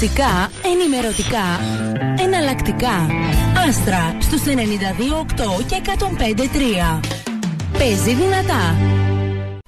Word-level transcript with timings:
Κλασικά, 0.00 0.50
ενημερωτικά, 0.64 1.44
εναλλακτικά. 2.24 3.06
Άστρα 3.68 4.16
στους 4.20 4.42
92,8 4.44 5.64
και 5.66 5.80
105,3. 5.84 7.00
Παίζει 7.78 8.14
δυνατά. 8.14 8.76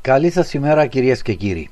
Καλή 0.00 0.30
σας 0.30 0.54
ημέρα 0.54 0.86
κυρίες 0.86 1.22
και 1.22 1.34
κύριοι. 1.34 1.70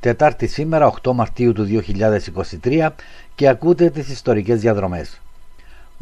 Τετάρτη 0.00 0.46
σήμερα 0.46 0.86
8 1.02 1.12
Μαρτίου 1.12 1.52
του 1.52 1.64
2023 1.64 2.94
και 3.34 3.48
ακούτε 3.48 3.90
τις 3.90 4.08
ιστορικές 4.08 4.60
διαδρομές. 4.60 5.20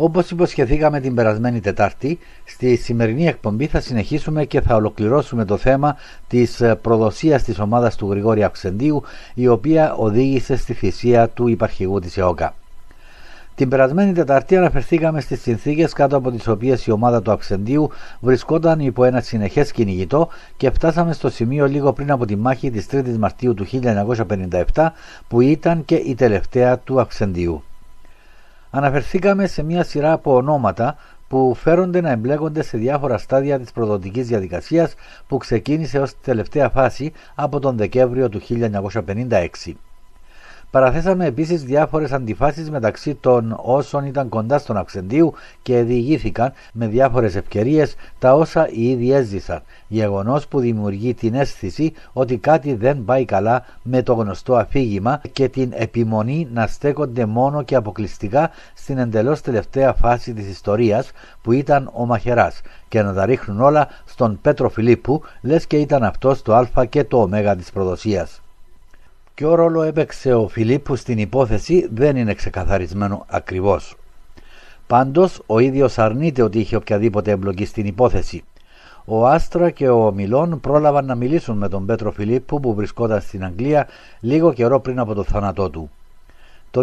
Όπως 0.02 0.30
υποσχεθήκαμε 0.30 1.00
την 1.00 1.14
περασμένη 1.14 1.60
Τετάρτη, 1.60 2.18
στη 2.44 2.76
σημερινή 2.76 3.26
εκπομπή 3.26 3.66
θα 3.66 3.80
συνεχίσουμε 3.80 4.44
και 4.44 4.60
θα 4.60 4.74
ολοκληρώσουμε 4.74 5.44
το 5.44 5.56
θέμα 5.56 5.96
της 6.28 6.62
προδοσίας 6.82 7.42
της 7.42 7.58
ομάδας 7.58 7.96
του 7.96 8.10
Γρηγόρη 8.10 8.42
Αυξεντίου, 8.42 9.02
η 9.34 9.48
οποία 9.48 9.94
οδήγησε 9.94 10.56
στη 10.56 10.72
θυσία 10.72 11.28
του 11.28 11.48
υπαρχηγού 11.48 11.98
της 11.98 12.16
ΕΟΚΑ. 12.16 12.54
Την 13.54 13.68
περασμένη 13.68 14.12
Τεταρτή 14.12 14.56
αναφερθήκαμε 14.56 15.20
στις 15.20 15.40
συνθήκες 15.40 15.92
κάτω 15.92 16.16
από 16.16 16.30
τις 16.30 16.48
οποίες 16.48 16.86
η 16.86 16.90
ομάδα 16.90 17.22
του 17.22 17.30
Αυξεντίου 17.30 17.90
βρισκόταν 18.20 18.80
υπό 18.80 19.04
ένα 19.04 19.20
συνεχές 19.20 19.72
κυνηγητό 19.72 20.28
και 20.56 20.70
φτάσαμε 20.70 21.12
στο 21.12 21.30
σημείο 21.30 21.66
λίγο 21.66 21.92
πριν 21.92 22.10
από 22.10 22.26
τη 22.26 22.36
μάχη 22.36 22.70
της 22.70 22.86
3η 22.90 23.16
Μαρτίου 23.18 23.54
του 23.54 23.66
1957 24.74 24.86
που 25.28 25.40
ήταν 25.40 25.84
και 25.84 25.94
η 25.94 26.14
τελευταία 26.14 26.78
του 26.78 27.00
Αυξεντίου. 27.00 27.62
Αναφερθήκαμε 28.70 29.46
σε 29.46 29.62
μια 29.62 29.84
σειρά 29.84 30.12
από 30.12 30.34
ονόματα 30.34 30.96
που 31.28 31.54
φέρονται 31.54 32.00
να 32.00 32.10
εμπλέκονται 32.10 32.62
σε 32.62 32.78
διάφορα 32.78 33.18
στάδια 33.18 33.58
της 33.58 33.72
προδοτικής 33.72 34.26
διαδικασίας 34.26 34.94
που 35.26 35.36
ξεκίνησε 35.36 35.98
ως 35.98 36.20
τελευταία 36.20 36.68
φάση 36.68 37.12
από 37.34 37.58
τον 37.60 37.76
Δεκέμβριο 37.76 38.28
του 38.28 38.40
1956. 38.40 39.72
Παραθέσαμε 40.70 41.26
επίσης 41.26 41.62
διάφορες 41.64 42.12
αντιφάσεις 42.12 42.70
μεταξύ 42.70 43.14
των 43.14 43.56
όσων 43.62 44.04
ήταν 44.04 44.28
κοντά 44.28 44.58
στον 44.58 44.76
Αυξεντίου 44.76 45.32
και 45.62 45.82
διηγήθηκαν 45.82 46.52
με 46.72 46.86
διάφορες 46.86 47.36
ευκαιρίες 47.36 47.94
τα 48.18 48.34
όσα 48.34 48.68
οι 48.68 48.90
ίδιοι 48.90 49.12
έζησαν. 49.12 49.62
Γεγονός 49.88 50.46
που 50.46 50.60
δημιουργεί 50.60 51.14
την 51.14 51.34
αίσθηση 51.34 51.92
ότι 52.12 52.36
κάτι 52.36 52.74
δεν 52.74 53.04
πάει 53.04 53.24
καλά 53.24 53.64
με 53.82 54.02
το 54.02 54.14
γνωστό 54.14 54.56
αφήγημα 54.56 55.20
και 55.32 55.48
την 55.48 55.72
επιμονή 55.74 56.48
να 56.52 56.66
στέκονται 56.66 57.26
μόνο 57.26 57.62
και 57.62 57.74
αποκλειστικά 57.74 58.50
στην 58.74 58.98
εντελώς 58.98 59.40
τελευταία 59.40 59.92
φάση 59.92 60.32
της 60.32 60.48
ιστορίας 60.48 61.10
που 61.42 61.52
ήταν 61.52 61.90
ο 61.92 62.06
Μαχερά 62.06 62.52
και 62.88 63.02
να 63.02 63.14
τα 63.14 63.26
ρίχνουν 63.26 63.60
όλα 63.60 63.88
στον 64.04 64.38
Πέτρο 64.42 64.68
Φιλίππου, 64.68 65.22
λες 65.40 65.66
και 65.66 65.76
ήταν 65.76 66.02
αυτός 66.02 66.42
το 66.42 66.54
Α 66.54 66.84
και 66.88 67.04
το 67.04 67.20
Ω 67.20 67.56
της 67.56 67.70
προδοσίας. 67.70 68.40
Ποιο 69.34 69.54
ρόλο 69.54 69.82
έπαιξε 69.82 70.34
ο 70.34 70.48
Φιλίππου 70.48 70.96
στην 70.96 71.18
υπόθεση 71.18 71.88
δεν 71.92 72.16
είναι 72.16 72.34
ξεκαθαρισμένο 72.34 73.24
ακριβώς. 73.28 73.96
Πάντως 74.86 75.42
ο 75.46 75.58
ίδιος 75.58 75.98
αρνείται 75.98 76.42
ότι 76.42 76.58
είχε 76.58 76.76
οποιαδήποτε 76.76 77.30
εμπλοκή 77.30 77.64
στην 77.64 77.86
υπόθεση. 77.86 78.44
Ο 79.04 79.26
Άστρα 79.26 79.70
και 79.70 79.88
ο 79.88 80.12
Μιλών 80.12 80.60
πρόλαβαν 80.60 81.04
να 81.04 81.14
μιλήσουν 81.14 81.56
με 81.56 81.68
τον 81.68 81.86
Πέτρο 81.86 82.10
Φιλίππου 82.10 82.60
που 82.60 82.74
βρισκόταν 82.74 83.20
στην 83.20 83.44
Αγγλία 83.44 83.88
λίγο 84.20 84.52
καιρό 84.52 84.80
πριν 84.80 84.98
από 84.98 85.14
το 85.14 85.22
θάνατό 85.22 85.70
του. 85.70 85.90
Το 86.70 86.82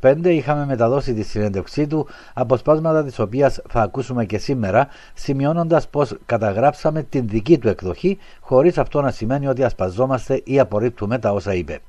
2005 0.00 0.24
είχαμε 0.24 0.66
μεταδώσει 0.66 1.14
τη 1.14 1.22
συνέντευξή 1.22 1.86
του, 1.86 2.06
αποσπάσματα 2.34 3.04
της 3.04 3.18
οποίας 3.18 3.60
θα 3.68 3.80
ακούσουμε 3.80 4.24
και 4.24 4.38
σήμερα, 4.38 4.88
σημειώνοντας 5.14 5.88
πως 5.88 6.16
καταγράψαμε 6.26 7.02
την 7.02 7.28
δική 7.28 7.58
του 7.58 7.68
εκδοχή, 7.68 8.18
χωρίς 8.40 8.78
αυτό 8.78 9.00
να 9.00 9.10
σημαίνει 9.10 9.46
ότι 9.46 9.64
ασπαζόμαστε 9.64 10.40
ή 10.44 10.60
απορρίπτουμε 10.60 11.18
τα 11.18 11.32
όσα 11.32 11.54
είπε. 11.54 11.80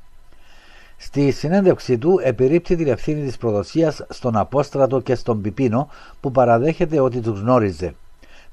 Στη 0.98 1.32
συνέντευξή 1.32 1.98
του 1.98 2.20
επιρρύπτει 2.24 2.76
την 2.76 2.88
ευθύνη 2.88 3.26
της 3.26 3.38
προδοσίας 3.38 4.06
στον 4.10 4.38
Απόστρατο 4.38 5.00
και 5.00 5.16
στον 5.16 5.42
Πιπίνο 5.42 5.88
που 6.20 6.32
παραδέχεται 6.32 7.00
ότι 7.00 7.20
τους 7.20 7.40
γνώριζε. 7.40 7.94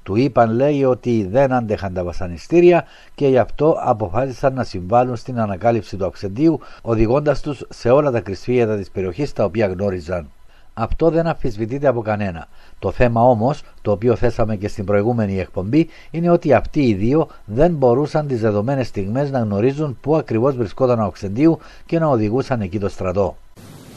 Του 0.03 0.15
είπαν 0.15 0.51
λέει 0.51 0.83
ότι 0.83 1.27
δεν 1.31 1.53
άντεχαν 1.53 1.93
τα 1.93 2.03
βασανιστήρια 2.03 2.85
και 3.15 3.27
γι' 3.27 3.37
αυτό 3.37 3.77
αποφάσισαν 3.79 4.53
να 4.53 4.63
συμβάλλουν 4.63 5.15
στην 5.15 5.39
ανακάλυψη 5.39 5.97
του 5.97 6.05
αυξεντίου 6.05 6.59
οδηγώντας 6.81 7.41
τους 7.41 7.65
σε 7.69 7.89
όλα 7.89 8.11
τα 8.11 8.19
κρυσφύγετα 8.19 8.77
της 8.77 8.89
περιοχής 8.89 9.33
τα 9.33 9.43
οποία 9.43 9.67
γνώριζαν. 9.67 10.29
Αυτό 10.73 11.09
δεν 11.09 11.27
αμφισβητείται 11.27 11.87
από 11.87 12.01
κανένα. 12.01 12.47
Το 12.79 12.91
θέμα 12.91 13.21
όμως, 13.21 13.63
το 13.81 13.91
οποίο 13.91 14.15
θέσαμε 14.15 14.55
και 14.55 14.67
στην 14.67 14.85
προηγούμενη 14.85 15.39
εκπομπή, 15.39 15.89
είναι 16.11 16.29
ότι 16.29 16.53
αυτοί 16.53 16.81
οι 16.81 16.93
δύο 16.93 17.27
δεν 17.45 17.71
μπορούσαν 17.71 18.27
τις 18.27 18.41
δεδομένες 18.41 18.87
στιγμές 18.87 19.31
να 19.31 19.39
γνωρίζουν 19.39 19.97
πού 20.01 20.15
ακριβώς 20.15 20.55
βρισκόταν 20.55 20.99
ο 20.99 21.03
Αυξεντίου 21.03 21.59
και 21.85 21.99
να 21.99 22.07
οδηγούσαν 22.07 22.61
εκεί 22.61 22.79
το 22.79 22.89
στρατό. 22.89 23.37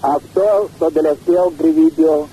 Αυτό 0.00 0.68
στο 0.76 0.90
τελευταίο 0.92 1.52
κρυβίδιο 1.58 2.26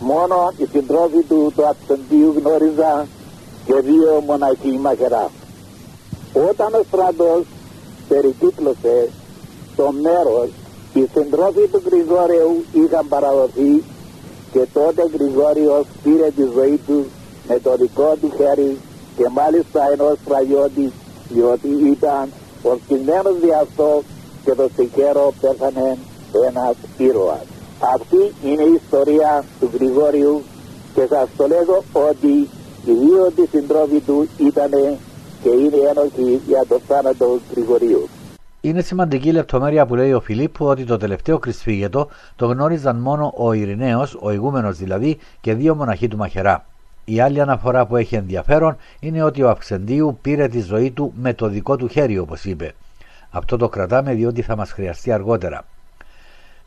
Μόνο 0.00 0.52
οι 0.56 0.66
συντρόφοι 0.72 1.22
του 1.28 1.52
του 1.56 1.68
Αψεντίου 1.68 2.34
γνώριζα 2.38 3.06
και 3.66 3.80
δύο 3.80 4.22
μοναχοί 4.26 4.78
μαχερά. 4.80 5.30
Όταν 6.48 6.74
ο 6.74 6.82
στρατός 6.88 7.42
περικύκλωσε 8.08 9.08
το 9.76 9.92
μέρος, 9.92 10.48
οι 10.94 11.08
συντρόφοι 11.14 11.66
του 11.72 11.82
Γρηγόριου 11.86 12.64
είχαν 12.72 13.08
παραδοθεί 13.08 13.82
και 14.52 14.66
τότε 14.72 15.10
Γρηγόριος 15.14 15.84
πήρε 16.02 16.30
τη 16.30 16.42
ζωή 16.54 16.80
του 16.86 17.04
με 17.48 17.58
το 17.58 17.76
δικό 17.76 18.16
του 18.20 18.32
χέρι 18.36 18.76
και 19.16 19.28
μάλιστα 19.28 19.92
ενός 19.92 20.16
φραγιώτη 20.26 20.92
διότι 21.28 21.68
ήταν 21.68 22.32
ο 22.62 22.70
σκηνμένος 22.84 23.38
δι' 23.40 23.52
αυτό 23.52 24.02
και 24.44 24.54
το 24.54 24.68
συγχαίρω 24.76 25.32
πέθανε 25.40 25.98
ένας 26.46 26.74
ήρωας. 26.98 27.59
Αυτή 27.80 28.48
είναι 28.48 28.62
η 28.62 28.80
ιστορία 28.84 29.44
του 29.60 29.70
Γρηγόριου 29.74 30.42
και 30.94 31.06
σας 31.08 31.28
το 31.36 31.46
λέγω 31.46 31.84
ότι 31.92 32.28
οι 32.86 32.92
δύο 32.92 33.30
της 33.36 33.48
συντρόφοι 33.50 34.00
του 34.00 34.28
ήταν 34.38 34.70
και 35.42 35.48
είναι 35.48 35.76
ένοχοι 35.90 36.40
για 36.46 36.64
το 36.68 36.80
θάνατο 36.88 37.24
του 37.24 37.40
Γρηγορίου. 37.54 38.08
Είναι 38.60 38.82
σημαντική 38.82 39.32
λεπτομέρεια 39.32 39.86
που 39.86 39.94
λέει 39.94 40.12
ο 40.12 40.20
Φιλίππου 40.20 40.66
ότι 40.66 40.84
το 40.84 40.96
τελευταίο 40.96 41.38
κρυσφύγετο 41.38 42.08
το 42.36 42.46
γνώριζαν 42.46 42.96
μόνο 42.96 43.32
ο 43.36 43.52
Ειρηναίος, 43.52 44.16
ο 44.20 44.30
ηγούμενος 44.30 44.76
δηλαδή, 44.76 45.18
και 45.40 45.54
δύο 45.54 45.74
μοναχοί 45.74 46.08
του 46.08 46.16
μαχερά. 46.16 46.64
Η 47.04 47.20
άλλη 47.20 47.40
αναφορά 47.40 47.86
που 47.86 47.96
έχει 47.96 48.14
ενδιαφέρον 48.14 48.76
είναι 49.00 49.22
ότι 49.22 49.42
ο 49.42 49.50
Αυξεντίου 49.50 50.18
πήρε 50.22 50.48
τη 50.48 50.60
ζωή 50.60 50.90
του 50.90 51.12
με 51.16 51.34
το 51.34 51.48
δικό 51.48 51.76
του 51.76 51.88
χέρι 51.88 52.18
όπως 52.18 52.44
είπε. 52.44 52.74
Αυτό 53.30 53.56
το 53.56 53.68
κρατάμε 53.68 54.12
διότι 54.14 54.42
θα 54.42 54.56
μας 54.56 54.72
χρειαστεί 54.72 55.12
αργότερα. 55.12 55.64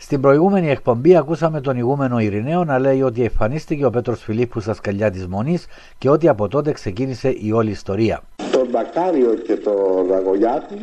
Στην 0.04 0.22
προηγούμενη 0.22 0.70
εκπομπή 0.70 1.16
ακούσαμε 1.16 1.62
τον 1.62 1.78
ηγούμενο 1.78 2.20
Ειρηναίο 2.20 2.64
να 2.64 2.80
λέει 2.80 3.02
ότι 3.02 3.24
εμφανίστηκε 3.24 3.86
ο 3.86 3.90
Πέτρος 3.90 4.24
Φιλίππου 4.24 4.60
στα 4.60 4.74
σκαλιά 4.74 5.12
της 5.12 5.28
Μονής 5.28 5.66
και 5.98 6.10
ότι 6.10 6.28
από 6.28 6.48
τότε 6.48 6.72
ξεκίνησε 6.72 7.36
η 7.40 7.52
όλη 7.52 7.72
ιστορία. 7.72 8.22
Τον 8.52 8.68
Μπακάριο 8.72 9.34
και 9.34 9.56
τον 9.56 10.08
Ραγογιάτη 10.10 10.76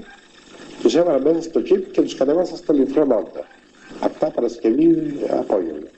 τους 0.83 0.95
έβαλα 0.95 1.21
μέσα 1.21 1.43
στο 1.43 1.63
τσίπ 1.63 1.91
και 1.93 2.01
τους 2.01 2.15
κατέβασα 2.15 2.57
στο 2.57 2.73
λιθρονόντα. 2.73 3.45
Αυτά 4.01 4.31
Παρασκευή 4.31 4.95
απόγευμα. 5.41 5.89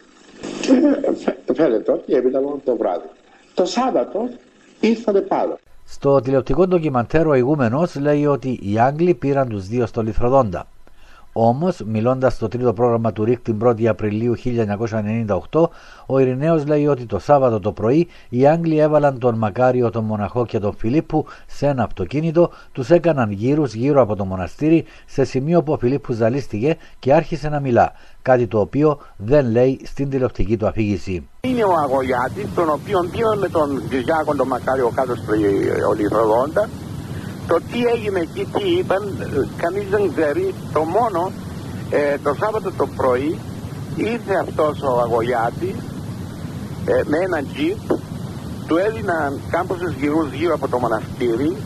Και 1.45 1.55
φαίνεται 1.55 1.93
ότι 1.93 2.13
έμεινα 2.13 2.41
μόνο 2.41 2.61
το 2.65 2.77
βράδυ. 2.77 3.09
Το 3.55 3.65
Σάββατο 3.65 4.29
ήρθανε 4.81 5.21
πάνω. 5.21 5.59
Στο 5.85 6.21
τηλεοπτικό 6.21 6.67
ντοκιμαντέρ 6.67 7.27
ο 7.27 7.35
ηγούμενος 7.35 7.97
λέει 7.97 8.27
ότι 8.27 8.59
οι 8.63 8.79
Άγγλοι 8.79 9.15
πήραν 9.15 9.49
τους 9.49 9.67
δύο 9.67 9.87
στο 9.87 10.03
λιθροδόντα. 10.03 10.67
Όμως, 11.35 11.81
μιλώντας 11.87 12.33
στο 12.33 12.49
τρίτο 12.49 12.73
πρόγραμμα 12.73 13.13
του 13.13 13.25
ΡΙΚ 13.25 13.41
την 13.41 13.59
1η 13.65 13.85
Απριλίου 13.87 14.35
1998, 15.51 15.69
ο 16.07 16.19
Ειρηναίος 16.19 16.67
λέει 16.67 16.87
ότι 16.87 17.07
το 17.07 17.19
Σάββατο 17.19 17.61
το 17.61 17.73
πρωί 17.73 18.09
οι 18.29 18.47
Άγγλοι 18.47 18.79
έβαλαν 18.79 19.19
τον 19.19 19.35
Μακάριο, 19.35 19.91
τον 19.91 20.05
Μοναχό 20.05 20.47
και 20.47 20.59
τον 20.59 20.75
Φιλίππου 20.77 21.27
σε 21.47 21.67
ένα 21.67 21.83
αυτοκίνητο, 21.83 22.51
τους 22.73 22.91
έκαναν 22.91 23.31
γύρους 23.31 23.75
γύρω 23.75 24.01
από 24.03 24.17
το 24.17 24.25
μοναστήρι, 24.25 24.85
σε 25.07 25.25
σημείο 25.25 25.63
που 25.63 25.73
ο 25.73 25.79
Φιλίππου 25.79 26.13
ζαλίστηκε 26.13 26.77
και 26.99 27.13
άρχισε 27.13 27.49
να 27.49 27.61
μιλά. 27.61 27.93
Κάτι 28.23 28.47
το 28.47 28.61
οποίο 28.61 28.99
δεν 29.17 29.51
λέει 29.51 29.81
στην 29.85 30.11
τηλεοπτική 30.11 30.57
του 30.57 30.67
αφήγηση. 30.67 31.29
Είναι 31.41 31.65
ο 31.65 31.75
Αγωγιάτης, 31.85 32.55
τον 32.55 32.69
οποίο 32.69 33.37
με 33.41 33.49
τον 33.49 33.89
Κυριάκο 33.89 34.35
τον 34.35 34.47
Μακάριο 34.47 34.91
κάτω 34.95 35.15
στο 35.15 35.33
Ολυθροδόντα 35.89 36.69
το 37.49 37.57
τι 37.71 37.81
έγινε 37.95 38.21
εκεί, 38.21 38.47
τι 38.53 38.65
είπαν, 38.79 39.03
κανείς 39.57 39.89
δεν 39.91 40.13
ξέρει. 40.15 40.55
Το 40.73 40.81
μόνο, 40.81 41.33
ε, 41.91 42.19
το 42.23 42.35
Σάββατο 42.41 42.73
το 42.73 42.87
πρωί 42.97 43.39
ήρθε 43.97 44.35
αυτός 44.41 44.83
ο 44.83 45.01
Αγωγιάτης 45.01 45.77
ε, 46.87 47.03
με 47.05 47.19
ένα 47.19 47.43
τζιπ, 47.43 47.99
του 48.67 48.77
έδιναν 48.77 49.41
κάμποσες 49.51 49.95
γυρούς 50.01 50.33
γύρω 50.33 50.55
από 50.55 50.69
το 50.69 50.79
μοναστήρι, 50.79 51.57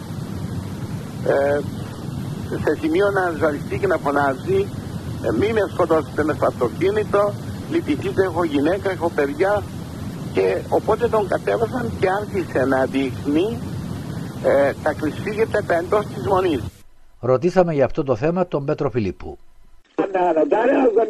ε, 1.27 1.61
σε 2.65 2.79
σημείο 2.81 3.11
να 3.11 3.33
ζαλιστεί 3.39 3.79
και 3.79 3.87
να 3.87 3.97
φωνάζει 3.97 4.69
ε, 5.23 5.31
μη 5.39 5.53
με 5.53 5.61
σκοτώσετε 5.73 6.25
με 6.25 6.33
στο 6.33 6.47
αυτοκίνητο, 6.47 7.33
λυπηθείτε 7.71 8.23
έχω 8.23 8.45
γυναίκα, 8.45 8.91
έχω 8.91 9.11
παιδιά 9.15 9.63
και 10.33 10.59
οπότε 10.69 11.09
τον 11.09 11.29
κατέβασαν 11.29 11.93
και 12.01 12.09
άρχισε 12.21 12.65
να 12.65 12.85
δείχνει 12.85 13.59
ε, 14.45 14.73
τα 14.83 14.93
κρυσφύγεται 14.93 15.65
εντό 15.69 15.99
της 15.99 16.27
μονής. 16.27 16.63
Ρωτήσαμε 17.21 17.75
για 17.75 17.85
αυτό 17.85 18.03
το 18.03 18.17
θέμα 18.17 18.47
τον 18.47 18.65
Πέτρο 18.65 18.91
Φιλίππου. 18.91 19.39
Κανένα 20.01 20.43
δεν 20.99 21.09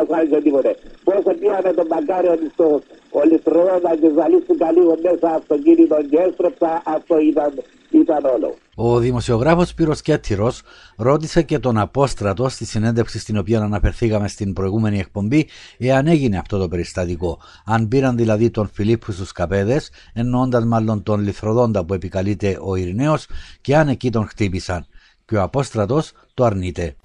εμφάνιζε 0.00 0.40
τίποτε. 0.42 0.76
Πόσο 1.04 1.30
πήγανε 1.40 1.72
τον 1.72 1.86
Μακάριο 1.90 2.34
στο 2.52 2.80
ολιστροδόνα 3.10 3.96
και 4.00 4.10
ζαλίστηκα 4.16 4.72
λίγο 4.72 4.94
μέσα 5.02 5.34
από 5.34 5.44
το 5.46 5.58
κίνητο 5.58 5.96
και 6.10 6.16
έστρεψα, 6.16 6.82
αυτό 6.84 7.18
ήταν, 7.20 7.52
ήταν 7.90 8.24
όλο. 8.24 8.54
Ο 8.74 8.98
δημοσιογράφος 8.98 9.68
Σπύρος 9.68 10.02
Κέττυρος 10.02 10.62
ρώτησε 10.96 11.42
και 11.42 11.58
τον 11.58 11.78
Απόστρατο 11.78 12.48
στη 12.48 12.64
συνέντευξη 12.64 13.18
στην 13.18 13.36
οποία 13.38 13.60
αναφερθήκαμε 13.60 14.28
στην 14.28 14.52
προηγούμενη 14.52 14.98
εκπομπή 14.98 15.48
εάν 15.78 16.06
έγινε 16.06 16.38
αυτό 16.38 16.58
το 16.58 16.68
περιστατικό. 16.68 17.38
Αν 17.64 17.88
πήραν 17.88 18.16
δηλαδή 18.16 18.50
τον 18.50 18.70
Φιλίππου 18.72 19.12
στους 19.12 19.32
καπέδες, 19.32 19.90
εννοώντας 20.14 20.64
μάλλον 20.64 21.02
τον 21.02 21.20
Λιθροδόντα 21.20 21.84
που 21.84 21.94
επικαλείται 21.94 22.58
ο 22.60 22.76
Ειρηναίος 22.76 23.26
και 23.60 23.76
αν 23.76 23.88
εκεί 23.88 24.10
τον 24.10 24.26
χτύπησαν. 24.26 24.86
Και 25.24 25.36
ο 25.36 25.42
Απόστρατος 25.42 26.12
το 26.34 26.44
αρνείται 26.44 26.96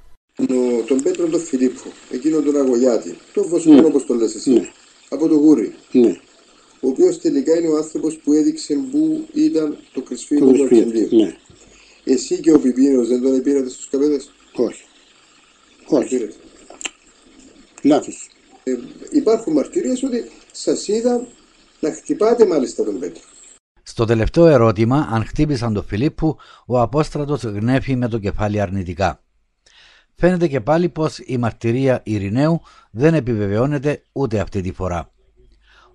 τον 0.88 1.02
Πέτρο 1.04 1.28
τον 1.28 1.42
Φιλίππο, 1.42 1.92
εκείνον 2.12 2.44
τον 2.44 2.58
Αγωγιάτη, 2.58 3.18
τον 3.34 3.48
Βοσκόνο 3.48 3.82
ναι. 3.82 3.88
όπως 3.88 4.06
το 4.06 4.14
λες 4.14 4.36
εσύ, 4.36 4.52
ναι. 4.52 4.70
από 5.10 5.28
το 5.28 5.36
Γούρι. 5.36 5.76
Ναι. 5.92 6.20
Ο 6.80 6.88
οποίος 6.88 7.20
τελικά 7.20 7.58
είναι 7.58 7.68
ο 7.68 7.78
άνθρωπος 7.78 8.18
που 8.18 8.34
έδειξε 8.34 8.74
που 8.92 9.28
ήταν 9.34 9.78
το 9.94 10.02
κρυσφύγιο 10.02 10.52
του 10.52 10.64
Αρχεντίου. 10.64 11.08
Ναι. 11.12 11.36
Εσύ 12.04 12.40
και 12.40 12.52
ο 12.52 12.60
Πιπίνος 12.60 13.08
δεν 13.08 13.22
τον 13.22 13.42
πήρατε 13.42 13.70
στους 13.70 13.90
καπέδε. 13.90 14.22
Όχι. 14.54 14.84
Όχι. 15.88 16.30
Λάθος. 17.82 18.30
Ε, 18.64 18.78
υπάρχουν 19.12 19.54
μαρτυρίες 19.54 20.04
ότι 20.04 20.30
σας 20.52 20.88
είδα 20.88 21.28
να 21.80 21.92
χτυπάτε 21.92 22.46
μάλιστα 22.46 22.84
τον 22.84 23.00
Πέτρο. 23.00 23.22
Στο 23.84 24.06
τελευταίο 24.06 24.46
ερώτημα, 24.46 25.08
αν 25.12 25.26
χτύπησαν 25.26 25.74
τον 25.74 25.84
Φιλίππου, 25.84 26.38
ο 26.66 26.80
Απόστρατος 26.80 27.44
γνέφει 27.44 27.96
με 27.96 28.08
το 28.08 28.18
κεφάλι 28.20 28.62
αρνητικά. 28.62 29.22
Φαίνεται 30.20 30.48
και 30.48 30.62
πάλι 30.62 30.90
πως 30.90 31.20
η 31.26 31.38
μαρτυρία 31.38 32.02
Ειρηναίου 32.04 32.62
δεν 32.92 33.14
επιβεβαιώνεται 33.14 34.04
ούτε 34.12 34.40
αυτή 34.40 34.62
τη 34.62 34.72
φορά. 34.72 35.12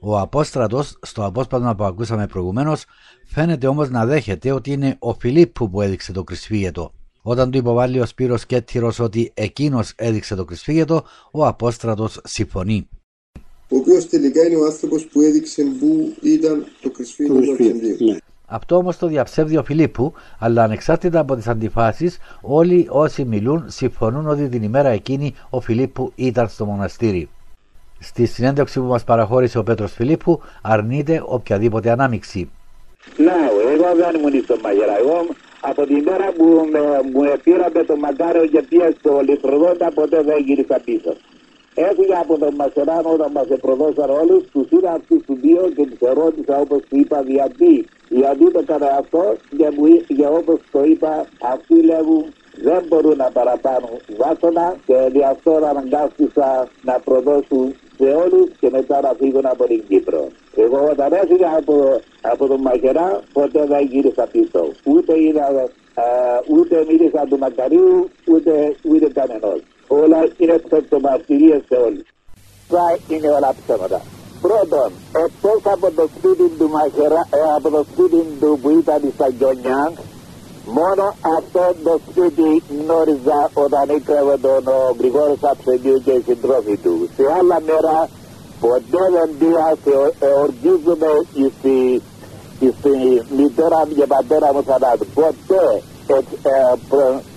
Ο 0.00 0.18
Απόστρατος, 0.18 0.98
στο 1.02 1.24
απόσπασμα 1.24 1.74
που 1.74 1.84
ακούσαμε 1.84 2.26
προηγουμένως, 2.26 2.84
φαίνεται 3.26 3.66
όμως 3.66 3.90
να 3.90 4.06
δέχεται 4.06 4.52
ότι 4.52 4.72
είναι 4.72 4.96
ο 4.98 5.14
Φιλίππου 5.14 5.70
που 5.70 5.80
έδειξε 5.80 6.12
το 6.12 6.24
κρυσφύγετο. 6.24 6.94
Όταν 7.22 7.50
του 7.50 7.58
υποβάλλει 7.58 8.00
ο 8.00 8.06
Σπύρος 8.06 8.46
Κέττυρος 8.46 8.98
ότι 8.98 9.30
εκείνος 9.34 9.92
έδειξε 9.96 10.34
το 10.34 10.44
κρυσφύγετο, 10.44 11.04
ο 11.32 11.46
Απόστρατος 11.46 12.20
συμφωνεί. 12.24 12.88
Ο 13.68 13.76
οποίος 13.76 14.08
τελικά 14.08 14.46
είναι 14.46 14.56
ο 14.56 14.64
άνθρωπος 14.64 15.06
που 15.06 15.20
έδειξε 15.20 15.62
που 15.62 16.14
ήταν 16.22 16.66
το 16.82 16.90
κρυσφύγετο 16.90 17.40
του 17.40 17.52
Αρχεντίου. 17.52 18.16
Αυτό 18.54 18.76
όμως 18.76 18.98
το 18.98 19.06
διαψεύδει 19.06 19.56
ο 19.56 19.62
Φιλίππου, 19.64 20.12
αλλά 20.38 20.62
ανεξάρτητα 20.62 21.20
από 21.20 21.36
τις 21.36 21.48
αντιφάσεις, 21.48 22.18
όλοι 22.40 22.86
όσοι 22.90 23.24
μιλούν 23.24 23.64
συμφωνούν 23.66 24.28
ότι 24.28 24.48
την 24.48 24.62
ημέρα 24.62 24.88
εκείνη 24.88 25.34
ο 25.50 25.60
Φιλίππου 25.60 26.12
ήταν 26.14 26.48
στο 26.48 26.64
μοναστήρι. 26.64 27.28
Στη 27.98 28.26
συνέντευξη 28.26 28.80
που 28.80 28.86
μας 28.86 29.04
παραχώρησε 29.04 29.58
ο 29.58 29.62
Πέτρος 29.62 29.92
Φιλίππου, 29.92 30.40
αρνείται 30.62 31.22
οποιαδήποτε 31.26 31.90
ανάμειξη. 31.90 32.50
Να, 33.16 33.32
εγώ 33.72 33.96
δεν 33.96 34.20
ήμουν 34.20 34.42
στο 34.44 34.56
μαγειρά. 34.62 34.98
Εγώ 34.98 35.26
από 35.60 35.86
την 35.86 36.02
μέρα 36.02 36.32
που 36.36 36.44
μου 37.12 37.22
πήραμε 37.42 37.84
το 37.86 37.96
μακάριο 37.96 38.46
και 38.46 38.62
πήγα 38.68 38.90
στο 38.98 39.20
Λιτροδόντα, 39.28 39.90
ποτέ 39.94 40.22
δεν 40.22 40.44
γύρισα 40.46 40.80
πίσω. 40.84 41.16
Έφυγα 41.74 42.18
από 42.20 42.38
τον 42.38 42.54
Μασεράνο 42.54 43.08
όταν 43.12 43.32
μας 43.32 43.46
προδώσαν 43.60 44.10
όλους, 44.10 44.44
τους 44.52 44.70
είδα 44.70 44.92
αυτούς 44.92 45.24
τους 45.26 45.40
δύο 45.40 45.70
και 45.76 45.86
τους 45.86 46.00
ερώτησα 46.00 46.58
όπως 46.58 46.80
του 46.88 46.96
είπα 46.96 47.22
γιατί 47.26 47.86
γιατί 48.08 48.50
το 48.52 48.58
έκανα 48.58 48.86
αυτό 48.98 49.36
και, 49.56 49.70
μου, 49.76 49.86
και 50.16 50.26
όπως 50.26 50.58
το 50.72 50.84
είπα 50.84 51.26
αυτοί 51.52 51.82
λέγουν 51.82 52.24
δεν 52.62 52.84
μπορούν 52.88 53.16
να 53.16 53.30
παραπάνουν 53.30 53.96
βάσονα 54.16 54.76
και 54.86 54.94
δι' 55.12 55.24
αυτό 55.24 55.52
αναγκάστησα 55.70 56.68
να 56.82 56.98
προδώσουν 57.04 57.74
σε 57.96 58.04
όλους 58.04 58.50
και 58.60 58.70
μετά 58.70 59.00
να 59.00 59.12
φύγουν 59.18 59.46
από 59.46 59.64
την 59.64 59.82
Κύπρο. 59.88 60.28
Εγώ 60.56 60.88
όταν 60.90 61.12
έφυγα 61.12 61.56
από, 61.56 62.00
από 62.20 62.46
τον 62.46 62.60
Μαχερά 62.60 63.20
ποτέ 63.32 63.66
δεν 63.66 63.86
γύρισα 63.86 64.28
πίσω. 64.32 64.68
Ούτε 64.84 65.20
είδα, 65.22 65.46
α, 65.94 66.04
ούτε 66.48 66.84
μίλησα 66.88 67.26
του 67.28 67.38
Μακαρίου 67.38 68.08
ούτε, 68.26 68.76
ούτε 68.82 69.08
κανενός. 69.08 69.60
Όλα 70.00 70.20
είναι 70.38 70.62
μαρτυρίες 71.02 71.62
σε 71.68 71.74
όλους. 71.86 72.06
Είναι 73.08 73.28
όλα 73.28 73.54
ψέματα; 73.58 74.00
Πρώτον, 74.40 74.90
εκτός 75.24 75.72
από 75.74 75.90
το 75.98 76.08
σπίτι 76.16 76.46
του 76.58 76.68
Μαχερά, 76.68 77.22
ε, 77.30 77.40
από 77.56 77.68
το 77.70 77.84
σπίτι 77.90 78.20
του 78.40 78.58
που 78.62 78.70
ήταν 78.70 79.00
στα 79.14 79.28
Γιονιά, 79.28 79.92
μόνο 80.64 81.04
αυτό 81.38 81.64
το 81.84 82.00
σπίτι 82.06 82.62
γνώριζα 82.70 83.40
όταν 83.64 83.84
ήκρεβε 83.96 84.36
τον 84.46 84.66
ο 84.66 84.96
Γρηγόρης 84.98 85.42
Αψεντίου 85.50 86.02
και 86.04 86.10
οι 86.10 86.22
συντρόφοι 86.26 86.76
του. 86.76 87.08
Σε 87.16 87.24
άλλα 87.38 87.60
μέρα 87.68 88.08
ποτέ 88.60 89.02
δεν 89.14 89.28
πήγα 89.38 89.68
σε 89.84 89.94
εορκίζουμε 90.26 91.10
στη, 91.58 92.02
στη 92.78 92.92
μητέρα 93.36 93.80
και 93.96 94.06
πατέρα 94.06 94.52
μου 94.54 94.62
θανάτου. 94.62 95.06
Ποτέ 95.14 95.64
ε, 96.06 96.14
ε, 96.16 97.31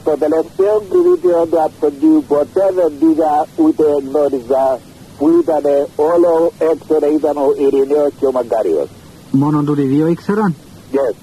στο 0.00 0.12
τελευταίο 0.18 0.82
κριτήριο 0.90 1.46
του 1.50 1.62
Αψεντίου 1.66 2.24
ποτέ 2.28 2.66
δεν 2.76 2.92
πήγα 3.00 3.46
ούτε 3.56 3.84
γνώριζα 4.06 4.78
που 5.18 5.28
ήταν 5.40 5.64
όλο 5.96 6.52
έξερα 6.58 7.06
ήταν 7.18 7.36
ο 7.36 7.48
Ειρηναίος 7.62 8.12
και 8.18 8.26
ο 8.26 8.32
Μαγκάριος. 8.32 8.88
Μόνο 9.30 9.62
τούτοι 9.62 9.82
δύο 9.82 10.06
ήξεραν; 10.06 10.54
Yes. 10.92 11.14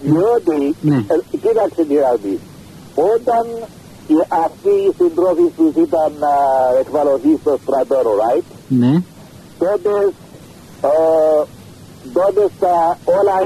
Διότι, 0.00 0.74
ναι. 0.80 0.96
ε, 0.96 1.36
κοίταξε 1.42 1.84
τι 1.84 1.94
να 1.94 2.18
όταν 2.94 3.46
οι, 4.06 4.14
αυτοί 4.44 4.68
οι 4.68 4.92
συντρόφοι 4.98 5.48
τους 5.56 5.82
ήταν 5.82 6.12
uh, 6.20 6.80
εκβαλωθεί 6.80 7.38
στο 7.40 7.58
στρατό, 7.62 7.96
right? 7.96 8.44
Ναι. 8.68 9.02
Τότε, 9.58 10.12
uh, 10.82 11.46
τότε 12.12 12.46
στα, 12.56 12.98
όλα 13.18 13.36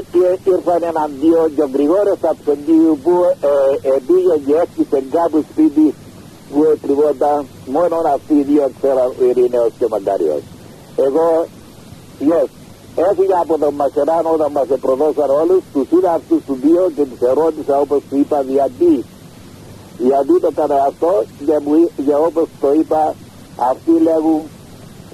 ήρθαν 0.45 0.83
εναντίον 0.83 1.55
και 1.55 1.63
ο 1.63 1.71
Γρηγόρος 1.73 2.21
Αψεντίου 2.31 2.99
που 3.03 3.15
ε, 3.51 3.89
ε, 3.89 3.99
πήγε 4.07 4.35
και 4.47 4.55
έκτισε 4.63 5.03
κάπου 5.11 5.45
σπίτι 5.51 5.95
που 6.51 6.65
εκκρυβόταν 6.73 7.47
μόνο 7.67 7.97
αυτοί 8.15 8.35
οι 8.35 8.43
δύο 8.43 8.71
ξέραν 8.81 9.13
ο 9.21 9.25
Ειρηναίος 9.29 9.73
και 9.79 9.85
ο 9.85 9.89
Μαγκάριος. 9.89 10.43
Εγώ, 10.97 11.47
yes, 12.31 12.49
έφυγα 13.11 13.39
από 13.41 13.59
τον 13.59 13.75
Μασεράνο 13.75 14.31
όταν 14.31 14.53
μας 14.53 14.67
προδώσαν 14.81 15.31
όλους, 15.31 15.63
τους 15.73 15.87
είδα 15.91 16.13
αυτούς 16.13 16.41
τους 16.47 16.59
δύο 16.61 16.91
και 16.97 17.05
τους 17.11 17.21
ερώτησα 17.21 17.81
όπως 17.81 18.01
του 18.11 18.17
είπα 18.17 18.43
γιατί. 18.43 19.05
Γιατί 19.99 20.41
το 20.41 20.49
έκανα 20.53 20.85
αυτό 20.91 21.25
και, 21.47 21.59
μου, 21.65 21.91
και 22.07 22.15
όπως 22.15 22.47
το 22.61 22.73
είπα 22.73 23.15
αυτοί 23.71 23.91
λέγουν 24.03 24.41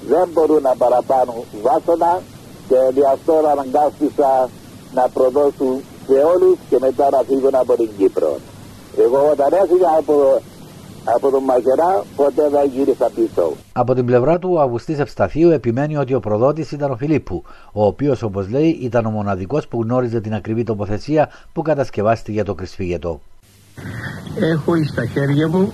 δεν 0.07 0.29
μπορούν 0.33 0.61
να 0.61 0.75
παραπάνουν 0.75 1.43
βάσανα 1.63 2.21
και 2.67 2.79
δι' 2.93 3.07
αυτό 3.15 3.33
αναγκάστησα 3.53 4.49
να 4.93 5.03
προδώσουν 5.13 5.73
σε 6.07 6.17
όλους 6.33 6.57
και 6.69 6.77
μετά 6.79 7.09
να 7.09 7.17
φύγουν 7.27 7.55
από 7.55 7.73
την 7.75 7.89
Κύπρο. 7.97 8.37
Εγώ 8.97 9.19
όταν 9.31 9.53
έφυγα 9.61 9.89
από 9.97 10.41
από 11.05 11.29
τον 11.29 11.43
Μαγερά 11.43 12.03
ποτέ 12.15 12.49
δεν 12.49 12.71
γύρισα 12.75 13.09
πίσω. 13.15 13.51
Από 13.73 13.93
την 13.93 14.05
πλευρά 14.05 14.39
του, 14.39 14.49
ο 14.53 14.59
Αυγουστής 14.61 14.99
Ευσταθίου 14.99 15.49
επιμένει 15.49 15.97
ότι 15.97 16.13
ο 16.13 16.19
προδότης 16.19 16.71
ήταν 16.71 16.91
ο 16.91 16.95
Φιλίππου, 16.95 17.43
ο 17.71 17.85
οποίος, 17.85 18.23
όπως 18.23 18.49
λέει, 18.49 18.79
ήταν 18.81 19.05
ο 19.05 19.09
μοναδικός 19.09 19.67
που 19.67 19.81
γνώριζε 19.81 20.21
την 20.21 20.33
ακριβή 20.33 20.63
τοποθεσία 20.63 21.29
που 21.53 21.61
κατασκευάστηκε 21.61 22.43
το 22.43 22.55
κρυσφύγετο. 22.55 23.21
Έχω 24.39 24.73
στα 24.91 25.05
χέρια 25.05 25.47
μου 25.47 25.73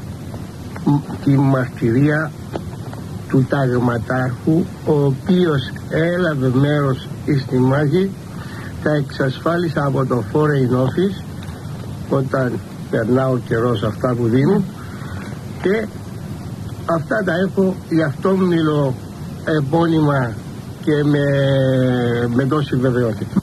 τη 1.24 1.30
μαρτυρία 1.30 2.32
του 3.32 3.46
ταγματάρχου 3.50 4.66
ο 4.86 5.06
οποίος 5.06 5.72
έλαβε 5.90 6.52
μέρος 6.54 7.08
στη 7.42 7.58
μάχη 7.58 8.12
τα 8.84 8.92
εξασφάλισα 8.92 9.86
από 9.86 10.06
το 10.06 10.24
Foreign 10.34 10.74
Office 10.86 11.24
όταν 12.10 12.60
περνάω 12.90 13.38
καιρός 13.38 13.84
αυτά 13.84 14.16
που 14.16 14.28
δίνουν 14.28 14.64
και 15.62 15.88
αυτά 16.86 17.24
τα 17.26 17.34
έχω 17.48 17.76
γι' 17.90 18.04
αυτό 18.04 18.30
μιλώ 18.32 18.94
επώνυμα 19.58 20.32
και 20.84 21.04
με, 21.04 21.26
με 22.34 22.46
τόση 22.46 22.76
βεβαιότητα. 22.76 23.42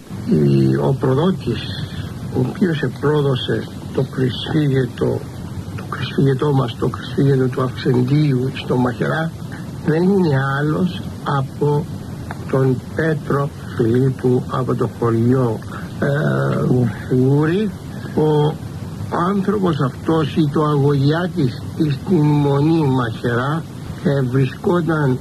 Ο 0.86 0.94
προδότης 0.94 1.60
ο 2.36 2.44
οποίος 2.48 2.82
επρόδωσε 2.82 3.68
το 3.94 4.02
κρυσφύγετο 4.02 5.20
το 5.76 5.84
κρυσφύγετό 5.90 6.52
μας, 6.52 6.76
το 6.78 6.88
κρυσφύγετο 6.88 7.46
του 7.46 7.62
Αυξεντίου 7.62 8.50
στο 8.54 8.76
Μαχερά 8.76 9.30
δεν 9.88 10.02
είναι 10.02 10.40
άλλος 10.58 11.00
από 11.38 11.84
τον 12.50 12.76
Πέτρο 12.94 13.50
Φιλίππου 13.76 14.42
από 14.50 14.74
το 14.74 14.88
χωριό 14.98 15.58
ε, 16.00 16.06
ο 18.20 18.54
άνθρωπος 19.28 19.80
αυτός 19.80 20.36
ή 20.36 20.50
το 20.52 20.62
αγωγιάτης 20.64 21.62
στην 21.76 22.22
Μονή 22.22 22.86
Μαχερά 22.86 23.62
ε, 24.04 24.20
βρισκόταν 24.20 25.18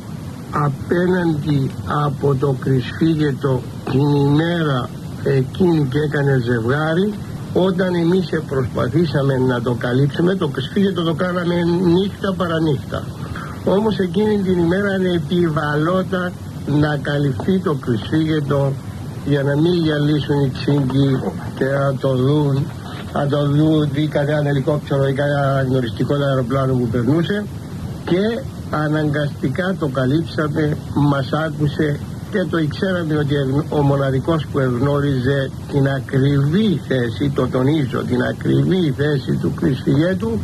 απέναντι 0.51 1.71
από 2.05 2.35
το 2.35 2.55
κρυσφύγετο 2.59 3.61
την 3.91 4.15
ημέρα 4.15 4.89
εκείνη 5.23 5.87
και 5.91 5.99
έκανε 5.99 6.41
ζευγάρι. 6.43 7.13
Όταν 7.53 7.95
εμείς 7.95 8.29
προσπαθήσαμε 8.47 9.37
να 9.37 9.61
το 9.61 9.73
καλύψουμε 9.73 10.35
το 10.35 10.47
κρυσφύγετο 10.47 11.03
το 11.03 11.13
κάναμε 11.13 11.55
νύχτα 11.63 12.33
παρανύχτα 12.37 13.03
όμως 13.71 13.99
εκείνη 13.99 14.37
την 14.37 14.57
ημέρα 14.57 14.91
επιβαλόταν 15.15 16.31
να 16.79 16.97
καλυφθεί 17.01 17.59
το 17.59 17.73
κρυσφύγετο 17.73 18.73
για 19.25 19.43
να 19.43 19.55
μην 19.55 19.73
γυαλίσουν 19.73 20.43
οι 20.43 20.51
ξύγκοι 20.53 21.19
και 21.55 21.65
να 21.65 21.95
το 21.95 22.15
δουν 22.15 22.65
να 23.13 23.27
το 23.27 23.47
δουν 23.47 23.89
ή 23.93 24.07
κανένα 24.07 24.49
ελικόπτερο 24.49 25.07
ή 25.07 25.13
κανένα 25.13 25.65
γνωριστικό 25.69 26.13
αεροπλάνο 26.13 26.73
που 26.73 26.87
περνούσε 26.87 27.45
και 28.05 28.41
αναγκαστικά 28.71 29.75
το 29.79 29.87
καλύψαμε, 29.87 30.77
μας 30.93 31.29
άκουσε 31.31 31.99
και 32.31 32.43
το 32.49 32.67
ξέραμε 32.67 33.17
ότι 33.17 33.35
ο 33.69 33.81
μοναδικός 33.81 34.45
που 34.51 34.59
εγνώριζε 34.59 35.51
την 35.71 35.87
ακριβή 35.87 36.81
θέση, 36.87 37.31
το 37.35 37.47
τονίζω, 37.47 38.03
την 38.07 38.21
ακριβή 38.21 38.93
θέση 38.97 39.31
του 39.31 39.53
κρυσφυγέτου 39.53 40.39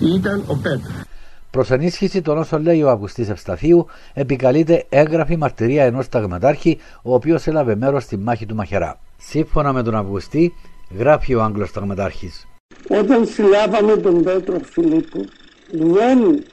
ήταν 0.00 0.42
ο 0.46 0.54
Πέτρος. 0.54 1.07
Προς 1.50 1.70
ενίσχυση 1.70 2.22
των 2.22 2.38
όσων 2.38 2.62
λέει 2.62 2.82
ο 2.82 2.90
Αυγουστής 2.90 3.28
Ευσταθίου, 3.28 3.86
επικαλείται 4.14 4.84
έγγραφη 4.88 5.36
μαρτυρία 5.36 5.84
ενός 5.84 6.08
ταγματάρχη, 6.08 6.78
ο 7.02 7.14
οποίος 7.14 7.46
έλαβε 7.46 7.76
μέρος 7.76 8.02
στη 8.02 8.16
μάχη 8.16 8.46
του 8.46 8.54
Μαχερά. 8.54 8.98
Σύμφωνα 9.16 9.72
με 9.72 9.82
τον 9.82 9.94
Αυγουστή, 9.96 10.54
γράφει 10.98 11.34
ο 11.34 11.42
Άγγλος 11.42 11.72
ταγματάρχης. 11.72 12.46
Όταν 12.88 13.26
συλλάβαμε 13.26 13.96
τον 13.96 14.22
Πέτρο 14.22 14.58
Φιλίππου, 14.62 15.24
δεν 15.70 16.44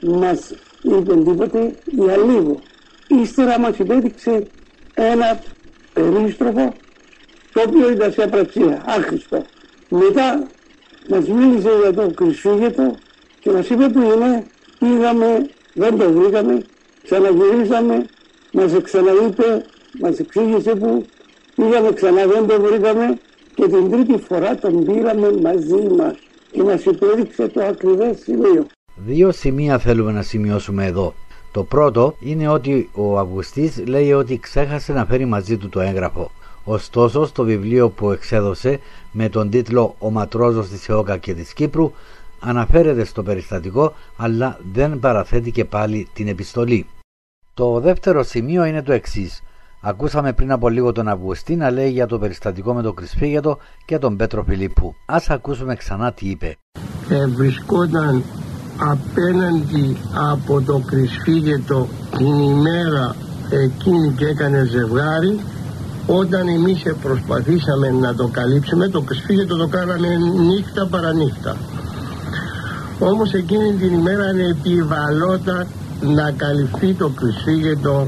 μας 0.00 0.54
είπε 0.82 1.14
τίποτε 1.14 1.74
για 1.84 2.16
λίγο. 2.16 2.60
Ύστερα 3.22 3.60
μας 3.60 3.78
υπέδειξε 3.78 4.46
ένα 4.94 5.38
περίστροφο 5.92 6.72
το 7.52 7.62
οποίο 7.66 7.90
ήταν 7.90 8.12
σε 8.12 8.22
απραξία, 8.22 8.82
άχρηστο. 8.86 9.44
Μετά 9.88 10.46
μας 11.08 11.28
μίλησε 11.28 11.68
για 11.82 11.92
το 11.92 12.10
κρυσφύγετο 12.10 12.96
και 13.46 13.52
μας 13.52 13.68
είπε 13.68 13.88
που 13.88 14.00
είναι, 14.00 14.46
πήγαμε, 14.78 15.46
δεν 15.74 15.98
το 15.98 16.12
βρήκαμε, 16.12 16.62
ξαναγυρίσαμε, 17.02 18.06
μας 18.52 18.72
ξαναείπε, 18.82 19.64
μας 20.00 20.18
εξήγησε 20.18 20.74
που 20.74 21.04
πήγαμε 21.54 21.92
ξανά, 21.92 22.26
δεν 22.26 22.46
το 22.46 22.60
βρήκαμε 22.60 23.18
και 23.54 23.68
την 23.68 23.90
τρίτη 23.90 24.22
φορά 24.28 24.54
τον 24.54 24.84
πήραμε 24.84 25.32
μαζί 25.42 25.86
μας 25.96 26.14
και 26.50 26.62
μας 26.62 26.84
υπέδειξε 26.84 27.48
το 27.48 27.62
ακριβές 27.64 28.18
σημείο. 28.18 28.66
Δύο 28.96 29.32
σημεία 29.32 29.78
θέλουμε 29.78 30.12
να 30.12 30.22
σημειώσουμε 30.22 30.86
εδώ. 30.86 31.14
Το 31.52 31.62
πρώτο 31.62 32.16
είναι 32.20 32.48
ότι 32.48 32.90
ο 32.92 33.18
Αυγουστής 33.18 33.82
λέει 33.86 34.12
ότι 34.12 34.38
ξέχασε 34.38 34.92
να 34.92 35.04
φέρει 35.04 35.24
μαζί 35.24 35.56
του 35.56 35.68
το 35.68 35.80
έγγραφο. 35.80 36.30
Ωστόσο, 36.64 37.26
στο 37.26 37.44
βιβλίο 37.44 37.88
που 37.88 38.10
εξέδωσε 38.10 38.80
με 39.12 39.28
τον 39.28 39.50
τίτλο 39.50 39.94
«Ο 39.98 40.10
ματρόζος 40.10 40.68
της 40.68 40.88
ΕΟΚΑ 40.88 41.16
και 41.16 41.34
της 41.34 41.52
Κύπρου» 41.52 41.92
αναφέρεται 42.40 43.04
στο 43.04 43.22
περιστατικό 43.22 43.92
αλλά 44.16 44.58
δεν 44.72 44.98
παραθέτει 44.98 45.50
και 45.50 45.64
πάλι 45.64 46.08
την 46.12 46.28
επιστολή. 46.28 46.86
Το 47.54 47.80
δεύτερο 47.80 48.22
σημείο 48.22 48.64
είναι 48.64 48.82
το 48.82 48.92
εξής. 48.92 49.42
Ακούσαμε 49.80 50.32
πριν 50.32 50.52
από 50.52 50.68
λίγο 50.68 50.92
τον 50.92 51.08
Αυγουστή 51.08 51.56
να 51.56 51.70
λέει 51.70 51.90
για 51.90 52.06
το 52.06 52.18
περιστατικό 52.18 52.74
με 52.74 52.82
τον 52.82 52.94
Κρυσφύγετο 52.94 53.58
και 53.84 53.98
τον 53.98 54.16
Πέτρο 54.16 54.42
Φιλίππου. 54.42 54.94
Ας 55.06 55.30
ακούσουμε 55.30 55.74
ξανά 55.74 56.12
τι 56.12 56.28
είπε. 56.28 56.56
Ε, 57.08 57.26
βρισκόταν 57.26 58.22
απέναντι 58.78 59.96
από 60.30 60.60
το 60.60 60.78
Κρυσφύγετο 60.78 61.88
την 62.16 62.26
ημέρα 62.26 63.16
εκείνη 63.50 64.12
και 64.16 64.26
έκανε 64.26 64.64
ζευγάρι 64.64 65.38
όταν 66.06 66.48
εμείς 66.48 66.82
προσπαθήσαμε 67.02 67.90
να 67.90 68.14
το 68.14 68.28
καλύψουμε 68.28 68.88
το 68.88 69.00
Κρυσφύγετο 69.00 69.56
το 69.56 69.68
κάναμε 69.68 70.08
νύχτα 70.16 70.86
παρανύχτα 70.86 71.56
όμως 72.98 73.32
εκείνη 73.32 73.72
την 73.72 73.92
ημέρα 73.92 74.24
επιβαλόταν 74.50 75.66
να 76.00 76.30
καλυφθεί 76.30 76.94
το 76.94 77.08
κρυσίγετο 77.08 78.06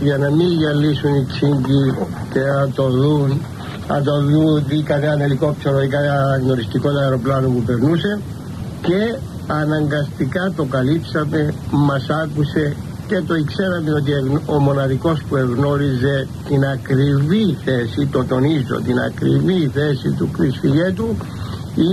για 0.00 0.18
να 0.18 0.30
μην 0.30 0.46
γυαλίσουν 0.46 1.14
οι 1.14 1.26
ξύγκοι 1.28 1.94
και 2.32 2.40
να 2.40 2.70
το 2.70 2.90
δουν 2.90 3.40
να 3.88 4.02
το 4.02 4.20
δουν 4.20 4.64
ή 4.68 4.82
κανένα 4.82 5.24
ελικόπτερο 5.24 5.82
ή 5.82 5.88
κανένα 5.88 6.40
γνωριστικό 6.42 6.88
αεροπλάνο 6.88 7.48
που 7.48 7.62
περνούσε 7.62 8.20
και 8.82 9.18
αναγκαστικά 9.46 10.52
το 10.56 10.64
καλύψαμε, 10.64 11.54
μας 11.70 12.06
άκουσε 12.22 12.76
και 13.06 13.20
το 13.20 13.34
ξέραμε 13.44 13.92
ότι 13.92 14.12
ο 14.46 14.58
μοναδικός 14.58 15.22
που 15.28 15.36
εγνώριζε 15.36 16.28
την 16.48 16.64
ακριβή 16.64 17.56
θέση, 17.64 18.06
το 18.06 18.24
τονίζω, 18.24 18.80
την 18.84 18.98
ακριβή 18.98 19.70
θέση 19.74 20.10
του 20.10 20.30
κρυσφυγέτου 20.30 21.16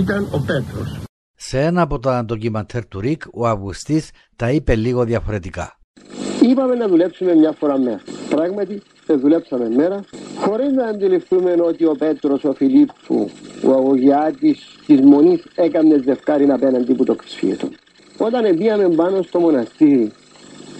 ήταν 0.00 0.26
ο 0.30 0.38
Πέτρος. 0.38 1.03
Σε 1.36 1.60
ένα 1.60 1.82
από 1.82 1.98
τα 1.98 2.24
ντοκιμαντέρ 2.24 2.86
του 2.86 3.00
Ρικ, 3.00 3.22
ο 3.32 3.46
Αυγουστής 3.46 4.10
τα 4.36 4.50
είπε 4.50 4.74
λίγο 4.74 5.04
διαφορετικά. 5.04 5.78
Είπαμε 6.42 6.74
να 6.74 6.88
δουλέψουμε 6.88 7.34
μια 7.34 7.52
φορά 7.52 7.78
μέρα. 7.78 8.00
Πράγματι, 8.28 8.82
δεν 9.06 9.20
δουλέψαμε 9.20 9.68
μέρα, 9.68 10.04
χωρίς 10.36 10.72
να 10.72 10.84
αντιληφθούμε 10.86 11.54
ότι 11.60 11.84
ο 11.84 11.94
Πέτρος, 11.98 12.44
ο 12.44 12.52
Φιλίππου, 12.52 13.30
ο 13.64 13.72
Αγωγιάτης 13.72 14.78
της 14.86 15.00
Μονής 15.00 15.46
έκανες 15.54 16.02
ζευκάρι 16.02 16.50
απέναντι 16.50 16.94
που 16.94 17.04
το 17.04 17.14
ξύφιετο. 17.14 17.68
Όταν 18.16 18.44
εμπίαμε 18.44 18.88
πάνω 18.88 19.22
στο 19.22 19.40
μοναστήρι, 19.40 20.12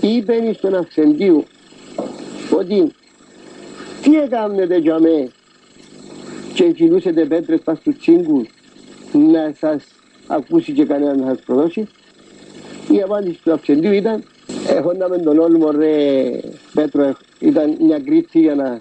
είπε 0.01 0.53
στον 0.53 0.75
Αυξεντίου 0.75 1.45
ότι 2.51 2.93
τι 4.03 4.17
έκανετε 4.17 4.77
για 4.77 4.99
μέ 5.01 5.31
και 6.55 6.71
κυλούσετε 6.71 7.25
πέτρες 7.25 7.61
πας 7.61 7.81
του 7.81 7.97
τσίγκους 7.97 8.49
να 9.13 9.55
σας 9.59 9.85
ακούσει 10.27 10.73
και 10.73 10.85
κανένα 10.85 11.17
να 11.17 11.27
σας 11.27 11.41
προδώσει. 11.45 11.89
Η 12.91 13.03
απάντηση 13.03 13.43
του 13.43 13.53
αυξεντίου 13.53 13.93
ήταν 13.93 14.25
έχοντας 14.69 15.23
τον 15.23 15.39
όλμο 15.39 15.71
ρε 15.71 16.41
Πέτρο 16.75 17.15
ήταν 17.39 17.77
μια 17.81 18.01
κρίση 18.01 18.41
για 18.41 18.55
να 18.55 18.81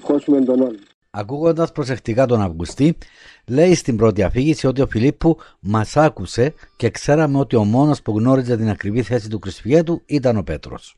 χώσουμε 0.00 0.40
τον 0.40 0.60
όλμο. 0.60 0.78
Ακούγοντας 1.10 1.72
προσεκτικά 1.72 2.26
τον 2.26 2.40
Αυγουστή, 2.40 2.98
λέει 3.46 3.74
στην 3.74 3.96
πρώτη 3.96 4.22
αφήγηση 4.22 4.66
ότι 4.66 4.80
ο 4.80 4.86
Φιλίππου 4.86 5.38
μας 5.60 5.96
άκουσε 5.96 6.54
και 6.76 6.90
ξέραμε 6.90 7.38
ότι 7.38 7.56
ο 7.56 7.64
μόνος 7.64 8.02
που 8.02 8.18
γνώριζε 8.18 8.56
την 8.56 8.68
ακριβή 8.68 9.02
θέση 9.02 9.28
του 9.28 9.38
Κρυσφυγέτου 9.38 10.02
ήταν 10.06 10.36
ο 10.36 10.42
Πέτρος. 10.42 10.96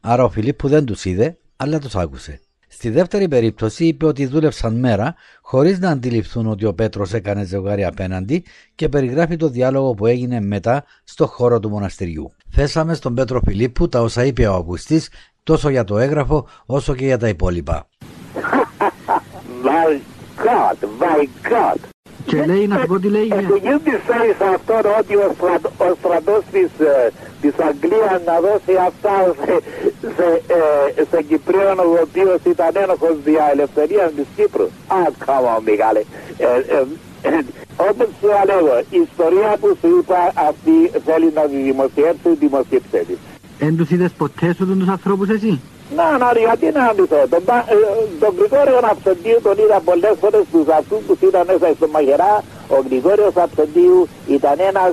Άρα 0.00 0.24
ο 0.24 0.28
Φιλίππου 0.28 0.68
δεν 0.68 0.84
τους 0.84 1.04
είδε, 1.04 1.36
αλλά 1.56 1.78
τους 1.78 1.94
άκουσε. 1.94 2.40
Στη 2.74 2.90
δεύτερη 2.90 3.28
περίπτωση 3.28 3.86
είπε 3.86 4.06
ότι 4.06 4.26
δούλεψαν 4.26 4.74
μέρα 4.78 5.14
χωρίς 5.42 5.78
να 5.78 5.90
αντιληφθούν 5.90 6.46
ότι 6.46 6.64
ο 6.64 6.74
Πέτρος 6.74 7.12
έκανε 7.12 7.44
ζευγάρι 7.44 7.84
απέναντι 7.84 8.44
και 8.74 8.88
περιγράφει 8.88 9.36
το 9.36 9.48
διάλογο 9.48 9.94
που 9.94 10.06
έγινε 10.06 10.40
μετά 10.40 10.84
στο 11.04 11.26
χώρο 11.26 11.60
του 11.60 11.68
μοναστηριού. 11.68 12.32
Θέσαμε 12.50 12.94
στον 12.94 13.14
Πέτρο 13.14 13.40
Φιλίππου 13.44 13.88
τα 13.88 14.00
όσα 14.00 14.24
είπε 14.24 14.46
ο 14.46 14.54
Αυγουστής 14.54 15.08
τόσο 15.42 15.68
για 15.68 15.84
το 15.84 15.98
έγγραφο 15.98 16.48
όσο 16.66 16.94
και 16.94 17.04
για 17.04 17.18
τα 17.18 17.28
υπόλοιπα. 17.28 17.88
My 19.64 20.00
God, 20.44 20.78
my 21.00 21.28
God. 21.50 21.91
Και 22.30 22.44
λέει 22.50 22.66
να 22.66 22.76
σου 22.78 22.86
πω 22.86 22.98
τι 22.98 23.08
λέει. 23.08 23.28
Μην 23.68 23.78
πιστεύεις 23.88 24.40
αυτό 24.54 24.74
ότι 24.98 25.14
ο, 25.16 25.28
στρατ, 25.36 25.64
ο 25.64 25.88
στρατός 26.00 26.42
της, 26.52 26.70
ε, 26.86 27.10
της 27.40 27.54
Αγγλίας 27.68 28.20
να 28.28 28.36
δώσει 28.46 28.74
αυτά 28.88 29.14
σε, 29.42 29.54
σε, 30.16 30.26
ε, 30.98 31.02
σε 31.10 31.22
Κυπρίον 31.28 31.78
ο 31.78 31.86
οποίος 32.06 32.40
ήταν 32.52 32.70
ένοχος 32.84 33.14
δια 33.24 33.44
ελευθερίας 33.52 34.10
της 34.16 34.26
Κύπρου. 34.36 34.68
Α, 34.98 35.00
come 35.24 35.46
on, 35.52 35.60
Μιχάλη. 35.68 36.02
Ε, 36.38 36.46
ε, 36.76 36.84
ε, 37.28 37.38
όπως 37.88 38.08
σου 38.20 38.28
λέω, 38.48 38.78
η 38.90 38.98
ιστορία 39.08 39.56
που 39.60 39.68
σου 39.80 39.88
είπα 39.98 40.20
αυτή 40.48 40.76
θέλει 41.06 41.32
να 41.34 41.42
τη 41.50 41.56
δημοσιεύσει, 41.56 42.28
δημοσίευσε 42.44 43.04
τη. 43.08 43.14
Εν 43.58 43.76
τους 43.76 43.90
είδες 43.90 44.12
ποτέ 44.12 44.54
σου 44.54 44.66
τους 44.78 44.88
ανθρώπους 44.88 45.28
εσύ; 45.28 45.60
Να, 45.96 46.18
να, 46.18 46.28
γιατί 46.38 46.66
να 46.78 46.84
αντιθώ. 46.84 47.20
Τον, 47.30 47.42
ε, 47.48 47.74
τον 48.20 48.32
Γρηγόριο 48.38 48.78
Αψεντίου 48.92 49.38
τον 49.42 49.56
είδα 49.62 49.80
πολλές 49.88 50.14
φορές 50.20 50.44
τους 50.52 50.66
αυτούς 50.78 51.00
που 51.06 51.26
ήταν 51.30 51.42
μέσα 51.50 51.68
στο 51.76 51.86
Μαγερά. 51.94 52.34
Ο 52.68 52.78
Γρηγόριος 52.86 53.36
Αψεντίου 53.44 54.08
ήταν 54.36 54.56
ένας 54.70 54.92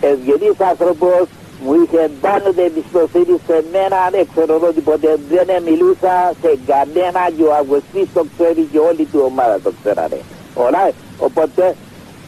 ευγενής 0.00 0.58
άνθρωπος, 0.70 1.24
μου 1.64 1.72
είχε 1.80 2.10
πάντοτε 2.20 2.62
εμπιστοσύνη 2.70 3.34
σε 3.46 3.56
μένα, 3.72 3.98
δεν 4.10 4.24
ξέρω 4.32 4.54
εδώ 4.54 4.70
τίποτε, 4.76 5.08
δεν 5.30 5.48
μιλούσα 5.66 6.14
σε 6.42 6.50
κανένα 6.70 7.22
και 7.36 7.44
ο 7.50 7.52
Αγωστής 7.60 8.06
το 8.14 8.22
ξέρει 8.32 8.62
και 8.72 8.78
όλη 8.78 9.04
του 9.12 9.20
ομάδα 9.30 9.56
το 9.64 9.70
ξέρανε. 9.78 10.20
Όλα, 10.54 10.82
οπότε, 11.18 11.64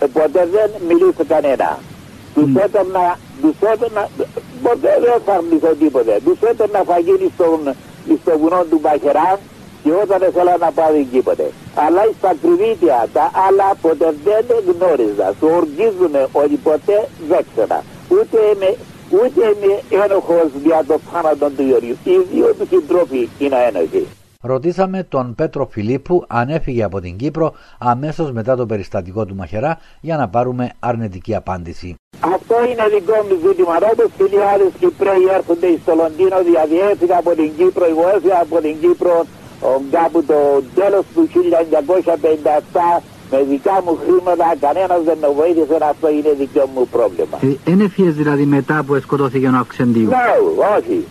οπότε 0.07 0.49
δεν 0.55 0.69
μιλούσε 0.89 1.25
κανένα. 1.33 1.79
Τους 2.35 2.51
έπαιρνα, 2.65 3.19
τους 3.41 3.57
έπαιρνα, 3.73 4.03
ποτέ 4.63 4.93
δεν 5.05 5.19
θα 5.27 5.33
αρνηθώ 5.33 5.73
τίποτε. 5.83 6.21
Τους 6.25 6.39
έπαιρνα 6.51 6.81
φαγίνη 6.87 7.29
στον, 7.35 7.61
στο 8.23 8.39
βουνό 8.39 8.65
του 8.71 8.79
Μπαχεράν 8.83 9.39
και 9.83 9.93
όταν 10.03 10.21
ήθελα 10.29 10.57
να 10.65 10.71
πάρει 10.79 11.09
τίποτε. 11.13 11.47
Αλλά 11.87 12.03
στα 12.19 12.33
κρυβίτια 12.43 13.09
τα 13.13 13.31
άλλα 13.47 13.69
ποτέ 13.81 14.15
δεν 14.25 14.45
γνώριζα. 14.69 15.29
Σου 15.39 15.49
οργίζουν 15.61 16.15
ότι 16.33 16.57
ποτέ 16.69 17.09
δεν 17.29 17.45
ξέρα. 17.53 17.83
Ούτε 18.15 18.39
είμαι, 18.51 18.71
ούτε 19.19 19.41
είμαι 19.51 19.73
ένοχος 20.05 20.49
για 20.65 20.85
το 20.87 20.97
θάνατο 21.13 21.51
του 21.51 21.63
Ιωριού. 21.71 21.97
Οι 22.05 22.17
δύο 22.33 22.55
τους 22.55 22.69
συντρόφοι 22.69 23.29
είναι 23.39 23.57
ένοχοι. 23.69 24.07
Ρωτήσαμε 24.43 25.03
τον 25.03 25.35
Πέτρο 25.35 25.67
Φιλίππου 25.67 26.25
αν 26.29 26.49
έφυγε 26.49 26.83
από 26.83 27.01
την 27.01 27.17
Κύπρο 27.17 27.53
αμέσως 27.79 28.33
μετά 28.33 28.57
το 28.57 28.67
περιστατικό 28.67 29.25
του 29.25 29.35
Μαχερά 29.35 29.79
για 30.01 30.17
να 30.17 30.29
πάρουμε 30.29 30.73
αρνητική 30.79 31.35
απάντηση. 31.35 32.00
Αυτό 32.21 32.55
είναι 32.69 32.85
δικό 32.95 33.19
μου 33.27 33.37
ζήτημα. 33.45 33.75
Όπω 33.93 34.05
χιλιάδε 34.19 34.67
Κυπρέοι 34.81 35.25
έρχονται 35.39 35.69
στο 35.83 35.93
Λονδίνο, 36.01 36.37
διαδιέφυγα 36.49 37.17
από 37.23 37.31
την 37.39 37.51
Κύπρο, 37.57 37.85
εγώ 37.93 38.05
έφυγα 38.15 38.39
από 38.41 38.57
την 38.65 38.75
Κύπρο 38.83 39.15
κάπου 39.91 40.25
το 40.25 40.39
τέλος 40.75 41.05
του 41.15 41.29
1957 42.99 43.03
με 43.31 43.43
δικά 43.51 43.83
μου 43.85 43.99
χρήματα, 44.05 44.55
κανένας 44.61 45.01
δεν 45.05 45.19
με 45.21 45.29
βοήθησε, 45.39 45.77
αυτό 45.93 46.09
είναι 46.11 46.33
δικό 46.39 46.71
μου 46.75 46.89
πρόβλημα. 46.95 47.37
Δεν 47.65 47.81
έφυγε 47.81 48.11
δηλαδή 48.11 48.45
μετά 48.45 48.83
που 48.87 49.01
σκοτώθηκε 49.01 49.47
ο 49.47 49.57
Αυξεντίου. 49.61 50.09
Ναι, 50.09 50.31
όχι. 50.77 51.07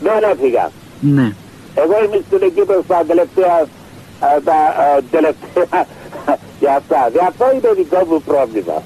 Δεν 0.00 0.30
έφυγα. 0.32 0.70
Ναι. 1.00 1.32
Εγώ 1.74 1.94
είμαι 2.04 2.20
στην 2.26 2.54
Κύπρο 2.54 2.80
στα 2.84 3.02
τελευταία, 3.06 3.66
τα 4.44 4.58
τελευταία 5.10 5.86
για 6.60 6.74
αυτά. 6.74 7.08
Γι' 7.12 7.24
αυτό 7.28 7.44
είναι 7.54 7.70
δικό 7.76 8.04
μου 8.08 8.22
πρόβλημα. 8.22 8.82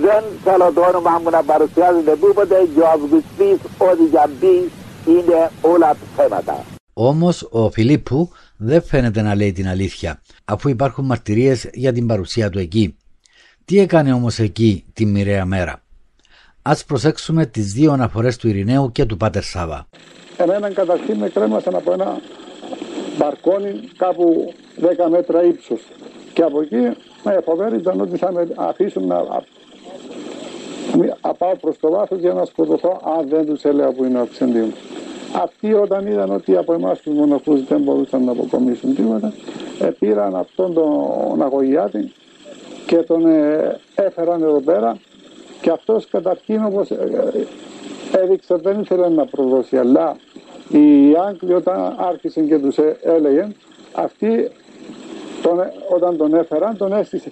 Δεν 0.00 0.24
θέλω 0.44 0.72
το 0.72 0.80
όνομα 0.80 1.18
μου 1.22 1.30
να 1.30 1.42
παρουσιάζεται 1.42 2.16
πούποτε 2.16 2.68
και 2.74 2.80
ο 2.80 2.88
Αυγουστής 2.88 3.58
ό,τι 3.78 4.04
για 4.04 4.30
μπει 4.40 4.70
είναι 5.06 5.50
όλα 5.60 5.96
θέματα. 6.16 6.64
Όμως 6.92 7.48
ο 7.50 7.70
Φιλίππου 7.70 8.30
δεν 8.56 8.82
φαίνεται 8.82 9.22
να 9.22 9.34
λέει 9.34 9.52
την 9.52 9.68
αλήθεια, 9.68 10.20
αφού 10.44 10.68
υπάρχουν 10.68 11.04
μαρτυρίες 11.04 11.70
για 11.72 11.92
την 11.92 12.06
παρουσία 12.06 12.50
του 12.50 12.58
εκεί. 12.58 12.96
Τι 13.64 13.78
έκανε 13.78 14.12
όμως 14.12 14.38
εκεί 14.38 14.84
τη 14.92 15.06
μοιραία 15.06 15.44
μέρα; 15.44 15.82
Ας 16.62 16.84
προσέξουμε 16.84 17.46
τις 17.46 17.72
δύο 17.72 17.92
αναφορές 17.92 18.36
του 18.36 18.48
Ειρηναίου 18.48 18.92
και 18.92 19.04
του 19.04 19.16
Πάτερ 19.16 19.42
Σάβα. 19.42 19.86
Εμένα 20.36 20.72
καταρχήν 20.72 21.16
με 21.16 21.28
κρέμασαν 21.28 21.74
από 21.74 21.92
ένα 21.92 22.20
μπαρκόνι 23.18 23.80
κάπου 23.96 24.54
10 24.80 25.10
μέτρα 25.10 25.44
ύψος 25.44 25.80
και 26.32 26.42
από 26.42 26.60
εκεί 26.60 26.96
με 27.24 27.40
φοβέριζαν 27.44 28.00
ότι 28.00 28.16
θα 28.16 28.32
με 28.32 28.48
αφήσουν 28.56 29.06
να 29.06 29.16
πάω 31.38 31.56
προς 31.60 31.78
το 31.78 31.90
βάθος 31.90 32.18
για 32.18 32.32
να 32.32 32.44
σκοτωθώ 32.44 33.00
αν 33.18 33.28
δεν 33.28 33.46
τους 33.46 33.64
έλεγα 33.64 33.92
που 33.92 34.04
είναι 34.04 34.18
ο 34.18 34.20
Αυξεντίου. 34.20 34.72
Αυτοί 35.42 35.72
όταν 35.72 36.06
είδαν 36.06 36.30
ότι 36.30 36.56
από 36.56 36.72
εμάς 36.72 37.00
τους 37.00 37.14
μοναχούς 37.14 37.64
δεν 37.64 37.80
μπορούσαν 37.80 38.24
να 38.24 38.32
αποκομίσουν 38.32 38.94
τίποτα, 38.94 39.32
ε, 39.80 39.86
πήραν 39.98 40.36
αυτόν 40.36 40.74
τον 40.74 41.42
αγωγιάτη 41.42 42.12
και 42.86 42.96
τον 42.96 43.26
ε, 43.26 43.80
έφεραν 43.94 44.42
εδώ 44.42 44.60
πέρα 44.60 44.96
και 45.60 45.70
αυτός 45.70 46.08
καταρχήν 46.08 46.64
όπως 46.64 46.90
ε, 46.90 46.94
ε, 48.12 48.20
έδειξε 48.20 48.54
δεν 48.54 48.80
ήθελε 48.80 49.08
να 49.08 49.26
προδώσει 49.26 49.76
αλλά 49.76 50.16
οι 50.68 51.14
Άγγλοι 51.26 51.54
όταν 51.54 51.94
άρχισαν 51.98 52.46
και 52.48 52.58
τους 52.58 52.76
έλεγαν 53.02 53.54
αυτοί 53.92 54.50
τον, 55.42 55.58
όταν 55.94 56.16
τον 56.16 56.34
έφεραν 56.34 56.76
τον 56.76 56.92
έστησε, 56.92 57.30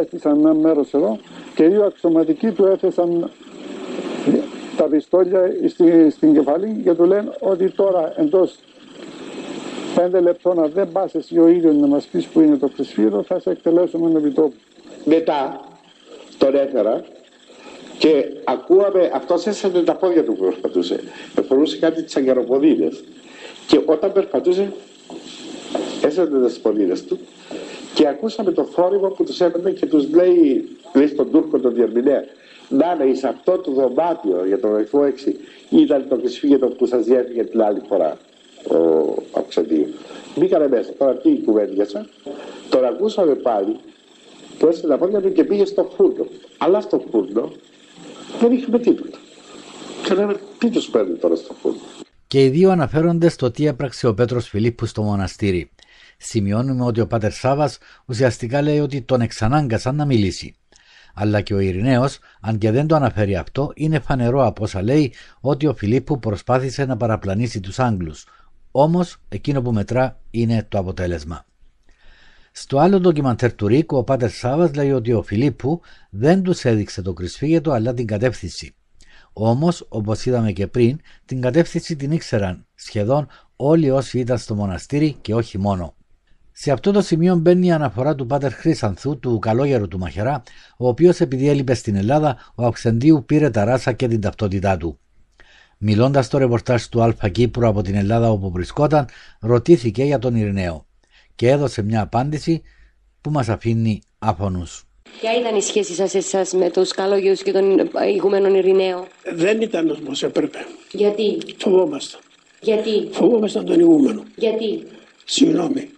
έστησαν 0.00 0.38
ένα 0.38 0.54
μέρος 0.54 0.94
εδώ 0.94 1.18
και 1.54 1.68
δύο 1.68 1.84
αξιωματικοί 1.84 2.50
του 2.50 2.66
έθεσαν 2.66 3.30
τα 4.76 4.84
πιστόλια 4.84 5.50
στη, 5.68 6.10
στην 6.10 6.34
κεφαλή 6.34 6.80
και 6.84 6.92
του 6.92 7.04
λένε 7.04 7.32
ότι 7.40 7.70
τώρα 7.70 8.12
εντός 8.16 8.54
πέντε 9.94 10.20
λεπτών 10.20 10.62
αν 10.62 10.70
δεν 10.74 10.92
πας 10.92 11.14
εσύ 11.14 11.38
ο 11.38 11.48
ίδιος 11.48 11.76
να 11.76 11.86
μας 11.86 12.04
πεις 12.04 12.26
που 12.26 12.40
είναι 12.40 12.56
το 12.56 12.70
χρυσφύρο 12.74 13.22
θα 13.22 13.40
σε 13.40 13.50
εκτελέσουμε 13.50 14.10
με 14.10 14.18
επιτόπου. 14.18 14.54
Μετά 15.04 15.60
τον 16.38 16.54
έφερα 16.54 17.04
και 17.98 18.24
ακούαμε, 18.44 19.10
αυτός 19.14 19.46
έσανε 19.46 19.80
τα 19.80 19.94
πόδια 19.94 20.24
του 20.24 20.34
που 20.34 20.44
περπατούσε. 20.44 21.00
Φορούσε 21.48 21.78
κάτι 21.78 22.02
τις 22.02 22.16
αγκαροποδίδες. 22.16 23.04
Και 23.66 23.80
όταν 23.86 24.12
περπατούσε, 24.12 24.72
έσανε 26.02 26.46
τις 26.46 26.58
ποδίδες 26.58 27.04
του 27.04 27.18
και 27.94 28.08
ακούσαμε 28.08 28.52
το 28.52 28.64
θόρυβο 28.64 29.08
που 29.08 29.24
τους 29.24 29.40
έπαιρνε 29.40 29.70
και 29.70 29.86
τους 29.86 30.10
λέει, 30.10 30.68
λέει 30.94 31.06
στον 31.06 31.30
Τούρκο 31.30 31.58
τον 31.58 31.74
διερμηνέα, 31.74 32.24
να 32.68 32.92
είναι 32.92 33.04
εις 33.12 33.24
αυτό 33.24 33.58
το 33.58 33.72
δωμάτιο 33.72 34.44
για 34.46 34.60
τον 34.60 34.74
αριθμό 34.74 35.00
6 35.00 35.32
ήταν 35.70 36.08
το 36.08 36.16
κρυσφύγετο 36.16 36.66
που 36.66 36.86
σας 36.86 37.04
διέφυγε 37.04 37.44
την 37.44 37.62
άλλη 37.62 37.80
φορά 37.88 38.18
ο 38.70 39.14
Αψαντίου. 39.32 39.86
Μπήκανε 40.36 40.68
μέσα, 40.68 40.92
τώρα 40.98 41.16
τι 41.16 41.40
κουβέντιασα, 41.44 42.06
τον 42.68 42.84
ακούσαμε 42.84 43.34
πάλι 43.34 43.76
που 44.58 44.66
έστειλε 44.66 44.92
τα 44.92 44.98
πόδια 44.98 45.20
του 45.20 45.32
και 45.32 45.44
πήγε 45.44 45.64
στο 45.64 45.90
φούρνο. 45.96 46.26
Αλλά 46.58 46.80
στο 46.80 47.04
φούρνο 47.10 47.52
δεν 48.40 48.52
είχαμε 48.52 48.78
τίποτα. 48.78 49.18
Και 50.04 50.14
λέμε 50.14 50.36
τι 50.58 50.70
τους 50.70 50.88
παίρνει 50.88 51.14
τώρα 51.14 51.34
στο 51.34 51.54
φούρνο; 51.62 51.78
Και 52.26 52.44
οι 52.44 52.48
δύο 52.48 52.70
αναφέρονται 52.70 53.28
στο 53.28 53.50
τι 53.50 53.66
έπραξε 53.66 54.06
ο 54.06 54.14
Πέτρος 54.14 54.48
Φιλίππου 54.48 54.86
στο 54.86 55.02
μοναστήρι. 55.02 55.70
Σημειώνουμε 56.18 56.84
ότι 56.84 57.00
ο 57.00 57.06
Πάτερ 57.06 57.32
Σάβα 57.32 57.70
ουσιαστικά 58.04 58.62
λέει 58.62 58.80
ότι 58.80 59.02
τον 59.02 59.20
εξανάγκασαν 59.20 59.96
να 59.96 60.04
μιλήσει. 60.04 60.56
Αλλά 61.14 61.40
και 61.40 61.54
ο 61.54 61.58
Ειρηναίος, 61.58 62.18
αν 62.40 62.58
και 62.58 62.70
δεν 62.70 62.86
το 62.86 62.94
αναφέρει 62.94 63.36
αυτό, 63.36 63.72
είναι 63.74 63.98
φανερό 63.98 64.46
από 64.46 64.62
όσα 64.62 64.82
λέει 64.82 65.12
ότι 65.40 65.66
ο 65.66 65.74
Φιλίππου 65.74 66.18
προσπάθησε 66.18 66.84
να 66.84 66.96
παραπλανήσει 66.96 67.60
τους 67.60 67.78
Άγγλους. 67.78 68.26
Όμως 68.70 69.16
εκείνο 69.28 69.62
που 69.62 69.72
μετρά 69.72 70.20
είναι 70.30 70.66
το 70.68 70.78
αποτέλεσμα. 70.78 71.44
Στο 72.52 72.78
άλλο 72.78 73.00
ντοκιμαντέρ 73.00 73.54
του 73.54 73.66
Ρίκου, 73.66 73.96
ο 73.96 74.04
Πάτερ 74.04 74.30
Σάβα 74.30 74.70
λέει 74.74 74.92
ότι 74.92 75.12
ο 75.12 75.22
Φιλίππου 75.22 75.80
δεν 76.10 76.42
τους 76.42 76.64
έδειξε 76.64 77.02
το 77.02 77.12
κρυσφύγετο 77.12 77.70
αλλά 77.70 77.94
την 77.94 78.06
κατεύθυνση. 78.06 78.74
Όμως, 79.32 79.86
όπως 79.88 80.26
είδαμε 80.26 80.52
και 80.52 80.66
πριν, 80.66 81.00
την 81.24 81.40
κατεύθυνση 81.40 81.96
την 81.96 82.12
ήξεραν 82.12 82.66
σχεδόν 82.74 83.26
όλοι 83.56 83.90
όσοι 83.90 84.18
ήταν 84.18 84.38
στο 84.38 84.54
μοναστήρι 84.54 85.16
και 85.20 85.34
όχι 85.34 85.58
μόνο. 85.58 85.94
Σε 86.56 86.70
αυτό 86.70 86.90
το 86.90 87.00
σημείο 87.00 87.36
μπαίνει 87.36 87.66
η 87.66 87.72
αναφορά 87.72 88.14
του 88.14 88.26
Πάτερ 88.26 88.52
Χρήσανθου, 88.52 89.18
του 89.18 89.38
καλόγερου 89.38 89.88
του 89.88 89.98
Μαχερά, 89.98 90.42
ο 90.76 90.88
οποίος 90.88 91.20
επειδή 91.20 91.48
έλειπε 91.48 91.74
στην 91.74 91.96
Ελλάδα, 91.96 92.52
ο 92.54 92.64
Αυξεντίου 92.66 93.24
πήρε 93.26 93.50
τα 93.50 93.64
ράσα 93.64 93.92
και 93.92 94.08
την 94.08 94.20
ταυτότητά 94.20 94.76
του. 94.76 94.98
Μιλώντας 95.78 96.26
στο 96.26 96.38
ρεπορτάζ 96.38 96.84
του 96.84 97.02
Αλφα 97.02 97.28
Κύπρου 97.28 97.66
από 97.66 97.82
την 97.82 97.94
Ελλάδα 97.94 98.30
όπου 98.30 98.50
βρισκόταν, 98.50 99.08
ρωτήθηκε 99.40 100.04
για 100.04 100.18
τον 100.18 100.34
Ειρηναίο 100.34 100.86
και 101.34 101.48
έδωσε 101.48 101.82
μια 101.82 102.00
απάντηση 102.00 102.62
που 103.20 103.30
μας 103.30 103.48
αφήνει 103.48 104.02
άφωνους. 104.18 104.84
Ποια 105.20 105.38
ήταν 105.40 105.56
η 105.56 105.62
σχέση 105.62 105.94
σας 105.94 106.14
εσάς 106.14 106.52
με 106.52 106.70
τους 106.70 106.92
καλόγερους 106.92 107.42
και 107.42 107.52
τον 107.52 107.64
ηγουμένων 108.14 108.54
Ειρηναίο; 108.54 109.06
Δεν 109.34 109.60
ήταν 109.60 109.90
όπως 109.90 110.22
έπρεπε. 110.22 110.58
Γιατί; 110.92 111.38
Φοβόμασταν. 111.58 112.20
Γιατί; 112.60 113.08
Φοβόμασταν 113.12 113.64
τον 113.64 113.80
ηγούμενο. 113.80 114.22
Γιατί; 114.36 114.86
Συγγνώμη. 115.24 115.88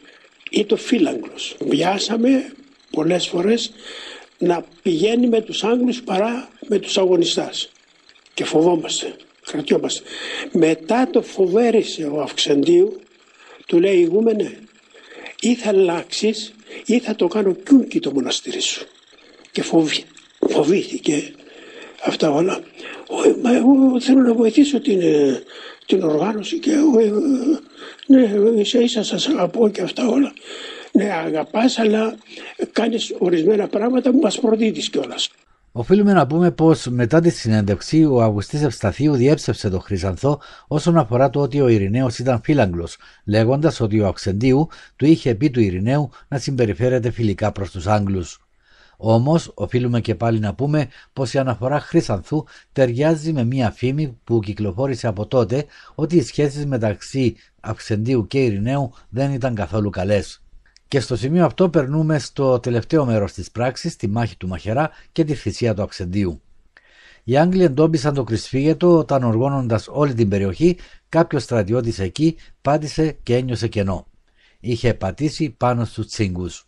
Ή 0.50 0.64
το 0.64 0.76
φύλαγγλος. 0.76 1.56
Βιάσαμε 1.60 2.52
πολλές 2.90 3.26
φορές 3.26 3.72
να 4.38 4.64
πηγαίνει 4.82 5.28
με 5.28 5.40
τους 5.40 5.64
Άγγλους 5.64 6.02
παρά 6.02 6.48
με 6.68 6.78
τους 6.78 6.98
αγωνιστάς. 6.98 7.70
Και 8.34 8.44
φοβόμαστε. 8.44 9.16
Κρατιόμαστε. 9.50 10.02
Μετά 10.52 11.10
το 11.10 11.22
φοβέρισε 11.22 12.04
ο 12.04 12.20
Αυξεντίου, 12.20 13.00
του 13.66 13.80
λέει 13.80 13.98
ηγούμενε, 13.98 14.58
ή 15.40 15.54
θα 15.54 15.68
αλλάξεις 15.68 16.52
ή 16.86 16.98
θα 16.98 17.14
το 17.14 17.26
κάνω 17.26 17.54
κιούκι 17.54 18.00
το 18.00 18.12
μοναστήρι 18.12 18.60
σου. 18.60 18.86
Και 19.52 19.62
φοβή, 19.62 20.04
φοβήθηκε 20.48 21.32
αυτά 22.02 22.30
όλα. 22.30 22.60
Μα 23.42 23.56
εγώ 23.56 24.00
θέλω 24.00 24.20
να 24.20 24.34
βοηθήσω 24.34 24.80
την, 24.80 25.00
ε, 25.00 25.42
την 25.86 26.02
οργάνωση 26.02 26.58
και 26.58 26.72
εγώ, 26.72 26.98
ε, 26.98 27.12
ναι, 28.06 28.60
ίσα 28.60 28.80
ίσα 28.80 29.04
σας 29.04 29.28
αγαπώ 29.28 29.68
και 29.68 29.82
αυτά 29.82 30.08
όλα. 30.08 30.32
Ναι, 30.92 31.12
αγαπάς, 31.12 31.78
αλλά 31.78 32.14
κάνεις 32.72 33.14
ορισμένα 33.18 33.66
πράγματα 33.66 34.10
που 34.10 34.18
μας 34.18 34.40
προδίδεις 34.40 34.90
κιόλας. 34.90 35.30
Οφείλουμε 35.72 36.12
να 36.12 36.26
πούμε 36.26 36.50
πως 36.50 36.86
μετά 36.86 37.20
τη 37.20 37.30
συνέντευξη 37.30 38.04
ο 38.04 38.22
Αυγουστή 38.22 38.64
Ευσταθίου 38.64 39.14
διέψευσε 39.14 39.70
τον 39.70 39.80
Χρυσανθό 39.80 40.40
όσον 40.68 40.96
αφορά 40.96 41.30
το 41.30 41.40
ότι 41.40 41.60
ο 41.60 41.68
Ειρηναίος 41.68 42.18
ήταν 42.18 42.40
φύλαγγλος, 42.44 42.96
λέγοντας 43.24 43.80
ότι 43.80 44.00
ο 44.00 44.06
Αυξεντίου 44.06 44.68
του 44.96 45.06
είχε 45.06 45.34
πει 45.34 45.50
του 45.50 45.60
Ειρηναίου 45.60 46.10
να 46.28 46.38
συμπεριφέρεται 46.38 47.10
φιλικά 47.10 47.52
προς 47.52 47.70
τους 47.70 47.86
Άγγλους. 47.86 48.45
Όμως, 48.96 49.52
οφείλουμε 49.54 50.00
και 50.00 50.14
πάλι 50.14 50.38
να 50.38 50.54
πούμε 50.54 50.88
πως 51.12 51.34
η 51.34 51.38
αναφορά 51.38 51.80
Χρυσανθού 51.80 52.44
ταιριάζει 52.72 53.32
με 53.32 53.44
μία 53.44 53.70
φήμη 53.70 54.18
που 54.24 54.40
κυκλοφόρησε 54.40 55.06
από 55.06 55.26
τότε 55.26 55.64
ότι 55.94 56.16
οι 56.16 56.22
σχέσεις 56.22 56.66
μεταξύ 56.66 57.36
Αυξεντίου 57.60 58.26
και 58.26 58.44
Ειρηναίου 58.44 58.92
δεν 59.08 59.32
ήταν 59.32 59.54
καθόλου 59.54 59.90
καλές. 59.90 60.40
Και 60.88 61.00
στο 61.00 61.16
σημείο 61.16 61.44
αυτό 61.44 61.68
περνούμε 61.68 62.18
στο 62.18 62.60
τελευταίο 62.60 63.04
μέρος 63.04 63.32
της 63.32 63.50
πράξης, 63.50 63.96
τη 63.96 64.08
μάχη 64.08 64.36
του 64.36 64.48
Μαχερά 64.48 64.90
και 65.12 65.24
τη 65.24 65.34
θυσία 65.34 65.74
του 65.74 65.82
Αξεντίου. 65.82 66.40
Οι 67.24 67.36
Άγγλοι 67.36 67.64
εντόπισαν 67.64 68.14
το 68.14 68.24
κρυσφύγετο 68.24 68.98
όταν 68.98 69.24
οργώνοντας 69.24 69.88
όλη 69.88 70.14
την 70.14 70.28
περιοχή 70.28 70.76
κάποιος 71.08 71.42
στρατιώτης 71.42 71.98
εκεί 71.98 72.36
πάτησε 72.62 73.16
και 73.22 73.36
ένιωσε 73.36 73.68
κενό. 73.68 74.06
Είχε 74.60 74.94
πατήσει 74.94 75.50
πάνω 75.50 75.84
στους 75.84 76.06
τσίγκους. 76.06 76.66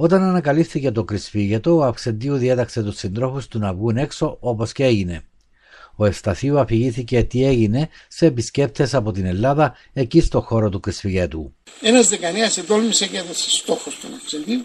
Όταν 0.00 0.22
ανακαλύφθηκε 0.22 0.90
το 0.90 1.04
κρυσφύγετο, 1.04 1.76
ο 1.76 1.84
Αξεντίου 1.84 2.36
διέταξε 2.36 2.82
τους 2.82 2.96
συντρόφους 2.96 3.48
του 3.48 3.58
να 3.58 3.74
βγουν 3.74 3.96
έξω 3.96 4.36
όπως 4.40 4.72
και 4.72 4.84
έγινε. 4.84 5.24
Ο 5.96 6.04
Ευσταθίου 6.04 6.58
αφηγήθηκε 6.58 7.22
τι 7.22 7.44
έγινε 7.44 7.88
σε 8.08 8.26
επισκέπτες 8.26 8.94
από 8.94 9.12
την 9.12 9.26
Ελλάδα 9.26 9.76
εκεί 9.92 10.20
στο 10.20 10.40
χώρο 10.40 10.68
του 10.68 10.80
Κρυσφυγέτου. 10.80 11.54
Ένας 11.80 12.08
δεκανέα 12.08 12.50
εντόλμησε 12.56 13.06
και 13.06 13.18
έδωσε 13.18 13.50
στόχος 13.50 13.92
στον 13.94 14.14
Αυξεντίου 14.14 14.64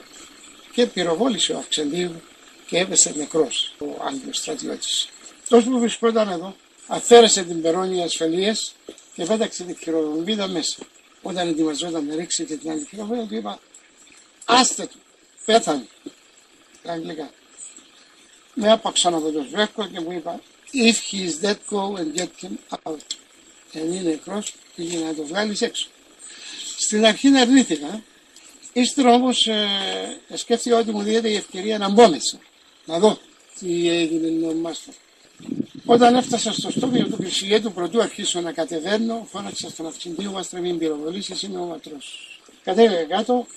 και 0.74 0.86
πυροβόλησε 0.86 1.54
ο 1.54 1.58
Αυξεντίου 1.58 2.12
και 2.68 2.78
έπεσε 2.78 3.14
νεκρός 3.18 3.76
ο 3.80 3.86
Άγγλος 4.08 4.38
στρατιώτης. 4.38 5.10
Τόσο 5.50 5.70
που 5.70 5.80
βρισκόταν 5.80 6.30
εδώ, 6.30 6.56
αφαίρεσε 6.88 7.44
την 7.44 7.62
περώνια 7.62 8.04
ασφαλείας 8.04 8.76
και 9.16 9.26
πέταξε 9.26 9.64
την 9.64 9.76
χειροβομβίδα 9.76 10.48
μέσα. 10.48 10.78
Όταν 11.22 11.48
ετοιμαζόταν 11.48 12.06
να 12.06 12.16
ρίξει 12.16 12.44
και 12.44 12.56
την 12.56 12.72
άλλη 12.72 12.86
χειροβομβίδα, 12.90 13.28
του 13.28 13.36
είπα: 13.36 13.60
Άστε 14.46 14.86
του, 14.86 14.98
πέθανε. 15.46 15.88
Τα 16.84 16.92
αγγλικά. 16.92 17.30
Με 18.54 18.72
άπαξαν 18.72 19.14
από 19.14 19.32
το 19.32 19.44
σβέρκο 19.50 19.88
και 19.88 20.00
μου 20.00 20.12
είπα: 20.12 20.42
If 20.74 20.96
he 21.12 21.28
is 21.28 21.46
dead, 21.46 21.58
go 21.70 21.96
and 21.96 22.20
get 22.20 22.30
him 22.42 22.78
out. 22.84 22.98
Εάν 23.72 23.92
είναι 23.92 24.02
νεκρός, 24.02 24.54
πήγε 24.76 24.98
να 24.98 25.14
το 25.14 25.24
βγάλεις 25.26 25.62
έξω. 25.62 25.88
Στην 26.78 27.06
αρχή 27.06 27.28
αρνήθηκα. 27.28 28.04
Ύστερα 28.74 29.14
όμως 29.14 29.48
ε, 29.48 29.68
σκέφτηκα 30.34 30.78
ότι 30.78 30.92
μου 30.92 31.02
δίνεται 31.02 31.30
η 31.30 31.36
ευκαιρία 31.36 31.78
να 31.78 31.90
μπω 31.90 32.10
μέσα. 32.10 32.40
Να 32.86 33.00
δω 33.00 33.20
τι 33.60 33.90
έγινε 33.90 34.48
με 34.48 34.54
μάστρο. 34.54 34.94
Όταν 35.86 36.16
έφτασα 36.16 36.54
στο 36.54 36.72
στόμιο 36.72 37.08
του 37.08 37.18
Κρυσιγέτου, 37.18 37.72
πρωτού 37.72 38.02
αρχίσω 38.02 38.42
να 38.42 38.52
κατεβαίνω, 38.52 39.28
φώναξα 39.32 39.70
στον 39.70 39.88
αυξηντή 39.88 40.26
μα 40.26 40.46
μην 40.62 40.78
πυροβολήσει, 40.78 41.46
είμαι 41.46 41.60
ο 41.60 41.64
ματρό. 41.66 41.98
Κατέβηκα 42.64 43.04
κάτω, 43.04 43.48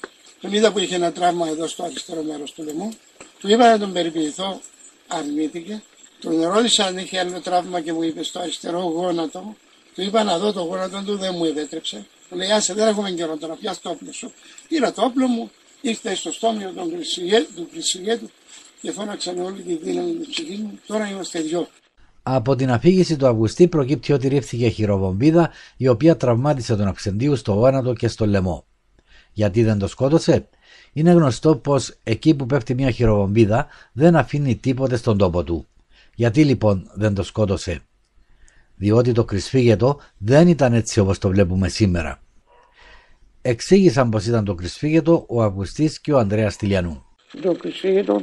τον 0.40 0.52
είδα 0.52 0.72
που 0.72 0.78
είχε 0.78 0.94
ένα 0.94 1.12
τραύμα 1.12 1.48
εδώ 1.48 1.66
στο 1.66 1.84
αριστερό 1.84 2.22
μέρος 2.22 2.52
του 2.52 2.62
λαιμού. 2.62 2.92
Του 3.40 3.48
είπα 3.48 3.70
να 3.70 3.78
τον 3.78 3.92
περιποιηθώ, 3.92 4.60
αρνήθηκε. 5.06 5.82
Τον 6.20 6.42
ρώτησα 6.42 6.84
αν 6.84 6.98
είχε 6.98 7.18
άλλο 7.18 7.40
τραύμα 7.40 7.80
και 7.80 7.92
μου 7.92 8.02
είπε 8.02 8.22
στο 8.22 8.38
αριστερό 8.38 8.80
γόνατο. 8.80 9.56
Του 9.94 10.02
είπα 10.02 10.24
να 10.24 10.38
δω 10.38 10.52
το 10.52 10.62
γόνατο 10.62 11.02
του, 11.06 11.16
δεν 11.16 11.34
μου 11.36 11.44
επέτρεψε. 11.44 12.06
Μου 12.30 12.38
λέει, 12.38 12.50
άσε 12.50 12.74
δεν 12.74 12.88
έχουμε 12.88 13.10
καιρό 13.10 13.36
τώρα, 13.36 13.54
πιάσει 13.54 13.82
το 13.82 13.90
όπλο 13.90 14.12
σου. 14.12 14.32
Πήρα 14.68 14.92
το 14.92 15.02
όπλο 15.02 15.26
μου, 15.26 15.50
ήρθα 15.80 16.14
στο 16.14 16.32
στόμιο 16.32 16.72
του 17.56 17.68
Κρυσιγέτου 17.72 18.30
και 18.80 18.92
φώναξαν 18.92 19.38
όλη 19.38 19.62
τη 19.62 19.74
δύναμη 19.74 20.12
τη 20.12 20.30
ψυχή 20.30 20.56
μου. 20.56 20.78
Τώρα 20.86 21.08
είμαστε 21.10 21.40
δυο. 21.40 21.68
Από 22.22 22.56
την 22.56 22.70
αφήγηση 22.70 23.16
του 23.16 23.26
Αυγουστή 23.26 23.68
προκύπτει 23.68 24.12
ότι 24.12 24.28
ρίφθηκε 24.28 24.68
χειροβομβίδα 24.68 25.50
η 25.76 25.88
οποία 25.88 26.16
τραυμάτισε 26.16 26.76
τον 26.76 26.86
Αυξεντίου 26.86 27.36
στο 27.36 27.52
γόνατο 27.52 27.92
και 27.92 28.08
στο 28.08 28.26
λαιμό. 28.26 28.64
Γιατί 29.36 29.62
δεν 29.62 29.78
το 29.78 29.86
σκότωσε, 29.86 30.48
είναι 30.92 31.10
γνωστό 31.10 31.56
πως 31.56 31.94
εκεί 32.02 32.34
που 32.34 32.46
πέφτει 32.46 32.74
μια 32.74 32.90
χειροβομβίδα 32.90 33.66
δεν 33.92 34.16
αφήνει 34.16 34.56
τίποτε 34.56 34.96
στον 34.96 35.18
τόπο 35.18 35.44
του. 35.44 35.66
Γιατί 36.14 36.44
λοιπόν 36.44 36.90
δεν 36.94 37.14
το 37.14 37.22
σκότωσε, 37.22 37.80
διότι 38.76 39.12
το 39.12 39.24
κρυσφύγετο 39.24 40.00
δεν 40.18 40.48
ήταν 40.48 40.72
έτσι 40.72 41.00
όπως 41.00 41.18
το 41.18 41.28
βλέπουμε 41.28 41.68
σήμερα. 41.68 42.20
Εξήγησαν 43.42 44.10
πως 44.10 44.26
ήταν 44.26 44.44
το 44.44 44.54
κρυσφύγετο 44.54 45.24
ο 45.28 45.42
Αυγουστής 45.42 46.00
και 46.00 46.12
ο 46.12 46.18
Ανδρέας 46.18 46.56
Τηλιανού. 46.56 47.04
Το 47.42 47.52
κρυσφύγετο 47.52 48.20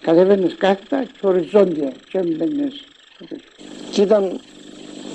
κατέβαινες 0.00 0.56
κάθετα 0.56 1.04
και 1.04 1.26
οριζόντια 1.26 1.92
και 2.10 2.18
έμπαινες. 2.18 2.84
Και 3.90 4.02
ήταν 4.02 4.40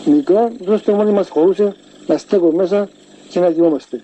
μικρό, 0.05 0.51
δώστε 0.61 0.93
μόνοι 0.93 1.11
μας 1.11 1.29
χωρούσε 1.29 1.75
να 2.07 2.17
στέκω 2.17 2.51
μέσα 2.51 2.89
και 3.29 3.39
να 3.39 3.51
κοιμόμαστε. 3.51 4.03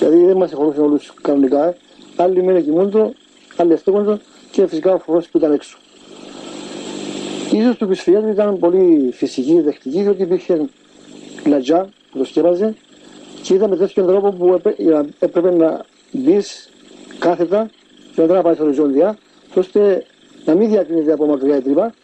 Δηλαδή 0.00 0.24
δεν 0.24 0.36
μας 0.36 0.52
χωρούσε 0.52 0.80
όλους 0.80 1.12
κανονικά. 1.22 1.76
Άλλοι 2.16 2.42
μήνε 2.42 2.60
κοιμούνται, 2.60 3.12
άλλοι 3.56 3.76
στέκονται 3.76 4.18
και 4.50 4.66
φυσικά 4.66 4.94
ο 4.94 4.98
φοβός 4.98 5.28
που 5.28 5.38
ήταν 5.38 5.52
έξω. 5.52 5.78
Ίσως 7.52 7.76
του 7.76 7.88
Πισφιάτου 7.88 8.28
ήταν 8.28 8.58
πολύ 8.58 9.10
φυσική, 9.12 9.60
δεχτική, 9.60 10.02
διότι 10.02 10.22
υπήρχε 10.22 10.64
λατζά 11.46 11.88
που 12.10 12.18
το 12.18 12.24
σκέπαζε 12.24 12.74
και 13.42 13.54
ήταν 13.54 13.70
με 13.70 13.76
τέτοιον 13.76 14.06
τρόπο 14.06 14.30
που 14.30 14.60
έπρεπε 15.18 15.50
να 15.50 15.84
μπεις 16.12 16.70
κάθετα 17.18 17.70
και 18.14 18.22
να 18.22 18.42
πάει 18.42 18.54
στο 18.54 18.64
οριζόντια, 18.64 19.18
ώστε 19.54 20.04
να 20.44 20.54
μην 20.54 20.70
διακρίνεται 20.70 21.12
από 21.12 21.26
μακριά 21.26 21.56
η 21.56 21.60
τρύπα. 21.60 21.94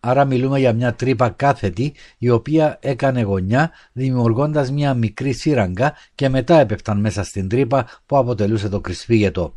Άρα 0.00 0.24
μιλούμε 0.24 0.58
για 0.58 0.72
μια 0.72 0.94
τρύπα 0.94 1.28
κάθετη 1.28 1.94
η 2.18 2.30
οποία 2.30 2.78
έκανε 2.80 3.20
γωνιά 3.20 3.70
δημιουργώντας 3.92 4.70
μια 4.70 4.94
μικρή 4.94 5.32
σύραγγα 5.32 5.94
και 6.14 6.28
μετά 6.28 6.60
έπεφταν 6.60 7.00
μέσα 7.00 7.22
στην 7.22 7.48
τρύπα 7.48 7.86
που 8.06 8.16
αποτελούσε 8.16 8.68
το 8.68 8.80
κρυσφύγετο. 8.80 9.54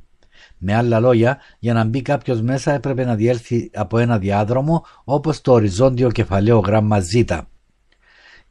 Με 0.57 0.75
άλλα 0.75 0.99
λόγια, 0.99 1.37
για 1.59 1.73
να 1.73 1.83
μπει 1.83 2.01
κάποιος 2.01 2.41
μέσα 2.41 2.73
έπρεπε 2.73 3.05
να 3.05 3.15
διέλθει 3.15 3.69
από 3.73 3.97
ένα 3.97 4.17
διάδρομο 4.17 4.85
όπως 5.03 5.41
το 5.41 5.51
οριζόντιο 5.51 6.11
κεφαλαίο 6.11 6.59
γράμμα 6.59 6.99
Ζ. 6.99 7.13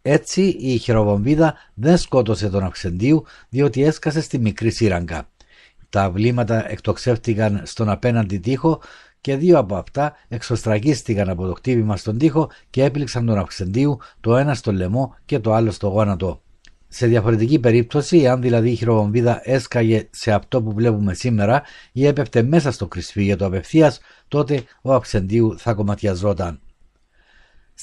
Έτσι 0.03 0.43
η 0.43 0.77
χειροβομβίδα 0.79 1.55
δεν 1.75 1.97
σκότωσε 1.97 2.49
τον 2.49 2.65
Αυξεντίου 2.65 3.25
διότι 3.49 3.83
έσκασε 3.83 4.21
στη 4.21 4.39
μικρή 4.39 4.71
σύραγγα. 4.71 5.29
Τα 5.91 6.11
βλήματα 6.11 6.71
εκτοξεύτηκαν 6.71 7.63
στον 7.65 7.89
απέναντι 7.89 8.39
τοίχο 8.39 8.81
και 9.23 9.37
δύο 9.37 9.59
από 9.59 9.77
αυτά 9.77 10.17
εξωστραγίστηκαν 10.29 11.29
από 11.29 11.47
το 11.47 11.55
χτύπημα 11.55 11.97
στον 11.97 12.19
τοίχο 12.19 12.51
και 12.71 12.85
έπληξαν 12.85 13.27
τον 13.27 13.39
Αυξεντίου 13.39 13.99
το 14.21 14.37
ένα 14.37 14.55
στο 14.55 14.73
λαιμό 14.73 15.15
και 15.25 15.39
το 15.39 15.53
άλλο 15.53 15.71
στο 15.71 15.89
γόνατο. 15.89 16.43
Σε 16.89 17.07
διαφορετική 17.07 17.59
περίπτωση, 17.59 18.27
αν 18.27 18.41
δηλαδή 18.41 18.71
η 18.71 18.75
χειροβομβίδα 18.75 19.41
έσκαγε 19.45 20.09
σε 20.11 20.33
αυτό 20.33 20.63
που 20.63 20.73
βλέπουμε 20.73 21.15
σήμερα 21.15 21.63
ή 21.93 22.07
έπεφτε 22.07 22.43
μέσα 22.43 22.73
στο 22.73 22.87
κρυσφύγετο 22.87 23.47
απευθείας, 23.47 24.01
τότε 24.29 24.63
ο 24.83 24.95
Αψεντίου 24.95 25.59
θα 25.59 25.75
κομματιαζόταν. 25.75 26.61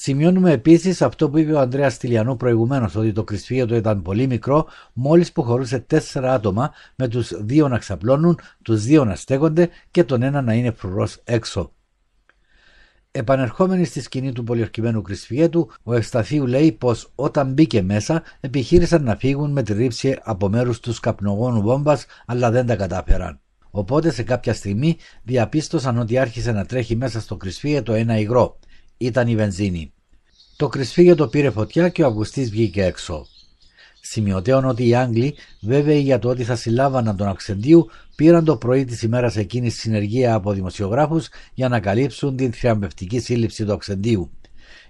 Σημειώνουμε 0.02 0.52
επίσης 0.52 1.02
αυτό 1.02 1.30
που 1.30 1.38
είπε 1.38 1.52
ο 1.52 1.60
Ανδρέας 1.60 1.96
Τηλιανού 1.96 2.36
προηγουμένως, 2.36 2.94
ότι 2.94 3.12
το 3.12 3.24
κρυσφύγετο 3.24 3.74
ήταν 3.74 4.02
πολύ 4.02 4.26
μικρό, 4.26 4.66
μόλις 4.92 5.32
που 5.32 5.42
χωρούσε 5.42 5.78
τέσσερα 5.78 6.34
άτομα, 6.34 6.72
με 6.96 7.08
τους 7.08 7.32
δύο 7.44 7.68
να 7.68 7.78
ξαπλώνουν, 7.78 8.38
τους 8.62 8.84
δύο 8.84 9.04
να 9.04 9.14
στέκονται 9.14 9.68
και 9.90 10.04
τον 10.04 10.22
ένα 10.22 10.42
να 10.42 10.54
είναι 10.54 10.70
φρουρός 10.70 11.20
έξω. 11.24 11.72
Επανερχόμενοι 13.10 13.84
στη 13.84 14.00
σκηνή 14.00 14.32
του 14.32 14.44
πολιορκημένου 14.44 15.02
Κρυσφιέτου, 15.02 15.70
ο 15.82 15.94
Ευσταθίου 15.94 16.46
λέει 16.46 16.72
πως 16.72 17.12
όταν 17.14 17.52
μπήκε 17.52 17.82
μέσα 17.82 18.22
επιχείρησαν 18.40 19.02
να 19.02 19.16
φύγουν 19.16 19.50
με 19.50 19.62
τη 19.62 19.72
ρήψη 19.72 20.18
από 20.22 20.48
μέρους 20.48 20.80
τους 20.80 21.00
καπνογόνου 21.00 21.62
βόμβας, 21.62 22.06
αλλά 22.26 22.50
δεν 22.50 22.66
τα 22.66 22.76
κατάφεραν. 22.76 23.40
Οπότε 23.70 24.10
σε 24.10 24.22
κάποια 24.22 24.54
στιγμή 24.54 24.96
διαπίστωσαν 25.22 25.98
ότι 25.98 26.18
άρχισε 26.18 26.52
να 26.52 26.64
τρέχει 26.64 26.96
μέσα 26.96 27.20
στο 27.20 27.36
Κρυσφύγετο 27.36 27.92
ένα 27.92 28.18
υγρό. 28.18 28.58
Ήταν 29.02 29.28
η 29.28 29.36
βενζίνη. 29.36 29.92
Το 30.56 30.68
Κρυσφύγετο 30.68 31.28
πήρε 31.28 31.50
φωτιά 31.50 31.88
και 31.88 32.02
ο 32.02 32.06
Αυγουστής 32.06 32.50
βγήκε 32.50 32.84
έξω. 32.84 33.26
Σημειωτέων 34.00 34.64
ότι 34.64 34.88
οι 34.88 34.94
Άγγλοι, 34.94 35.34
βέβαιοι 35.60 36.00
για 36.00 36.18
το 36.18 36.28
ότι 36.28 36.44
θα 36.44 36.56
συλλάβαναν 36.56 37.16
τον 37.16 37.28
Αυξεντίου, 37.28 37.86
πήραν 38.16 38.44
το 38.44 38.56
πρωί 38.56 38.84
της 38.84 39.02
ημέρας 39.02 39.36
εκείνης 39.36 39.78
συνεργεία 39.78 40.34
από 40.34 40.52
δημοσιογράφους 40.52 41.28
για 41.54 41.68
να 41.68 41.80
καλύψουν 41.80 42.36
την 42.36 42.52
θριαμβευτική 42.52 43.20
σύλληψη 43.20 43.64
του 43.64 43.72
Αυξεντίου. 43.72 44.30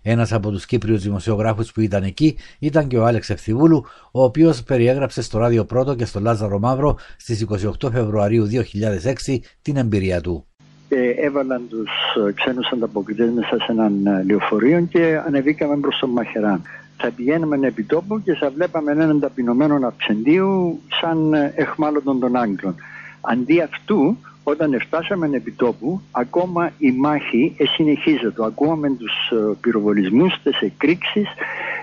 Ένας 0.03 0.33
από 0.33 0.51
τους 0.51 0.67
Κύπριους 0.67 1.03
δημοσιογράφους 1.03 1.73
που 1.73 1.81
ήταν 1.81 2.03
εκεί 2.03 2.37
ήταν 2.59 2.89
και 2.89 2.99
ο 2.99 3.07
Άλεξ 3.07 3.31
Ευθυβούλου, 3.31 3.85
ο 4.13 4.23
οποίος 4.23 4.63
περιέγραψε 4.63 5.23
στο 5.23 5.39
Ράδιο 5.39 5.65
Πρώτο 5.65 5.95
και 5.95 6.05
στο 6.05 6.21
Λάζαρο 6.21 6.59
Μαύρο 6.59 6.99
στις 7.17 7.47
28 7.81 7.91
Φεβρουαρίου 7.93 8.47
2006 8.47 9.39
την 9.63 9.77
εμπειρία 9.77 10.21
του. 10.21 10.50
Ε, 10.93 11.11
έβαλαν 11.11 11.63
τους 11.69 11.91
ξένους 12.35 12.71
ανταποκριτές 12.73 13.31
μέσα 13.31 13.57
σε 13.59 13.73
έναν 13.73 14.07
ε, 14.07 14.25
λεωφορείο 14.27 14.81
και 14.81 15.21
ανεβήκαμε 15.27 15.77
προς 15.77 15.99
τον 15.99 16.11
Μαχεράν 16.11 16.63
θα 17.03 17.11
πηγαίνουμε 17.11 17.67
επί 17.67 17.83
τόπου 17.83 18.23
και 18.23 18.35
θα 18.35 18.51
βλέπαμε 18.51 18.93
έναν 18.93 19.21
ταπεινωμένο 19.21 19.87
αυξεντίου 19.87 20.81
σαν 21.01 21.35
εχμάλωτον 21.55 22.21
των 22.21 22.37
Άγγλων. 22.37 22.75
Αντί 23.21 23.61
αυτού, 23.61 24.17
όταν 24.43 24.81
φτάσαμε 24.81 25.31
επί 25.33 25.53
τόπου, 25.53 26.01
ακόμα 26.11 26.71
η 26.79 26.93
μάχη 26.93 27.57
συνεχίζεται. 27.77 28.45
Ακούμε 28.45 28.91
τους 28.91 29.31
ε, 29.31 29.57
πυροβολισμούς, 29.61 30.43
τις 30.43 30.61
εκρήξεις 30.61 31.29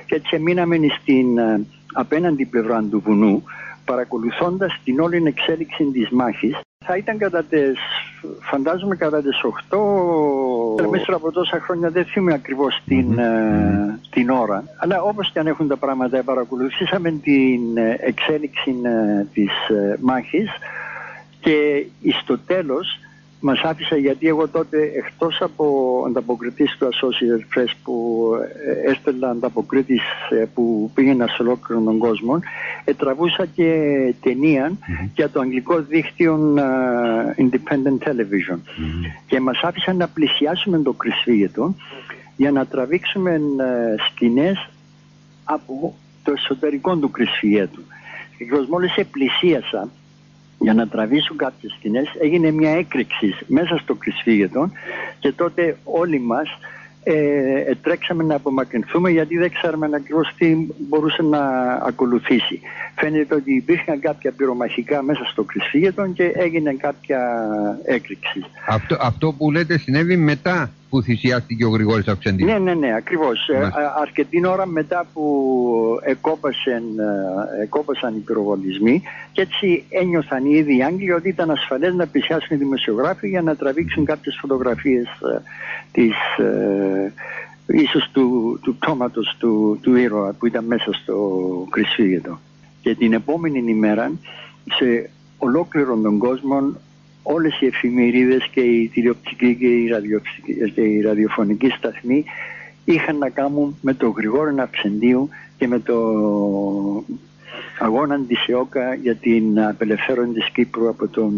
και 0.05 0.15
έτσι 0.15 0.39
μείναμε 0.39 0.77
στην 1.01 1.37
ε, 1.37 1.65
απέναντι 1.93 2.45
πλευρά 2.45 2.83
του 2.83 3.01
βουνού 3.05 3.43
παρακολουθώντας 3.85 4.79
την 4.83 4.99
όλη 4.99 5.23
εξέλιξη 5.25 5.83
της 5.83 6.09
μάχης 6.09 6.59
θα 6.87 6.97
ήταν 6.97 7.17
κατά 7.17 7.43
τις, 7.43 7.79
φαντάζομαι 8.41 8.95
κατά 8.95 9.21
τις 9.21 9.41
8 9.69 10.89
μέσα 10.89 11.13
από 11.15 11.31
τόσα 11.31 11.59
χρόνια 11.59 11.89
δεν 11.89 12.05
θυμάμαι 12.05 12.33
ακριβώς 12.33 12.81
την, 12.85 13.19
ε, 13.19 13.99
την 14.09 14.29
ώρα. 14.29 14.63
Αλλά 14.77 15.01
όπως 15.01 15.31
και 15.31 15.39
αν 15.39 15.47
έχουν 15.47 15.67
τα 15.67 15.77
πράγματα 15.77 16.23
παρακολουθήσαμε 16.23 17.11
την 17.11 17.77
ε, 17.77 17.97
εξέλιξη 17.99 18.75
ε, 18.83 19.23
της 19.33 19.51
μάχης 19.99 20.49
και 21.39 21.85
στο 22.21 22.37
τέλος 22.39 22.99
Μας 23.39 23.61
άφησα 23.61 23.97
γιατί 23.97 24.27
εγώ 24.27 24.47
τότε 24.47 24.91
εκτός 24.95 25.41
από 25.41 26.03
ανταποκριτής 26.07 26.77
του 26.77 26.89
Associated 26.89 27.57
Press 27.57 27.71
που 27.83 28.25
ε, 28.65 28.91
έστελνα 28.91 29.29
ανταποκρίτης 29.29 30.01
ε, 30.29 30.45
που 30.53 30.91
πήγαινα 30.93 31.27
σε 31.27 31.41
ολόκληρο 31.41 31.81
τον 31.81 31.97
κόσμο 31.97 32.39
τραβούσα 32.97 33.45
και 33.45 33.69
ταινία 34.21 34.71
για 35.15 35.29
το 35.29 35.39
αγγλικό 35.39 35.81
δίκτυο 35.81 36.55
Independent 37.37 38.07
Television. 38.07 38.59
Και 39.27 39.39
μας 39.39 39.59
άφησαν 39.61 39.97
να 39.97 40.07
πλησιάσουμε 40.07 40.81
το 40.81 40.93
κρυσφύγετο 40.93 41.75
για 42.35 42.51
να 42.51 42.65
τραβήξουμε 42.65 43.31
ε, 43.31 43.39
σκηνές 44.09 44.69
από 45.43 45.95
το 46.23 46.31
εσωτερικό 46.31 46.95
του 46.95 47.11
κρυσφυγέτου. 47.11 47.81
Και 48.37 48.45
μόλις 48.69 48.95
επλησίασα 48.95 49.89
για 50.59 50.73
να 50.73 50.87
τραβήσουν 50.87 51.37
κάποιες 51.37 51.71
σκηνές 51.71 52.07
έγινε 52.21 52.51
μια 52.51 52.71
έκρηξη 52.71 53.35
μέσα 53.47 53.77
στο 53.77 53.95
κρυσφύγετο 53.95 54.69
και 55.19 55.31
τότε 55.31 55.77
όλοι 55.83 56.19
μας 56.19 56.49
ε, 57.09 57.75
τρέξαμε 57.81 58.23
να 58.23 58.35
απομακρυνθούμε 58.35 59.09
γιατί 59.09 59.37
δεν 59.37 59.51
ξέραμε 59.51 59.89
ακριβώς 59.93 60.33
τι 60.37 60.55
μπορούσε 60.77 61.21
να 61.21 61.39
ακολουθήσει. 61.73 62.59
Φαίνεται 62.95 63.35
ότι 63.35 63.55
υπήρχαν 63.55 63.99
κάποια 63.99 64.31
πυρομαχικά 64.31 65.03
μέσα 65.03 65.23
στο 65.31 65.43
κρυσφύγετο 65.43 66.07
και 66.07 66.31
έγινε 66.35 66.73
κάποια 66.73 67.19
έκρηξη. 67.85 68.45
Αυτό, 68.67 68.97
αυτό 68.99 69.33
που 69.33 69.51
λέτε 69.51 69.77
συνέβη 69.77 70.17
μετά 70.17 70.71
που 70.89 71.01
θυσιάστηκε 71.01 71.65
ο 71.65 71.69
Γρηγόρης 71.69 72.07
Αυξεντή. 72.07 72.43
Ναι, 72.43 72.57
ναι, 72.57 72.73
ναι, 72.73 72.93
ακριβώς. 72.95 73.47
Ε, 73.47 73.71
αρκετή 74.01 74.47
ώρα 74.47 74.65
μετά 74.65 75.05
που 75.13 75.99
εκόπασαν, 76.03 76.83
ε, 76.99 77.63
εκόπασαν 77.63 78.15
οι 78.15 78.19
πυροβολισμοί 78.19 79.01
και 79.31 79.41
έτσι 79.41 79.83
ένιωθαν 79.89 80.45
οι 80.45 80.55
ίδιοι 80.57 80.77
οι 80.77 80.83
Άγγλοι 80.83 81.11
ότι 81.11 81.29
ήταν 81.29 81.51
ασφαλές 81.51 81.93
να 81.93 82.07
πλησιάσουν 82.07 82.55
οι 82.55 82.59
δημοσιογράφοι 82.59 83.27
για 83.29 83.41
να 83.41 83.55
τραβήξουν 83.55 84.05
κάποιες 84.05 84.37
φωτογραφίες 84.41 85.05
ε, 85.05 85.41
της, 85.91 86.15
ε, 86.37 87.13
ίσως 87.67 88.09
του, 88.11 88.59
του 88.63 88.75
πτώματος 88.75 89.35
του, 89.39 89.79
του 89.81 89.95
ήρωα 89.95 90.33
που 90.33 90.45
ήταν 90.45 90.65
μέσα 90.65 90.93
στο 90.93 91.41
κρυσφύγετο. 91.69 92.39
Και 92.81 92.95
την 92.95 93.13
επόμενη 93.13 93.63
ημέρα 93.67 94.11
σε 94.65 95.09
ολόκληρο 95.37 95.97
τον 95.97 96.17
κόσμο 96.17 96.73
όλες 97.33 97.61
οι 97.61 97.65
εφημερίδες 97.65 98.49
και 98.53 98.61
οι 98.61 98.87
τηλεοπτικοί 98.87 99.55
και 99.55 99.67
οι, 99.67 99.91
και 100.73 100.81
οι 100.81 101.01
ραδιοφωνικοί 101.01 101.69
σταθμοί 101.69 102.23
είχαν 102.85 103.17
να 103.17 103.29
κάνουν 103.29 103.75
με 103.81 103.93
το 103.93 104.09
Γρηγόρο 104.09 104.51
Ναψεντίου 104.51 105.29
και 105.57 105.67
με 105.67 105.79
το 105.79 105.95
αγώνα 107.79 108.19
της 108.27 108.47
ΕΟΚΑ 108.47 108.93
για 108.93 109.15
την 109.15 109.59
απελευθέρωση 109.59 110.31
της 110.31 110.49
Κύπρου 110.49 110.89
από 110.89 111.07
τον 111.07 111.33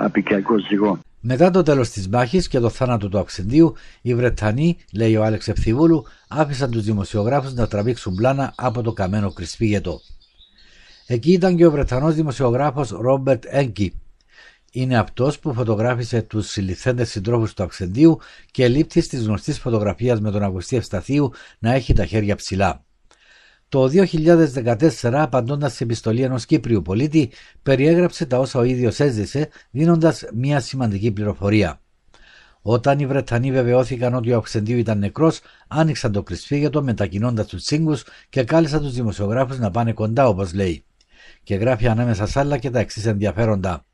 απικιακό 0.00 0.58
ζυγό. 0.58 0.98
Μετά 1.20 1.50
το 1.50 1.62
τέλος 1.62 1.90
της 1.90 2.08
μάχης 2.08 2.48
και 2.48 2.58
το 2.58 2.68
θάνατο 2.68 3.08
του 3.08 3.18
Αξεντίου, 3.18 3.74
οι 4.02 4.14
Βρετανοί, 4.14 4.76
λέει 4.92 5.16
ο 5.16 5.24
Άλεξ 5.24 5.48
Ευθυβούλου, 5.48 6.04
άφησαν 6.28 6.70
τους 6.70 6.84
δημοσιογράφους 6.84 7.54
να 7.54 7.66
τραβήξουν 7.68 8.14
πλάνα 8.14 8.52
από 8.56 8.82
το 8.82 8.92
καμένο 8.92 9.32
κρυσπίγετο. 9.32 10.00
Εκεί 11.06 11.32
ήταν 11.32 11.56
και 11.56 11.66
ο 11.66 11.70
Βρετανός 11.70 12.14
δημοσιογράφος 12.14 12.90
Ρόμπερτ 12.90 13.44
Έγκη, 13.46 13.92
είναι 14.72 14.98
αυτός 14.98 15.38
που 15.38 15.54
φωτογράφησε 15.54 16.22
τους 16.22 16.50
συλληφθέντες 16.50 17.10
συντρόφους 17.10 17.54
του 17.54 17.62
Αξεντίου 17.62 18.18
και 18.50 18.68
λήπτη 18.68 19.08
τη 19.08 19.16
γνωστής 19.16 19.58
φωτογραφίας 19.58 20.20
με 20.20 20.30
τον 20.30 20.42
Αγουστή 20.42 20.76
Ευσταθίου 20.76 21.32
να 21.58 21.72
έχει 21.72 21.92
τα 21.92 22.04
χέρια 22.04 22.36
ψηλά. 22.36 22.84
Το 23.68 23.88
2014, 23.88 25.20
απαντώντας 25.20 25.74
σε 25.74 25.84
επιστολή 25.84 26.22
ενός 26.22 26.46
Κύπριου 26.46 26.82
πολίτη, 26.82 27.30
περιέγραψε 27.62 28.26
τα 28.26 28.38
όσα 28.38 28.58
ο 28.58 28.62
ίδιος 28.62 29.00
έζησε, 29.00 29.48
δίνοντας 29.70 30.24
μια 30.34 30.60
σημαντική 30.60 31.10
πληροφορία. 31.10 31.80
Όταν 32.62 32.98
οι 32.98 33.06
Βρετανοί 33.06 33.52
βεβαιώθηκαν 33.52 34.14
ότι 34.14 34.32
ο 34.32 34.36
Αξεντίου 34.36 34.78
ήταν 34.78 34.98
νεκρός, 34.98 35.40
άνοιξαν 35.68 36.12
το 36.12 36.22
κρυσφύγετο 36.22 36.82
μετακινώντας 36.82 37.46
τους 37.46 37.64
τσίγκους 37.64 38.04
και 38.28 38.44
κάλεσαν 38.44 38.80
τους 38.82 38.92
δημοσιογράφους 38.92 39.58
να 39.58 39.70
πάνε 39.70 39.92
κοντά, 39.92 40.28
όπως 40.28 40.54
λέει. 40.54 40.84
Και 41.42 41.54
γράφει 41.54 41.88
ανάμεσα 41.88 42.26
σ' 42.26 42.36
άλλα 42.36 42.58
και 42.58 42.70
τα 42.70 42.78
εξής 42.78 43.06
ενδιαφέροντα. 43.06 43.86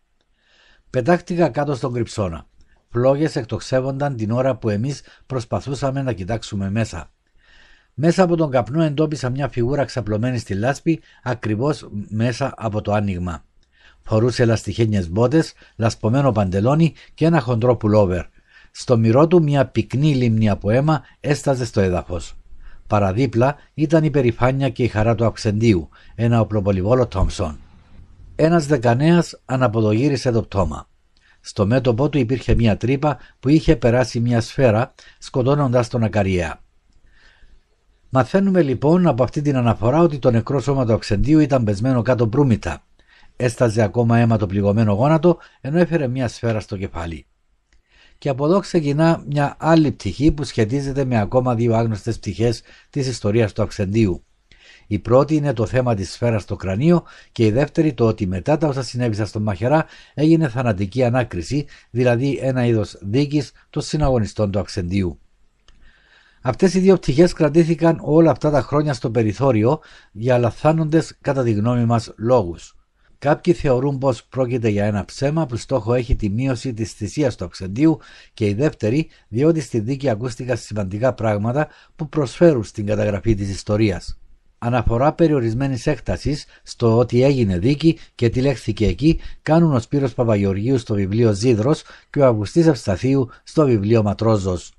Πετάχτηκα 0.94 1.48
κάτω 1.48 1.74
στον 1.74 1.92
κρυψώνα. 1.92 2.46
Φλόγε 2.88 3.28
εκτοξεύονταν 3.32 4.16
την 4.16 4.30
ώρα 4.30 4.56
που 4.56 4.68
εμείς 4.68 5.02
προσπαθούσαμε 5.26 6.02
να 6.02 6.12
κοιτάξουμε 6.12 6.70
μέσα. 6.70 7.10
Μέσα 7.94 8.22
από 8.22 8.36
τον 8.36 8.50
καπνό 8.50 8.82
εντόπισα 8.82 9.30
μια 9.30 9.48
φιγούρα 9.48 9.84
ξαπλωμένη 9.84 10.38
στη 10.38 10.54
λάσπη 10.54 11.00
ακριβώς 11.22 11.88
μέσα 12.08 12.54
από 12.56 12.80
το 12.80 12.92
άνοιγμα. 12.92 13.44
Φορούσε 14.02 14.42
ελαστιχένιε 14.42 15.06
μπότες, 15.10 15.52
λασπωμένο 15.76 16.32
παντελόνι 16.32 16.92
και 17.14 17.24
ένα 17.24 17.40
χοντρό 17.40 17.76
πουλόβερ. 17.76 18.24
Στο 18.70 18.96
μυρό 18.96 19.26
του 19.26 19.42
μια 19.42 19.66
πυκνή 19.66 20.14
λίμνη 20.14 20.50
από 20.50 20.70
αίμα 20.70 21.02
έσταζε 21.20 21.64
στο 21.64 21.80
έδαφος. 21.80 22.34
Παραδίπλα 22.86 23.56
ήταν 23.74 24.04
η 24.04 24.10
περηφάνεια 24.10 24.68
και 24.68 24.82
η 24.82 24.88
χαρά 24.88 25.14
του 25.14 25.24
Αξεντίου, 25.24 25.88
ένα 26.14 26.40
οπλοπολιβόλο 26.40 27.06
Τόμσον. 27.06 27.58
Ένας 28.36 28.66
δεκανέας 28.66 29.40
αναποδογύρισε 29.44 30.30
το 30.30 30.42
πτώμα. 30.42 30.88
Στο 31.40 31.66
μέτωπό 31.66 32.08
του 32.08 32.18
υπήρχε 32.18 32.54
μια 32.54 32.76
τρύπα 32.76 33.18
που 33.40 33.48
είχε 33.48 33.76
περάσει 33.76 34.20
μια 34.20 34.40
σφαίρα, 34.40 34.94
σκοτώνοντα 35.18 35.86
τον 35.86 36.02
Ακαριέα. 36.02 36.60
Μαθαίνουμε 38.08 38.62
λοιπόν 38.62 39.06
από 39.06 39.22
αυτή 39.22 39.42
την 39.42 39.56
αναφορά 39.56 40.00
ότι 40.00 40.18
το 40.18 40.30
νεκρό 40.30 40.60
σώμα 40.60 40.86
του 40.86 40.92
Αξεντίου 40.92 41.38
ήταν 41.38 41.64
πεσμένο 41.64 42.02
κάτω 42.02 42.28
προύμητα. 42.28 42.82
Έσταζε 43.36 43.82
ακόμα 43.82 44.18
αίμα 44.18 44.36
το 44.36 44.46
πληγωμένο 44.46 44.92
γόνατο, 44.92 45.38
ενώ 45.60 45.78
έφερε 45.78 46.08
μια 46.08 46.28
σφαίρα 46.28 46.60
στο 46.60 46.76
κεφάλι. 46.76 47.26
Και 48.18 48.28
από 48.28 48.44
εδώ 48.44 48.60
ξεκινά 48.60 49.24
μια 49.28 49.56
άλλη 49.58 49.92
πτυχή 49.92 50.32
που 50.32 50.44
σχετίζεται 50.44 51.04
με 51.04 51.20
ακόμα 51.20 51.54
δύο 51.54 51.74
άγνωστες 51.74 52.18
πτυχές 52.18 52.62
της 52.90 53.06
ιστορίας 53.06 53.52
του 53.52 53.62
Αξεντίου. 53.62 54.24
Η 54.86 54.98
πρώτη 54.98 55.34
είναι 55.34 55.52
το 55.52 55.66
θέμα 55.66 55.94
της 55.94 56.12
σφαίρας 56.12 56.42
στο 56.42 56.56
κρανίο 56.56 57.04
και 57.32 57.44
η 57.46 57.50
δεύτερη 57.50 57.92
το 57.92 58.06
ότι 58.06 58.26
μετά 58.26 58.56
τα 58.56 58.68
όσα 58.68 58.82
συνέβησαν 58.82 59.26
στον 59.26 59.42
Μαχερά 59.42 59.86
έγινε 60.14 60.48
θανατική 60.48 61.04
ανάκριση, 61.04 61.66
δηλαδή 61.90 62.38
ένα 62.42 62.66
είδος 62.66 62.96
δίκης 63.00 63.52
των 63.70 63.82
συναγωνιστών 63.82 64.50
του 64.50 64.58
Αξεντίου. 64.58 65.18
Αυτές 66.46 66.74
οι 66.74 66.78
δύο 66.78 66.96
πτυχές 66.96 67.32
κρατήθηκαν 67.32 67.98
όλα 68.02 68.30
αυτά 68.30 68.50
τα 68.50 68.60
χρόνια 68.60 68.92
στο 68.92 69.10
περιθώριο 69.10 69.80
για 70.12 70.38
λαθάνοντες 70.38 71.16
κατά 71.20 71.42
τη 71.42 71.52
γνώμη 71.52 71.84
μας 71.84 72.12
λόγους. 72.16 72.76
Κάποιοι 73.18 73.52
θεωρούν 73.54 73.98
πως 73.98 74.24
πρόκειται 74.24 74.68
για 74.68 74.84
ένα 74.84 75.04
ψέμα 75.04 75.46
που 75.46 75.56
στόχο 75.56 75.94
έχει 75.94 76.16
τη 76.16 76.30
μείωση 76.30 76.74
της 76.74 76.92
θυσίας 76.92 77.36
του 77.36 77.44
Αξεντίου 77.44 77.98
και 78.34 78.46
οι 78.46 78.54
δεύτεροι 78.54 79.08
διότι 79.28 79.60
στη 79.60 79.80
δίκη 79.80 80.08
ακούστηκαν 80.08 80.56
σημαντικά 80.56 81.12
πράγματα 81.12 81.68
που 81.96 82.08
προσφέρουν 82.08 82.64
στην 82.64 82.86
καταγραφή 82.86 83.34
της 83.34 83.50
ιστορίας 83.50 84.18
αναφορά 84.64 85.12
περιορισμένης 85.12 85.86
έκτασης 85.86 86.44
στο 86.62 86.98
ότι 86.98 87.22
έγινε 87.22 87.58
δίκη 87.58 87.98
και 88.14 88.28
τι 88.28 88.40
λέχθηκε 88.40 88.86
εκεί 88.86 89.20
κάνουν 89.42 89.74
ο 89.74 89.78
Σπύρος 89.78 90.14
Παπαγεωργίου 90.14 90.78
στο 90.78 90.94
βιβλίο 90.94 91.32
Ζίδρο 91.32 91.74
και 92.10 92.20
ο 92.20 92.26
Αυγουστής 92.26 92.66
Ευσταθίου 92.66 93.28
στο 93.44 93.64
βιβλίο 93.64 94.02
Ματρόζος. 94.02 94.72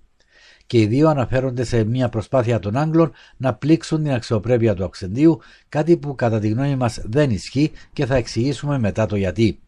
Και 0.68 0.80
οι 0.80 0.86
δύο 0.86 1.10
αναφέρονται 1.10 1.64
σε 1.64 1.84
μια 1.84 2.10
προσπάθεια 2.10 2.60
των 2.60 2.76
Άγγλων 2.78 3.12
να 3.38 3.54
πλήξουν 3.54 4.04
την 4.04 4.12
αξιοπρέπεια 4.12 4.74
του 4.74 4.84
Αξεντίου, 4.84 5.40
κάτι 5.70 5.98
που 5.98 6.16
κατά 6.16 6.40
τη 6.40 6.48
γνώμη 6.50 6.76
μας 6.76 7.02
δεν 7.04 7.30
ισχύει 7.30 7.72
και 7.94 8.06
θα 8.06 8.16
εξηγήσουμε 8.16 8.80
μετά 8.80 9.06
το 9.06 9.16
γιατί. 9.16 9.60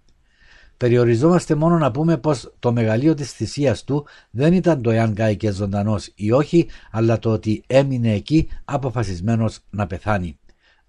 Περιοριζόμαστε 0.77 1.55
μόνο 1.55 1.77
να 1.77 1.91
πούμε 1.91 2.17
πως 2.17 2.53
το 2.59 2.71
μεγαλείο 2.71 3.13
της 3.13 3.31
θυσίας 3.31 3.83
του 3.83 4.05
δεν 4.29 4.53
ήταν 4.53 4.81
το 4.81 4.89
εάν 4.89 5.13
κάηκε 5.13 5.51
ζωντανός 5.51 6.11
ή 6.15 6.31
όχι, 6.31 6.67
αλλά 6.91 7.19
το 7.19 7.31
ότι 7.31 7.63
έμεινε 7.67 8.13
εκεί 8.13 8.47
αποφασισμένος 8.65 9.59
να 9.69 9.87
πεθάνει. 9.87 10.39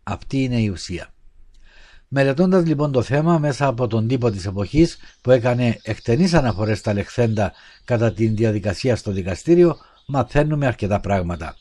Αυτή 0.02 0.42
είναι 0.42 0.60
η 0.60 0.68
ουσία. 0.68 1.12
Μελετώντας 2.08 2.66
λοιπόν 2.66 2.92
το 2.92 3.02
θέμα 3.02 3.38
μέσα 3.38 3.66
από 3.66 3.86
τον 3.86 4.08
τύπο 4.08 4.30
της 4.30 4.46
εποχής 4.46 4.98
που 5.20 5.30
έκανε 5.30 5.78
εκτενείς 5.82 6.34
αναφορές 6.34 6.78
στα 6.78 6.92
λεχθέντα 6.92 7.52
κατά 7.84 8.12
την 8.12 8.36
διαδικασία 8.36 8.96
στο 8.96 9.10
δικαστήριο, 9.10 9.76
μαθαίνουμε 10.06 10.66
αρκετά 10.66 11.00
πράγματα. 11.00 11.56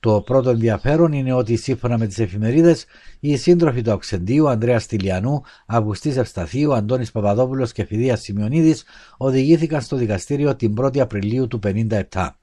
Το 0.00 0.20
πρώτο 0.20 0.50
ενδιαφέρον 0.50 1.12
είναι 1.12 1.32
ότι 1.32 1.56
σύμφωνα 1.56 1.98
με 1.98 2.06
τις 2.06 2.18
εφημερίδες, 2.18 2.84
οι 3.20 3.36
σύντροφοι 3.36 3.82
του 3.82 3.92
Οξεντίου, 3.94 4.48
Ανδρέας 4.48 4.86
Τηλιανού, 4.86 5.42
Αυγουστής 5.66 6.16
Ευσταθίου, 6.16 6.74
Αντώνης 6.74 7.10
Παπαδόπουλος 7.10 7.72
και 7.72 7.84
Φιδίας 7.84 8.20
Σιμεωνίδη 8.20 8.76
οδηγήθηκαν 9.16 9.80
στο 9.80 9.96
δικαστήριο 9.96 10.56
την 10.56 10.74
1η 10.80 10.98
Απριλίου 10.98 11.48
του 11.48 11.58
1957. 11.64 12.37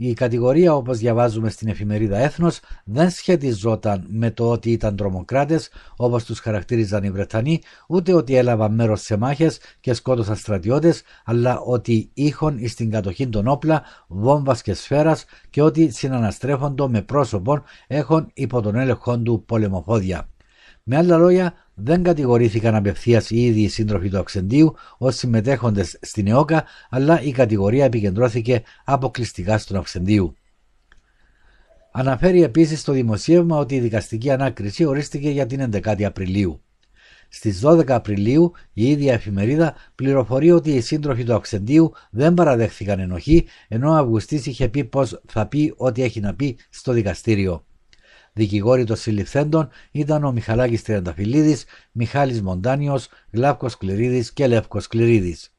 Η 0.00 0.12
κατηγορία 0.12 0.74
όπως 0.74 0.98
διαβάζουμε 0.98 1.50
στην 1.50 1.68
εφημερίδα 1.68 2.18
Έθνος 2.18 2.60
δεν 2.84 3.10
σχετιζόταν 3.10 4.06
με 4.08 4.30
το 4.30 4.50
ότι 4.50 4.70
ήταν 4.70 4.96
τρομοκράτες 4.96 5.70
όπως 5.96 6.24
τους 6.24 6.38
χαρακτήριζαν 6.38 7.04
οι 7.04 7.10
Βρετανοί 7.10 7.60
ούτε 7.88 8.12
ότι 8.14 8.36
έλαβαν 8.36 8.74
μέρος 8.74 9.00
σε 9.02 9.16
μάχες 9.16 9.58
και 9.80 9.94
σκότωσαν 9.94 10.36
στρατιώτες 10.36 11.02
αλλά 11.24 11.58
ότι 11.58 12.10
είχαν 12.14 12.60
στην 12.68 12.90
κατοχή 12.90 13.28
των 13.28 13.48
όπλα, 13.48 13.82
βόμβας 14.08 14.62
και 14.62 14.74
σφαίρας 14.74 15.24
και 15.50 15.62
ότι 15.62 15.90
συναναστρέφοντο 15.90 16.88
με 16.88 17.02
πρόσωπον 17.02 17.62
έχουν 17.86 18.30
υπό 18.34 18.60
τον 18.60 18.74
έλεγχο 18.74 19.18
του 19.18 19.44
πολεμοφόδια. 19.46 20.28
Με 20.82 20.96
άλλα 20.96 21.16
λόγια, 21.16 21.54
δεν 21.80 22.02
κατηγορήθηκαν 22.02 22.74
απευθείας 22.74 23.30
οι 23.30 23.44
ίδιοι 23.44 23.60
οι 23.60 23.68
σύντροφοι 23.68 24.08
του 24.08 24.18
Αξεντίου 24.18 24.74
ως 24.98 25.16
συμμετέχοντες 25.16 25.98
στην 26.00 26.26
ΕΟΚΑ, 26.26 26.64
αλλά 26.90 27.22
η 27.22 27.30
κατηγορία 27.30 27.84
επικεντρώθηκε 27.84 28.62
αποκλειστικά 28.84 29.58
στον 29.58 29.76
Αξεντίου. 29.76 30.34
Αναφέρει 31.92 32.42
επίσης 32.42 32.80
στο 32.80 32.92
δημοσίευμα 32.92 33.56
ότι 33.56 33.74
η 33.74 33.80
δικαστική 33.80 34.30
ανάκριση 34.30 34.84
ορίστηκε 34.84 35.30
για 35.30 35.46
την 35.46 35.70
11η 35.72 36.02
Απριλίου. 36.02 36.62
Στις 37.28 37.60
12 37.64 37.90
Απριλίου 37.90 38.52
η 38.72 38.90
ίδια 38.90 39.12
εφημερίδα 39.12 39.74
πληροφορεί 39.94 40.50
ότι 40.50 40.70
οι 40.70 40.80
σύντροφοι 40.80 41.24
του 41.24 41.34
Αυξεντίου 41.34 41.92
δεν 42.10 42.34
παραδέχθηκαν 42.34 43.00
ενοχή, 43.00 43.46
ενώ 43.68 43.90
ο 43.90 43.94
Αυγουστής 43.94 44.46
είχε 44.46 44.68
πει 44.68 44.84
πως 44.84 45.20
θα 45.26 45.46
πει 45.46 45.74
ό,τι 45.76 46.02
έχει 46.02 46.20
να 46.20 46.34
πει 46.34 46.58
στο 46.70 46.92
δικαστήριο. 46.92 47.64
Δικηγόροι 48.38 48.84
των 48.84 48.96
συλληφθέντων 48.96 49.68
ήταν 49.90 50.24
ο 50.24 50.32
Μιχαλάκης 50.32 50.82
Τριανταφυλλίδης, 50.82 51.64
Μιχάλης 51.92 52.42
Μοντάνιος, 52.42 53.08
Γλάβκος 53.32 53.76
Κληρίδης 53.76 54.32
και 54.32 54.46
Λεύκος 54.46 54.86
Κληρίδης. 54.86 55.52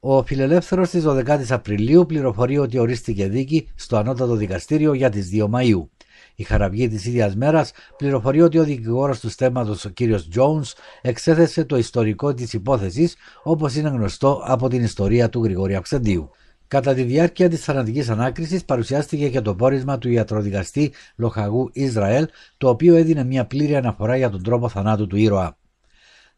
Ο 0.00 0.22
φιλελεύθερος 0.22 0.90
της 0.90 1.04
12η 1.06 1.50
Απριλίου 1.50 2.06
πληροφορεί 2.06 2.58
ότι 2.58 2.78
ορίστηκε 2.78 3.28
δίκη 3.28 3.68
στο 3.74 3.96
ανώτατο 3.96 4.34
δικαστήριο 4.36 4.92
για 4.92 5.10
τις 5.10 5.28
2 5.28 5.48
Μαου. 5.48 5.90
Η 6.34 6.42
Χαραυγή 6.42 6.88
της 6.88 7.06
ίδιας 7.06 7.36
μέρας 7.36 7.72
πληροφορεί 7.96 8.40
ότι 8.40 8.58
ο 8.58 8.64
δικηγόρος 8.64 9.20
του 9.20 9.28
στέματος, 9.28 9.84
ο 9.84 9.90
κ. 9.90 9.96
Jones, 10.36 10.72
εξέθεσε 11.02 11.64
το 11.64 11.76
ιστορικό 11.76 12.34
της 12.34 12.52
υπόθεσης 12.52 13.16
όπως 13.42 13.74
είναι 13.74 13.88
γνωστό 13.88 14.42
από 14.44 14.68
την 14.68 14.82
ιστορία 14.82 15.28
του 15.28 15.44
Γρηγόρη 15.44 15.74
Αυξεντίου. 15.74 16.30
Κατά 16.68 16.94
τη 16.94 17.02
διάρκεια 17.02 17.48
της 17.48 17.64
θανατικής 17.64 18.08
ανάκρισης 18.08 18.64
παρουσιάστηκε 18.64 19.28
και 19.28 19.40
το 19.40 19.54
πόρισμα 19.54 19.98
του 19.98 20.08
ιατροδικαστή 20.08 20.92
Λοχαγού 21.16 21.70
Ισραήλ, 21.72 22.26
το 22.56 22.68
οποίο 22.68 22.94
έδινε 22.94 23.24
μια 23.24 23.46
πλήρη 23.46 23.76
αναφορά 23.76 24.16
για 24.16 24.30
τον 24.30 24.42
τρόπο 24.42 24.68
θανάτου 24.68 25.06
του 25.06 25.16
ήρωα. 25.16 25.56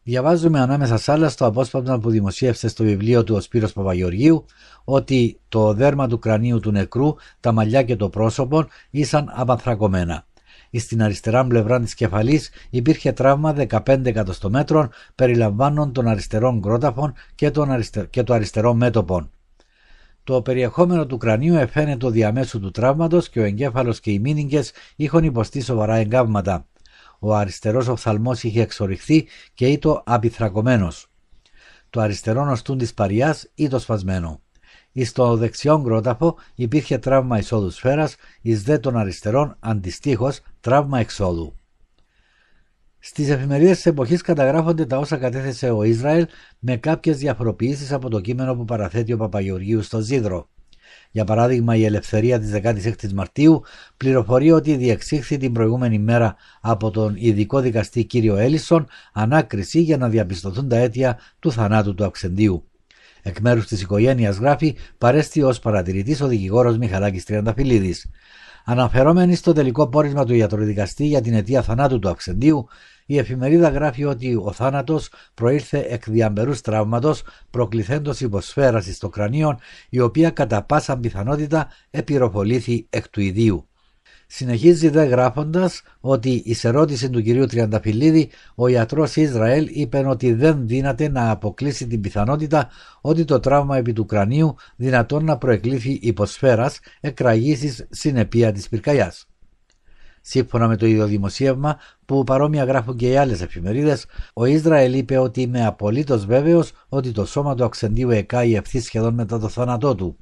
Διαβάζουμε 0.03 0.59
ανάμεσα 0.59 0.97
σ' 0.97 1.09
άλλα 1.09 1.29
στο 1.29 1.45
απόσπασμα 1.45 1.99
που 1.99 2.09
δημοσίευσε 2.09 2.67
στο 2.67 2.83
βιβλίο 2.83 3.23
του 3.23 3.35
ο 3.35 3.39
Σπύρος 3.39 3.73
Παπαγεωργίου 3.73 4.45
ότι 4.83 5.39
το 5.49 5.73
δέρμα 5.73 6.07
του 6.07 6.19
κρανίου 6.19 6.59
του 6.59 6.71
νεκρού, 6.71 7.15
τα 7.39 7.51
μαλλιά 7.51 7.83
και 7.83 7.95
το 7.95 8.09
πρόσωπο 8.09 8.67
ήσαν 8.89 9.31
απανθρακωμένα. 9.35 10.25
Στην 10.71 11.03
αριστερά 11.03 11.47
πλευρά 11.47 11.79
της 11.79 11.93
κεφαλής 11.93 12.49
υπήρχε 12.69 13.11
τραύμα 13.11 13.55
15 13.69 14.05
εκατοστομέτρων 14.05 14.89
περιλαμβάνων 15.15 15.93
των 15.93 16.07
αριστερών 16.07 16.61
κρόταφων 16.61 17.13
και, 17.35 17.51
και 18.09 18.23
το 18.23 18.33
αριστερό 18.33 18.73
μέτωπο. 18.73 19.29
Το 20.23 20.41
περιεχόμενο 20.41 21.05
του 21.05 21.17
κρανίου 21.17 21.55
εφαίνεται 21.55 21.97
το 21.97 22.09
διαμέσου 22.09 22.59
του 22.59 22.71
τραύματος 22.71 23.29
και 23.29 23.39
ο 23.39 23.43
εγκέφαλος 23.43 23.99
και 23.99 24.11
οι 24.11 24.19
μήνυγκες 24.19 24.71
είχαν 24.95 25.23
υποστεί 25.23 25.61
σοβαρά 25.61 25.95
εγκάβματα. 25.95 26.67
Ο 27.19 27.35
αριστερός 27.35 27.87
οφθαλμός 27.87 28.43
είχε 28.43 28.61
εξοριχθεί 28.61 29.27
και 29.53 29.67
ήτο 29.67 30.03
απειθρακωμένος. 30.05 31.07
Το 31.89 32.01
αριστερό 32.01 32.45
νοστούν 32.45 32.77
της 32.77 32.93
παριάς 32.93 33.49
ήτο 33.55 33.79
σπασμένο. 33.79 34.41
Εις 34.91 35.11
το 35.11 35.35
δεξιόν 35.35 35.83
κρόταφο 35.83 36.35
υπήρχε 36.55 36.97
τραύμα 36.97 37.37
εισόδου 37.37 37.69
σφαίρας, 37.69 38.15
εις 38.41 38.63
δε 38.63 38.77
των 38.77 38.97
αριστερών 38.97 39.55
αντιστοίχως 39.59 40.39
τραύμα 40.59 40.99
εξόδου. 40.99 41.53
Στις 42.99 43.29
εφημερίδες 43.29 43.75
της 43.75 43.85
εποχής 43.85 44.21
καταγράφονται 44.21 44.85
τα 44.85 44.97
όσα 44.97 45.17
κατέθεσε 45.17 45.69
ο 45.69 45.83
Ισραήλ 45.83 46.27
με 46.59 46.77
κάποιες 46.77 47.17
διαφοροποιήσεις 47.17 47.91
από 47.91 48.09
το 48.09 48.19
κείμενο 48.19 48.55
που 48.55 48.65
παραθέτει 48.65 49.13
ο 49.13 49.17
Παπαγεωργίου 49.17 49.81
στο 49.81 49.99
Ζίδρο. 49.99 50.49
Για 51.11 51.23
παράδειγμα, 51.23 51.75
η 51.75 51.85
Ελευθερία 51.85 52.39
της 52.39 52.51
16η 52.53 53.11
Μαρτίου 53.13 53.61
πληροφορεί 53.97 54.51
ότι 54.51 54.75
διεξήχθη 54.75 55.37
την 55.37 55.51
προηγούμενη 55.53 55.99
μέρα 55.99 56.35
από 56.61 56.91
τον 56.91 57.15
ειδικό 57.17 57.59
δικαστή 57.59 58.03
κύριο 58.03 58.35
Έλισον 58.35 58.87
ανάκριση 59.13 59.81
για 59.81 59.97
να 59.97 60.09
διαπιστωθούν 60.09 60.67
τα 60.67 60.75
αίτια 60.75 61.19
του 61.39 61.51
θανάτου 61.51 61.95
του 61.95 62.05
Αυξεντίου. 62.05 62.63
Εκ 63.21 63.39
μέρους 63.39 63.67
της 63.67 63.81
οικογένειας 63.81 64.37
γράφει 64.37 64.75
παρέστη 64.97 65.41
ως 65.41 65.59
παρατηρητής 65.59 66.21
ο 66.21 66.27
δικηγόρος 66.27 66.77
Μιχαλάκης 66.77 67.25
Τριανταφυλλίδης. 67.25 68.09
Αναφερόμενοι 68.71 69.35
στο 69.35 69.53
τελικό 69.53 69.87
πόρισμα 69.87 70.25
του 70.25 70.33
ιατροδικαστή 70.33 71.05
για 71.05 71.21
την 71.21 71.33
αιτία 71.33 71.61
θανάτου 71.61 71.99
του 71.99 72.09
Αυξεντίου, 72.09 72.67
η 73.05 73.17
εφημερίδα 73.17 73.69
γράφει 73.69 74.05
ότι 74.05 74.35
ο 74.35 74.51
θάνατος 74.51 75.09
προήλθε 75.33 75.85
εκ 75.89 76.09
διαμπερούς 76.09 76.61
τραύματος, 76.61 77.23
προκληθέντος 77.49 78.19
υποσφαίρασης 78.19 78.95
στο 78.95 79.09
κρανίο, 79.09 79.59
η 79.89 79.99
οποία 79.99 80.29
κατά 80.29 80.63
πάσα 80.63 80.97
πιθανότητα 80.97 81.67
επιρροπολήθη 81.89 82.87
εκ 82.89 83.09
του 83.09 83.21
ιδίου. 83.21 83.68
Συνεχίζει 84.31 84.89
δε 84.89 85.03
γράφοντας 85.03 85.81
ότι 85.99 86.41
εις 86.45 86.63
ερώτηση 86.63 87.09
του 87.09 87.21
κυρίου 87.21 87.45
Τριανταφυλλίδη, 87.45 88.29
ο 88.55 88.67
ιατρός 88.67 89.15
Ισραήλ 89.15 89.69
είπε 89.71 89.97
ότι 90.07 90.33
δεν 90.33 90.67
δύναται 90.67 91.09
να 91.09 91.29
αποκλείσει 91.29 91.87
την 91.87 92.01
πιθανότητα 92.01 92.69
ότι 93.01 93.25
το 93.25 93.39
τραύμα 93.39 93.77
επί 93.77 93.93
του 93.93 94.05
κρανίου 94.05 94.55
δυνατόν 94.75 95.25
να 95.25 95.37
προεκλήθη 95.37 95.99
υποσφαίρα 96.01 96.71
εκραγήσεις 96.99 97.87
συνεπία 97.89 98.51
της 98.51 98.69
πυρκαγιάς. 98.69 99.27
Σύμφωνα 100.21 100.67
με 100.67 100.75
το 100.77 100.85
ίδιο 100.85 101.05
δημοσίευμα, 101.05 101.77
που 102.05 102.23
παρόμοια 102.23 102.63
γράφουν 102.63 102.95
και 102.95 103.09
οι 103.09 103.17
άλλες 103.17 103.41
εφημερίδες, 103.41 104.05
ο 104.33 104.45
Ισραήλ 104.45 104.93
είπε 104.93 105.17
ότι 105.17 105.41
είμαι 105.41 105.65
απολύτως 105.65 106.25
βέβαιος 106.25 106.71
ότι 106.89 107.11
το 107.11 107.25
σώμα 107.25 107.55
του 107.55 107.63
Αξεντίου 107.63 108.09
εκάει 108.09 108.55
ευθύς 108.55 108.83
σχεδόν 108.83 109.13
μετά 109.13 109.39
το 109.39 109.47
θάνατό 109.47 109.95
του. 109.95 110.17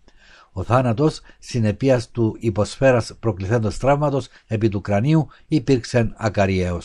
Ο 0.51 0.63
θάνατος 0.63 1.21
συνεπίας 1.39 2.11
του 2.11 2.35
υποσφαίρας 2.39 3.15
προκληθέντος 3.19 3.77
τραύματος 3.77 4.27
επί 4.47 4.69
του 4.69 4.81
κρανίου 4.81 5.27
υπήρξε 5.47 6.13
ακαριαίο. 6.17 6.81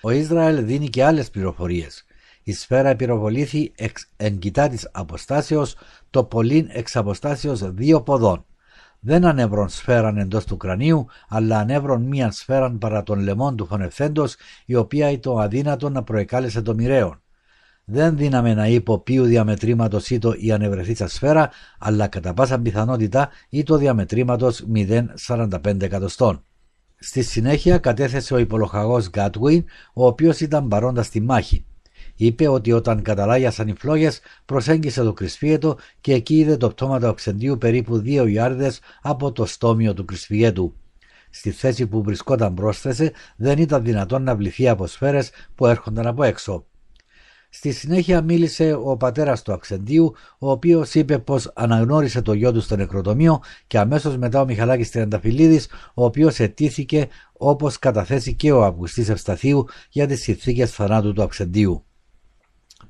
Ο 0.00 0.10
Ισραήλ 0.10 0.64
δίνει 0.64 0.88
και 0.88 1.04
άλλες 1.04 1.30
πληροφορίες. 1.30 2.04
Η 2.42 2.52
σφαίρα 2.52 2.88
επιροβολήθη 2.88 3.72
εξ 3.76 4.10
εγκυτά 4.16 4.68
της 4.68 4.88
αποστάσεως, 4.92 5.76
το 6.10 6.24
πολύν 6.24 6.68
εξ 6.70 6.96
αποστάσεως 6.96 7.72
δύο 7.72 8.02
ποδών. 8.02 8.44
Δεν 9.00 9.24
ανέβρον 9.24 9.68
σφαίραν 9.68 10.16
εντός 10.16 10.44
του 10.44 10.56
κρανίου, 10.56 11.06
αλλά 11.28 11.58
ανέβρον 11.58 12.02
μίαν 12.02 12.32
σφαίραν 12.32 12.78
παρά 12.78 13.02
των 13.02 13.18
λαιμών 13.18 13.56
του 13.56 13.66
φωνευθέντο, 13.66 14.24
η 14.64 14.74
οποία 14.74 15.10
ήταν 15.10 15.38
αδύνατο 15.38 15.90
να 15.90 16.02
προεκάλεσε 16.02 16.62
το 16.62 16.74
μοιραίο 16.74 17.22
δεν 17.84 18.16
δύναμε 18.16 18.54
να 18.54 18.66
είπε 18.66 18.98
ποιου 18.98 19.24
διαμετρήματος 19.24 20.10
ήτο 20.10 20.34
η 20.38 20.52
ανεβρεθήσα 20.52 21.08
σφαίρα, 21.08 21.50
αλλά 21.78 22.06
κατά 22.06 22.34
πάσα 22.34 22.60
πιθανότητα 22.60 23.28
ήτο 23.48 23.76
διαμετρήματος 23.76 24.64
0,45 24.74 25.82
εκατοστών. 25.82 26.44
Στη 26.98 27.22
συνέχεια 27.22 27.78
κατέθεσε 27.78 28.34
ο 28.34 28.38
υπολογαγό 28.38 29.02
Γκάτουιν, 29.08 29.64
ο 29.94 30.06
οποίος 30.06 30.40
ήταν 30.40 30.68
παρόντας 30.68 31.06
στη 31.06 31.20
μάχη. 31.20 31.64
Είπε 32.16 32.48
ότι 32.48 32.72
όταν 32.72 33.02
καταλάγιασαν 33.02 33.68
οι 33.68 33.74
φλόγες, 33.78 34.20
προσέγγισε 34.44 35.02
το 35.02 35.12
κρυσφύετο 35.12 35.76
και 36.00 36.12
εκεί 36.12 36.36
είδε 36.36 36.56
το 36.56 36.68
πτώμα 36.68 37.00
του 37.00 37.08
οξεντίου 37.08 37.58
περίπου 37.58 37.98
δύο 37.98 38.26
ιάρδε 38.26 38.72
από 39.02 39.32
το 39.32 39.46
στόμιο 39.46 39.94
του 39.94 40.04
κρυσφύετου. 40.04 40.74
Στη 41.30 41.50
θέση 41.50 41.86
που 41.86 42.02
βρισκόταν 42.02 42.54
πρόσθεσε, 42.54 43.12
δεν 43.36 43.58
ήταν 43.58 43.84
δυνατόν 43.84 44.22
να 44.22 44.36
βληθεί 44.36 44.68
από 44.68 44.86
σφαίρες 44.86 45.30
που 45.54 45.66
έρχονταν 45.66 46.06
από 46.06 46.22
έξω. 46.22 46.64
Στη 47.56 47.72
συνέχεια 47.72 48.22
μίλησε 48.22 48.78
ο 48.84 48.96
πατέρας 48.96 49.42
του 49.42 49.52
Αξεντίου, 49.52 50.14
ο 50.38 50.50
οποίος 50.50 50.94
είπε 50.94 51.18
πως 51.18 51.52
αναγνώρισε 51.54 52.22
το 52.22 52.32
γιο 52.32 52.52
του 52.52 52.60
στο 52.60 52.76
νεκροτομείο 52.76 53.40
και 53.66 53.78
αμέσως 53.78 54.16
μετά 54.16 54.40
ο 54.40 54.44
Μιχαλάκης 54.44 54.90
Τριανταφυλλίδης, 54.90 55.66
ο 55.94 56.04
οποίος 56.04 56.40
ετήθηκε 56.40 57.08
όπως 57.32 57.78
καταθέσει 57.78 58.34
και 58.34 58.52
ο 58.52 58.64
Αυγουστής 58.64 59.08
Ευσταθίου 59.08 59.66
για 59.90 60.06
τις 60.06 60.22
συνθήκες 60.22 60.70
θανάτου 60.70 61.12
του 61.12 61.22
Αξεντίου. 61.22 61.84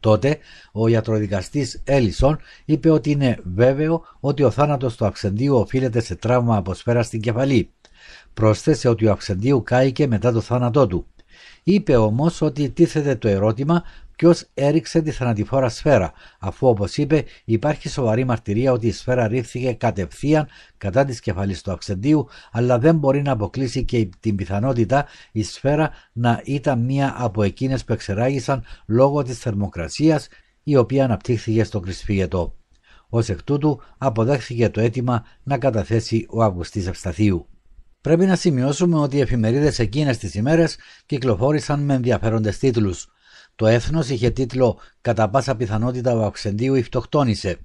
Τότε 0.00 0.38
ο 0.72 0.88
ιατροδικαστής 0.88 1.82
Έλισον 1.84 2.38
είπε 2.64 2.90
ότι 2.90 3.10
είναι 3.10 3.38
βέβαιο 3.42 4.02
ότι 4.20 4.42
ο 4.42 4.50
θάνατος 4.50 4.96
του 4.96 5.06
Αξεντίου 5.06 5.56
οφείλεται 5.56 6.00
σε 6.00 6.14
τραύμα 6.14 6.56
από 6.56 6.74
σφαίρα 6.74 7.02
στην 7.02 7.20
κεφαλή. 7.20 7.70
Πρόσθεσε 8.34 8.88
ότι 8.88 9.06
ο 9.06 9.12
Αξεντίου 9.12 9.62
κάηκε 9.62 10.06
μετά 10.06 10.32
το 10.32 10.40
θάνατό 10.40 10.86
του. 10.86 11.06
Είπε 11.62 11.96
όμως 11.96 12.40
ότι 12.40 12.70
τίθεται 12.70 13.16
το 13.16 13.28
ερώτημα 13.28 13.82
Ποιος 14.16 14.46
έριξε 14.54 15.00
τη 15.02 15.10
θανατηφόρα 15.10 15.68
σφαίρα, 15.68 16.12
αφού 16.38 16.68
όπως 16.68 16.96
είπε 16.96 17.24
υπάρχει 17.44 17.88
σοβαρή 17.88 18.24
μαρτυρία 18.24 18.72
ότι 18.72 18.86
η 18.86 18.92
σφαίρα 18.92 19.28
ρίχθηκε 19.28 19.72
κατευθείαν 19.72 20.48
κατά 20.78 21.04
της 21.04 21.20
κεφαλής 21.20 21.62
του 21.62 21.72
Αξεντίου, 21.72 22.28
αλλά 22.52 22.78
δεν 22.78 22.96
μπορεί 22.96 23.22
να 23.22 23.32
αποκλείσει 23.32 23.84
και 23.84 24.08
την 24.20 24.36
πιθανότητα 24.36 25.06
η 25.32 25.42
σφαίρα 25.42 25.90
να 26.12 26.40
ήταν 26.44 26.80
μία 26.84 27.14
από 27.18 27.42
εκείνες 27.42 27.84
που 27.84 27.92
εξεράγησαν 27.92 28.64
λόγω 28.86 29.22
της 29.22 29.38
θερμοκρασίας 29.38 30.28
η 30.62 30.76
οποία 30.76 31.04
αναπτύχθηκε 31.04 31.64
στο 31.64 31.80
κρυσφύγετο. 31.80 32.54
Ω 33.08 33.18
εκ 33.18 33.42
τούτου 33.42 33.80
αποδέχθηκε 33.98 34.68
το 34.68 34.80
αίτημα 34.80 35.24
να 35.42 35.58
καταθέσει 35.58 36.26
ο 36.30 36.42
Αυγουστής 36.42 36.86
Ευσταθίου. 36.86 37.46
Πρέπει 38.04 38.26
να 38.26 38.36
σημειώσουμε 38.36 38.98
ότι 38.98 39.16
οι 39.16 39.20
εφημερίδες 39.20 39.78
εκείνες 39.78 40.18
τις 40.18 40.34
ημέρες 40.34 40.76
κυκλοφόρησαν 41.06 41.80
με 41.80 41.94
ενδιαφέροντες 41.94 42.58
τίτλους. 42.58 43.08
Το 43.56 43.66
έθνος 43.66 44.08
είχε 44.08 44.30
τίτλο 44.30 44.78
Κατά 45.00 45.30
πάσα 45.30 45.56
πιθανότητα 45.56 46.16
ο 46.16 46.24
Αυξεντίου 46.24 46.74
ηφτοκτόνησε. 46.74 47.58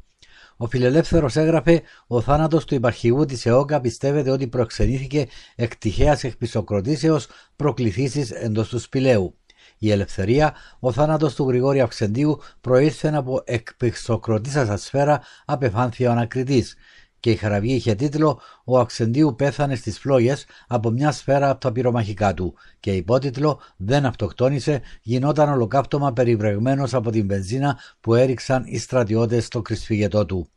Ο 0.58 0.68
φιλελεύθερος 0.68 1.36
έγραφε: 1.36 1.82
Ο 2.08 2.22
θάνατος 2.22 2.66
του 2.66 2.76
υπαρχηγού 2.76 3.26
της 3.26 3.46
ΕΟΚΑ 3.46 3.82
πιστεύεται 3.82 4.30
ότι 4.30 4.48
προξενήθηκε 4.48 5.28
εκ 5.56 5.76
τυχαίας 5.76 6.24
εκπισοκροτήσεως 6.24 7.28
προκληθήσεις 7.56 8.32
εντός 8.32 8.70
του 8.70 8.80
σπηλαίου. 8.80 9.38
Η 9.78 9.92
ελευθερία, 9.92 10.56
ο 10.80 10.92
θάνατος 10.92 11.36
του 11.36 11.48
Γρηγόρη 11.48 11.82
Αυξεντίου 11.82 12.40
προήλθε 12.62 13.12
από 13.16 13.42
εκπισοκροτήσας 13.46 14.82
σφαίρα, 14.82 15.22
απεφάνθη 15.46 16.06
ο 16.06 16.12
ανακριτής. 16.12 16.76
Και 17.20 17.32
η 17.32 17.36
χαραβή 17.36 17.72
είχε 17.72 17.96
τίτλο 17.96 18.40
«Ο 18.64 18.80
Αξεντίου 18.80 19.36
πέθανε 19.36 19.76
στις 19.76 20.00
φλόγες 20.00 20.46
από 20.68 20.90
μια 20.90 21.12
σφαίρα 21.12 21.50
από 21.50 21.60
τα 21.60 21.72
πυρομαχικά 21.72 22.34
του» 22.34 22.54
και 22.80 22.92
υπότιτλο 22.96 23.60
«Δεν 23.78 24.06
αυτοκτόνησε, 24.06 24.82
γινόταν 25.02 25.50
ολοκαύτωμα 25.50 26.14
περιβρεγμένος 26.14 26.94
από 26.94 27.12
την 27.12 27.28
βενζίνα 27.28 27.80
που 28.02 28.14
έριξαν 28.14 28.64
οι 28.66 28.78
στρατιώτες 28.78 29.46
στο 29.46 29.62
κρυσφυγετό 29.62 30.26
του». 30.26 30.50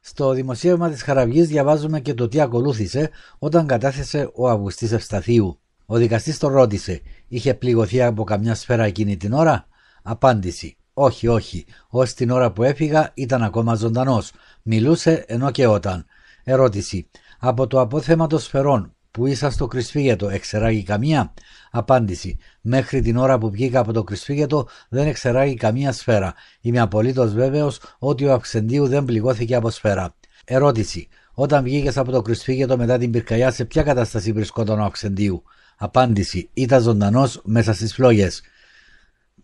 Στο 0.00 0.32
δημοσίευμα 0.32 0.90
της 0.90 1.02
Χαραβγής 1.02 1.48
διαβάζουμε 1.48 2.00
και 2.00 2.14
το 2.14 2.28
τι 2.28 2.40
ακολούθησε 2.40 3.10
όταν 3.38 3.66
κατάθεσε 3.66 4.30
ο 4.34 4.48
Αυγουστής 4.48 4.92
Ευσταθίου. 4.92 5.60
Ο 5.86 5.96
δικαστής 5.96 6.38
τον 6.38 6.52
ρώτησε, 6.52 7.00
είχε 7.28 7.54
πληγωθεί 7.54 8.02
από 8.02 8.24
καμιά 8.24 8.54
σφαίρα 8.54 8.84
εκείνη 8.84 9.16
την 9.16 9.32
ώρα; 9.32 9.66
Απάντηση, 10.02 10.76
όχι, 10.94 11.26
όχι, 11.28 11.66
ως 11.88 12.14
την 12.14 12.30
ώρα 12.30 12.52
που 12.52 12.62
έφυγα 12.62 13.10
ήταν 13.14 13.42
ακόμα 13.42 13.74
ζωντανός. 13.74 14.32
Μιλούσε 14.62 15.24
ενώ 15.26 15.50
και 15.50 15.66
όταν. 15.66 16.06
Ερώτηση, 16.44 17.08
από 17.38 17.66
το 17.66 17.80
απόθεμα 17.80 18.26
των 18.26 18.38
σφαιρών 18.38 18.94
που 19.10 19.26
ήσασταν 19.26 19.50
στο 19.50 19.66
κρυσφύγετο 19.66 20.28
εξεράγει 20.28 20.82
καμία; 20.82 21.34
Απάντηση, 21.70 22.38
μέχρι 22.60 23.00
την 23.00 23.16
ώρα 23.16 23.38
που 23.38 23.50
βγήκα 23.50 23.80
από 23.80 23.92
το 23.92 24.04
κρυσφύγετο 24.04 24.68
δεν 24.88 25.06
εξεράγει 25.06 25.54
καμία 25.54 25.92
σφαίρα. 25.92 26.34
Είμαι 26.60 26.80
απολύτως 26.80 27.32
βέβαιος 27.32 27.80
ότι 27.98 28.24
ο 28.24 28.32
Αυξεντίου 28.32 28.86
δεν 28.86 29.04
πληγώθηκε 29.04 29.54
από 29.54 29.70
σφαίρα. 29.70 30.14
Ερώτηση, 30.44 31.08
όταν 31.32 31.62
βγήκες 31.62 31.96
από 31.96 32.10
το 32.10 32.22
κρυσφύγετο 32.22 32.76
μετά 32.76 32.98
την 32.98 33.10
πυρκαγιά, 33.10 33.50
σε 33.50 33.64
ποια 33.64 33.82
κατάσταση 33.82 34.32
βρισκόταν 34.32 34.80
ο 34.80 34.84
Αυξεντίου; 34.84 35.42
Απάντηση, 35.76 36.50
ήταν 36.52 36.82
ζωντανός 36.82 37.40
μέσα 37.44 37.72
στις 37.74 37.94
φλόγες. 37.94 38.42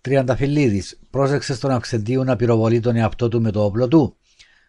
Τριανταφυλλίδης, 0.01 0.99
πρόσεξε 1.17 1.55
στον 1.55 1.71
Αυξεντίου 1.71 2.25
να 2.25 2.37
πυροβολεί 2.37 2.81
τον 2.81 2.97
εαυτό 2.97 3.29
του 3.29 3.41
με 3.41 3.51
το 3.51 3.65
όπλο 3.65 3.89
του. 3.89 4.17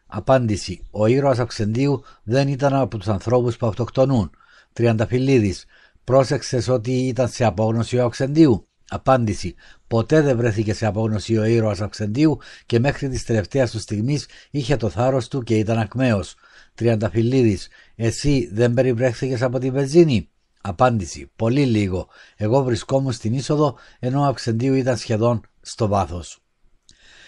Απάντηση, 0.08 0.82
ο 0.92 1.06
ήρωας 1.06 1.40
Αυξεντίου 1.40 2.04
δεν 2.24 2.48
ήταν 2.48 2.74
από 2.74 2.98
τους 2.98 3.08
ανθρώπους 3.08 3.58
που 3.58 3.68
αυτοκτονούν. 3.68 4.30
Τριανταφυλλίδης, 4.74 5.66
πρόσεξες 6.04 6.68
ότι 6.68 6.92
ήταν 6.92 7.28
σε 7.28 7.46
απόγνωση 7.46 7.98
ο 7.98 8.06
Αυξεντίου. 8.06 8.68
Απάντηση, 8.90 9.56
ποτέ 9.88 10.22
δεν 10.22 10.38
βρέθηκε 10.38 10.74
σε 10.74 10.86
απόγνωση 10.86 11.38
ο 11.38 11.44
ήρωας 11.44 11.82
Αυξεντίου 11.82 12.38
και 12.66 12.80
μέχρι 12.80 13.10
της 13.10 13.24
τελευταίας 13.24 13.72
του 13.72 13.80
στιγμής 13.80 14.26
είχε 14.52 14.76
το 14.76 14.90
θάρρος 14.90 15.28
του 15.28 15.44
και 15.44 15.56
ήταν 15.56 15.78
ακμαίος. 15.78 16.36
Τριανταφυλλίδης, 16.76 17.68
εσύ 17.96 18.50
δεν 18.54 18.74
περιβρέχθηκε 18.74 19.44
από 19.44 19.60
την 19.60 19.74
βενζίνη. 19.74 20.30
Απάντηση. 20.68 21.32
Πολύ 21.36 21.66
λίγο. 21.66 22.08
Εγώ 22.36 22.64
βρισκόμουν 22.64 23.12
στην 23.12 23.34
είσοδο 23.34 23.76
ενώ 24.00 24.22
ο 24.22 24.24
Αυξεντίου 24.24 24.74
ήταν 24.74 24.98
σχεδόν 24.98 25.42
στο 25.62 25.88
βάθος. 25.88 26.40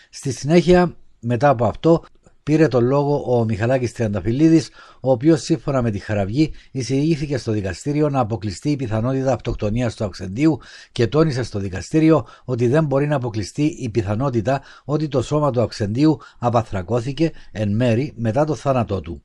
Στη 0.10 0.32
συνέχεια, 0.32 0.96
μετά 1.20 1.50
από 1.50 1.66
αυτό, 1.66 2.04
πήρε 2.44 2.68
τον 2.68 2.86
λόγο 2.86 3.38
ο 3.38 3.44
Μιχαλάκης 3.44 3.94
Τριανταφυλλίδης, 3.94 4.70
ο 5.00 5.12
οποίος 5.12 5.42
σύμφωνα 5.42 5.82
με 5.82 5.92
τη 5.92 6.00
Χαραυγή 6.00 6.52
εισηγήθηκε 6.72 7.38
στο 7.38 7.52
δικαστήριο 7.52 8.10
να 8.10 8.20
αποκλειστεί 8.20 8.70
η 8.70 8.76
πιθανότητα 8.76 9.34
αυτοκτονίας 9.34 9.96
του 9.96 10.04
Αυξεντίου 10.04 10.60
και 10.92 11.08
τόνισε 11.08 11.44
στο 11.44 11.60
δικαστήριο 11.60 12.28
ότι 12.46 12.68
δεν 12.68 12.86
μπορεί 12.86 13.08
να 13.08 13.16
αποκλειστεί 13.16 13.64
η 13.64 13.90
πιθανότητα 13.90 14.62
ότι 14.86 15.08
το 15.08 15.22
σώμα 15.22 15.52
του 15.52 15.62
Αυξεντίου 15.62 16.20
απαθρακώθηκε 16.40 17.32
εν 17.52 17.76
μέρη 17.76 18.14
μετά 18.16 18.46
το 18.46 18.56
θάνατό 18.56 19.02
του. 19.02 19.24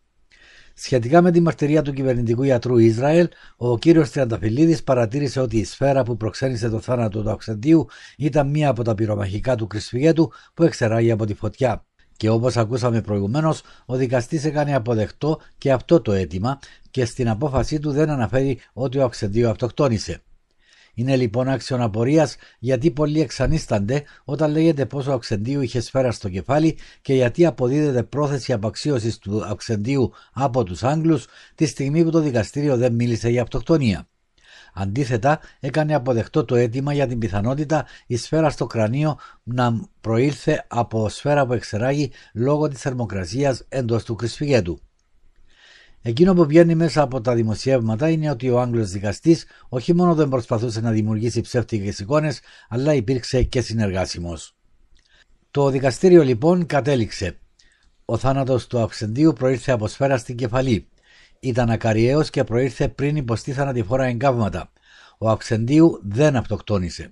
Σχετικά 0.74 1.22
με 1.22 1.30
τη 1.30 1.40
μαρτυρία 1.40 1.82
του 1.82 1.92
κυβερνητικού 1.92 2.42
ιατρού 2.42 2.78
Ισραήλ, 2.78 3.28
ο 3.56 3.78
κύριος 3.78 4.10
Τριανταφυλλίδης 4.10 4.82
παρατήρησε 4.82 5.40
ότι 5.40 5.58
η 5.58 5.64
σφαίρα 5.64 6.02
που 6.02 6.16
προξένησε 6.16 6.68
το 6.68 6.80
θάνατο 6.80 7.22
του 7.22 7.30
Αυξεντίου 7.30 7.86
ήταν 8.16 8.50
μία 8.50 8.68
από 8.68 8.82
τα 8.82 8.94
πυρομαχικά 8.94 9.54
του 9.54 9.66
κρυσφυγέτου 9.66 10.32
που 10.54 10.62
εξεράγει 10.62 11.10
από 11.10 11.26
τη 11.26 11.34
φωτιά. 11.34 11.84
Και 12.16 12.28
όπως 12.28 12.56
ακούσαμε 12.56 13.00
προηγουμένως, 13.00 13.62
ο 13.86 13.96
δικαστής 13.96 14.44
έκανε 14.44 14.74
αποδεκτό 14.74 15.40
και 15.58 15.72
αυτό 15.72 16.00
το 16.00 16.12
αίτημα 16.12 16.58
και 16.90 17.04
στην 17.04 17.28
απόφασή 17.28 17.78
του 17.78 17.90
δεν 17.90 18.10
αναφέρει 18.10 18.58
ότι 18.72 18.98
ο 18.98 19.04
Αυξεντίου 19.04 19.48
αυτοκτόνησε. 19.48 20.22
Είναι 20.94 21.16
λοιπόν 21.16 21.48
άξιον 21.48 21.80
απορίας 21.82 22.36
γιατί 22.58 22.90
πολλοί 22.90 23.20
εξανίστανται 23.20 24.02
όταν 24.24 24.50
λέγεται 24.50 24.86
πω 24.86 25.04
ο 25.08 25.12
Αυξεντίου 25.12 25.60
είχε 25.60 25.80
σφαίρα 25.80 26.12
στο 26.12 26.28
κεφάλι 26.28 26.78
και 27.02 27.14
γιατί 27.14 27.46
αποδίδεται 27.46 28.02
πρόθεση 28.02 28.52
απαξίωσης 28.52 29.18
του 29.18 29.44
Αυξεντίου 29.44 30.12
από 30.32 30.64
τους 30.64 30.82
Άγγλους 30.82 31.26
τη 31.54 31.66
στιγμή 31.66 32.04
που 32.04 32.10
το 32.10 32.20
δικαστήριο 32.20 32.76
δεν 32.76 32.92
μίλησε 32.94 33.28
για 33.28 33.42
αυτοκτονία. 33.42 34.08
Αντίθετα, 34.74 35.40
έκανε 35.60 35.94
αποδεκτό 35.94 36.44
το 36.44 36.54
αίτημα 36.54 36.92
για 36.92 37.06
την 37.06 37.18
πιθανότητα 37.18 37.86
η 38.06 38.16
σφαίρα 38.16 38.50
στο 38.50 38.66
κρανίο 38.66 39.18
να 39.42 39.88
προήλθε 40.00 40.64
από 40.68 41.08
σφαίρα 41.08 41.46
που 41.46 41.52
εξεράγει 41.52 42.10
λόγω 42.34 42.68
της 42.68 42.80
θερμοκρασίας 42.80 43.64
εντός 43.68 44.04
του 44.04 44.14
κρυσφυγέτου. 44.14 44.80
Εκείνο 46.06 46.34
που 46.34 46.46
βγαίνει 46.46 46.74
μέσα 46.74 47.02
από 47.02 47.20
τα 47.20 47.34
δημοσιεύματα 47.34 48.08
είναι 48.08 48.30
ότι 48.30 48.50
ο 48.50 48.60
Άγγλος 48.60 48.90
δικαστής 48.90 49.44
όχι 49.68 49.94
μόνο 49.94 50.14
δεν 50.14 50.28
προσπαθούσε 50.28 50.80
να 50.80 50.90
δημιουργήσει 50.90 51.40
ψεύτικες 51.40 51.98
εικόνες, 51.98 52.40
αλλά 52.68 52.94
υπήρξε 52.94 53.42
και 53.42 53.60
συνεργάσιμος. 53.60 54.56
Το 55.50 55.70
δικαστήριο 55.70 56.22
λοιπόν 56.22 56.66
κατέληξε. 56.66 57.38
Ο 58.04 58.16
θάνατος 58.16 58.66
του 58.66 58.78
Αυξεντίου 58.78 59.32
προήρθε 59.32 59.72
από 59.72 59.88
σφαίρα 59.88 60.16
στην 60.16 60.36
κεφαλή. 60.36 60.88
Ήταν 61.40 61.70
ακαριαίος 61.70 62.30
και 62.30 62.44
προήρθε 62.44 62.88
πριν 62.88 63.16
υποστεί 63.16 63.52
θανατηφόρα 63.52 64.04
εγκάβματα. 64.04 64.72
Ο 65.18 65.28
Αυξεντίου 65.28 66.00
δεν 66.02 66.36
αυτοκτόνησε. 66.36 67.10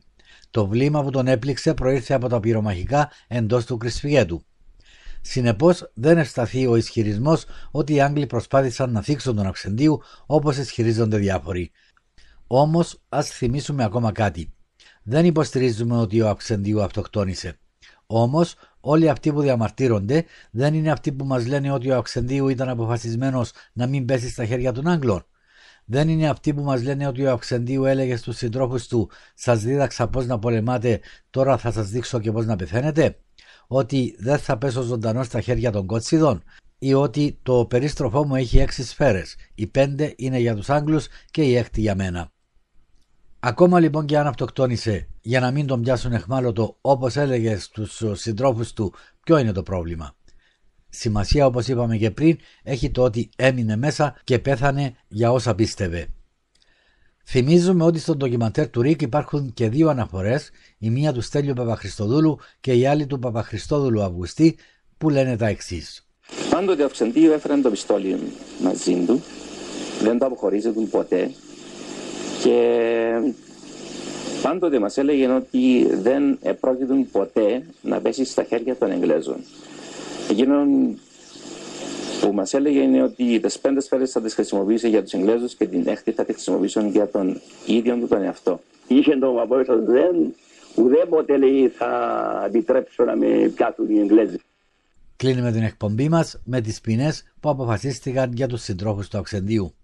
Το 0.50 0.66
βλήμα 0.66 1.02
που 1.02 1.10
τον 1.10 1.26
έπληξε 1.26 1.74
προήρθε 1.74 2.14
από 2.14 2.28
τα 2.28 2.40
πυρομαχικά 2.40 3.10
εντός 3.28 3.64
του 3.64 3.76
κρυσφυγέτου. 3.76 4.44
Συνεπώς, 5.24 5.90
δεν 5.94 6.18
ευσταθεί 6.18 6.66
ο 6.66 6.76
ισχυρισμός 6.76 7.44
ότι 7.70 7.94
οι 7.94 8.00
Άγγλοι 8.00 8.26
προσπάθησαν 8.26 8.92
να 8.92 9.02
θίξουν 9.02 9.36
τον 9.36 9.46
Αυξεντίου 9.46 10.00
όπως 10.26 10.56
ισχυρίζονται 10.56 11.16
διάφοροι. 11.16 11.70
Όμως, 12.46 13.00
ας 13.08 13.28
θυμίσουμε 13.28 13.84
ακόμα 13.84 14.12
κάτι. 14.12 14.52
Δεν 15.02 15.24
υποστηρίζουμε 15.24 15.96
ότι 15.96 16.20
ο 16.20 16.28
Αυξεντίου 16.28 16.82
αυτοκτόνησε. 16.82 17.58
Όμως, 18.06 18.54
όλοι 18.80 19.08
αυτοί 19.08 19.32
που 19.32 19.40
διαμαρτύρονται 19.40 20.24
δεν 20.50 20.74
είναι 20.74 20.90
αυτοί 20.90 21.12
που 21.12 21.24
μας 21.24 21.46
λένε 21.46 21.72
ότι 21.72 21.90
ο 21.90 21.96
Αυξεντίου 21.96 22.48
ήταν 22.48 22.68
αποφασισμένος 22.68 23.52
να 23.72 23.86
μην 23.86 24.04
πέσει 24.04 24.28
στα 24.28 24.44
χέρια 24.44 24.72
των 24.72 24.88
Άγγλων. 24.88 25.26
Δεν 25.84 26.08
είναι 26.08 26.28
αυτοί 26.28 26.54
που 26.54 26.62
μας 26.62 26.82
λένε 26.82 27.06
ότι 27.06 27.24
ο 27.24 27.32
Αυξεντίου 27.32 27.84
έλεγε 27.84 28.16
στους 28.16 28.36
συντρόφους 28.36 28.86
του: 28.86 29.10
Σας 29.34 29.62
δίδαξα 29.62 30.08
πώς 30.08 30.26
να 30.26 30.38
πολεμάτε, 30.38 31.00
τώρα 31.30 31.58
θα 31.58 31.72
σας 31.72 31.88
δείξω 31.88 32.20
και 32.20 32.32
πώς 32.32 32.46
να 32.46 32.56
πεθαίνετε 32.56 33.16
ότι 33.74 34.16
δεν 34.18 34.38
θα 34.38 34.58
πέσω 34.58 34.82
ζωντανό 34.82 35.22
στα 35.22 35.40
χέρια 35.40 35.70
των 35.70 35.86
κότσιδων 35.86 36.42
ή 36.78 36.94
ότι 36.94 37.38
το 37.42 37.66
περίστροφό 37.66 38.26
μου 38.26 38.34
έχει 38.34 38.58
έξι 38.58 38.84
σφαίρες. 38.84 39.36
Οι 39.54 39.66
πέντε 39.66 40.14
είναι 40.16 40.38
για 40.38 40.54
τους 40.54 40.70
Άγγλους 40.70 41.06
και 41.30 41.42
η 41.42 41.56
έκτη 41.56 41.80
για 41.80 41.94
μένα. 41.94 42.30
Ακόμα 43.40 43.80
λοιπόν 43.80 44.06
και 44.06 44.18
αν 44.18 44.26
αυτοκτόνησε 44.26 45.08
για 45.20 45.40
να 45.40 45.50
μην 45.50 45.66
τον 45.66 45.82
πιάσουν 45.82 46.12
εχμάλωτο 46.12 46.76
όπως 46.80 47.16
έλεγες 47.16 47.64
στους 47.64 48.02
συντρόφους 48.12 48.72
του 48.72 48.94
ποιο 49.24 49.38
είναι 49.38 49.52
το 49.52 49.62
πρόβλημα; 49.62 50.14
Σημασία 50.88 51.46
όπως 51.46 51.68
είπαμε 51.68 51.96
και 51.96 52.10
πριν 52.10 52.38
έχει 52.62 52.90
το 52.90 53.02
ότι 53.02 53.30
έμεινε 53.36 53.76
μέσα 53.76 54.20
και 54.24 54.38
πέθανε 54.38 54.94
για 55.08 55.32
όσα 55.32 55.54
πίστευε. 55.54 56.08
Θυμίζουμε 57.24 57.84
ότι 57.84 57.98
στο 57.98 58.16
ντοκιμαντέρ 58.16 58.70
του 58.70 58.82
Ρίκ 58.82 59.02
υπάρχουν 59.02 59.52
και 59.54 59.68
δύο 59.68 59.88
αναφορές, 59.88 60.50
η 60.78 60.90
μία 60.90 61.12
του 61.12 61.20
Στέλιου 61.20 61.54
Παπαχριστοδούλου 61.54 62.38
και 62.60 62.72
η 62.72 62.86
άλλη 62.86 63.06
του 63.06 63.18
Παπαχριστόδουλου 63.18 64.02
Αυγουστή, 64.02 64.56
που 64.98 65.10
λένε 65.10 65.36
τα 65.36 65.46
εξής. 65.46 66.06
Πάντοτε 66.50 66.82
ο 66.82 66.86
Αυξεντίου 66.86 67.32
έφερε 67.32 67.56
το 67.56 67.70
πιστόλι 67.70 68.18
μαζί 68.62 69.04
του, 69.06 69.22
δεν 70.02 70.18
το 70.18 70.26
αποχωρίζεται 70.26 70.80
ποτέ 70.80 71.30
και 72.42 72.58
πάντοτε 74.42 74.78
μας 74.78 74.98
έλεγε 74.98 75.28
ότι 75.28 75.86
δεν 76.02 76.38
επρόκειτο 76.42 76.94
ποτέ 77.12 77.66
να 77.82 78.00
πέσει 78.00 78.24
στα 78.24 78.44
χέρια 78.44 78.76
των 78.76 78.90
Εγγλέζων. 78.90 79.36
Εκείνον 80.30 80.98
που 82.22 82.32
μας 82.32 82.54
έλεγε 82.54 82.80
είναι 82.80 83.02
ότι 83.02 83.40
τι 83.40 83.58
πέντε 83.60 83.80
σφαίρε 83.80 84.06
θα 84.06 84.20
τις 84.20 84.34
χρησιμοποιήσει 84.34 84.88
για 84.88 85.02
τους 85.02 85.12
Εγγλέζους 85.12 85.54
και 85.54 85.66
την 85.66 85.86
έκτη 85.86 86.12
θα 86.12 86.24
τη 86.24 86.32
χρησιμοποιήσουν 86.32 86.90
για 86.90 87.08
τον 87.08 87.40
ίδιο 87.66 87.96
του 87.96 88.06
τον 88.08 88.22
εαυτό. 88.22 88.60
Είχε 88.88 89.16
τον 89.16 89.40
απόϊτο 89.40 89.84
δεν, 89.84 90.34
ουδέποτε 90.74 91.36
λέει 91.36 91.68
θα 91.68 92.44
επιτρέψω 92.46 93.04
να 93.04 93.16
με 93.16 93.52
πιάσουν 93.54 93.88
οι 93.88 93.98
Εγγλέζοι. 93.98 94.36
Κλείνουμε 95.16 95.52
την 95.52 95.62
εκπομπή 95.62 96.08
μας 96.08 96.40
με 96.44 96.60
τις 96.60 96.80
ποινές 96.80 97.32
που 97.40 97.48
αποφασίστηκαν 97.48 98.32
για 98.32 98.46
τους 98.46 98.62
συντρόφους 98.62 99.08
του 99.08 99.18
Αξεντίου. 99.18 99.74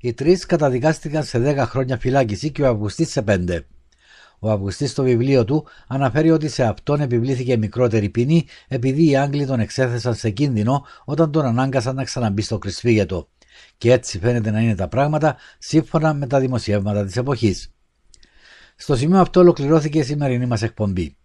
Οι 0.00 0.12
τρεις 0.12 0.46
καταδικάστηκαν 0.46 1.24
σε 1.24 1.38
10 1.38 1.64
χρόνια 1.66 1.98
φυλάκιση 1.98 2.50
και 2.50 2.62
ο 2.62 2.66
Αυγουστής 2.68 3.10
σε 3.10 3.24
5. 3.28 3.64
Ο 4.38 4.50
Αυγουστής 4.50 4.90
στο 4.90 5.02
βιβλίο 5.02 5.44
του 5.44 5.66
αναφέρει 5.86 6.30
ότι 6.30 6.48
σε 6.48 6.62
αυτόν 6.62 7.00
επιβλήθηκε 7.00 7.56
μικρότερη 7.56 8.08
ποινή 8.08 8.46
επειδή 8.68 9.10
οι 9.10 9.16
Άγγλοι 9.16 9.46
τον 9.46 9.60
εξέθεσαν 9.60 10.14
σε 10.14 10.30
κίνδυνο 10.30 10.84
όταν 11.04 11.30
τον 11.30 11.44
ανάγκασαν 11.44 11.94
να 11.94 12.04
ξαναμπεί 12.04 12.42
στο 12.42 12.58
κρυσφύγετο. 12.58 13.28
Και 13.78 13.92
έτσι 13.92 14.18
φαίνεται 14.18 14.50
να 14.50 14.60
είναι 14.60 14.74
τα 14.74 14.88
πράγματα 14.88 15.36
σύμφωνα 15.58 16.14
με 16.14 16.26
τα 16.26 16.38
δημοσιεύματα 16.38 17.04
της 17.04 17.16
εποχής. 17.16 17.72
Στο 18.76 18.96
σημείο 18.96 19.20
αυτό 19.20 19.40
ολοκληρώθηκε 19.40 19.98
η 19.98 20.02
σημερινή 20.02 20.46
μας 20.46 20.62
εκπομπή. 20.62 21.16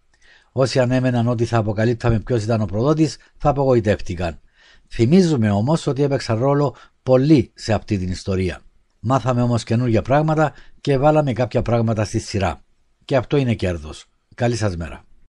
Όσοι 0.52 0.78
ανέμεναν 0.78 1.28
ότι 1.28 1.44
θα 1.44 1.58
αποκαλύπταμε 1.58 2.20
ποιος 2.20 2.42
ήταν 2.42 2.60
ο 2.60 2.64
προδότης, 2.64 3.16
θα 3.36 3.48
απογοητεύτηκαν. 3.48 4.40
Θυμίζουμε 4.88 5.50
όμως 5.50 5.86
ότι 5.86 6.02
έπαιξαν 6.02 6.38
ρόλο 6.38 6.76
πολύ 7.02 7.50
σε 7.54 7.72
αυτή 7.72 7.98
την 7.98 8.10
ιστορία. 8.10 8.60
Μάθαμε 9.00 9.42
όμως 9.42 9.64
καινούργια 9.64 10.02
πράγματα 10.02 10.52
και 10.80 10.98
βάλαμε 10.98 11.32
κάποια 11.32 11.62
πράγματα 11.62 12.04
στη 12.04 12.18
σειρά. 12.18 12.64
Και 13.04 13.16
αυτό 13.16 13.36
είναι 13.36 13.54
κέρδος. 13.54 14.04
Καλή 14.34 14.56
σας 14.56 14.76
μέρα. 14.76 15.04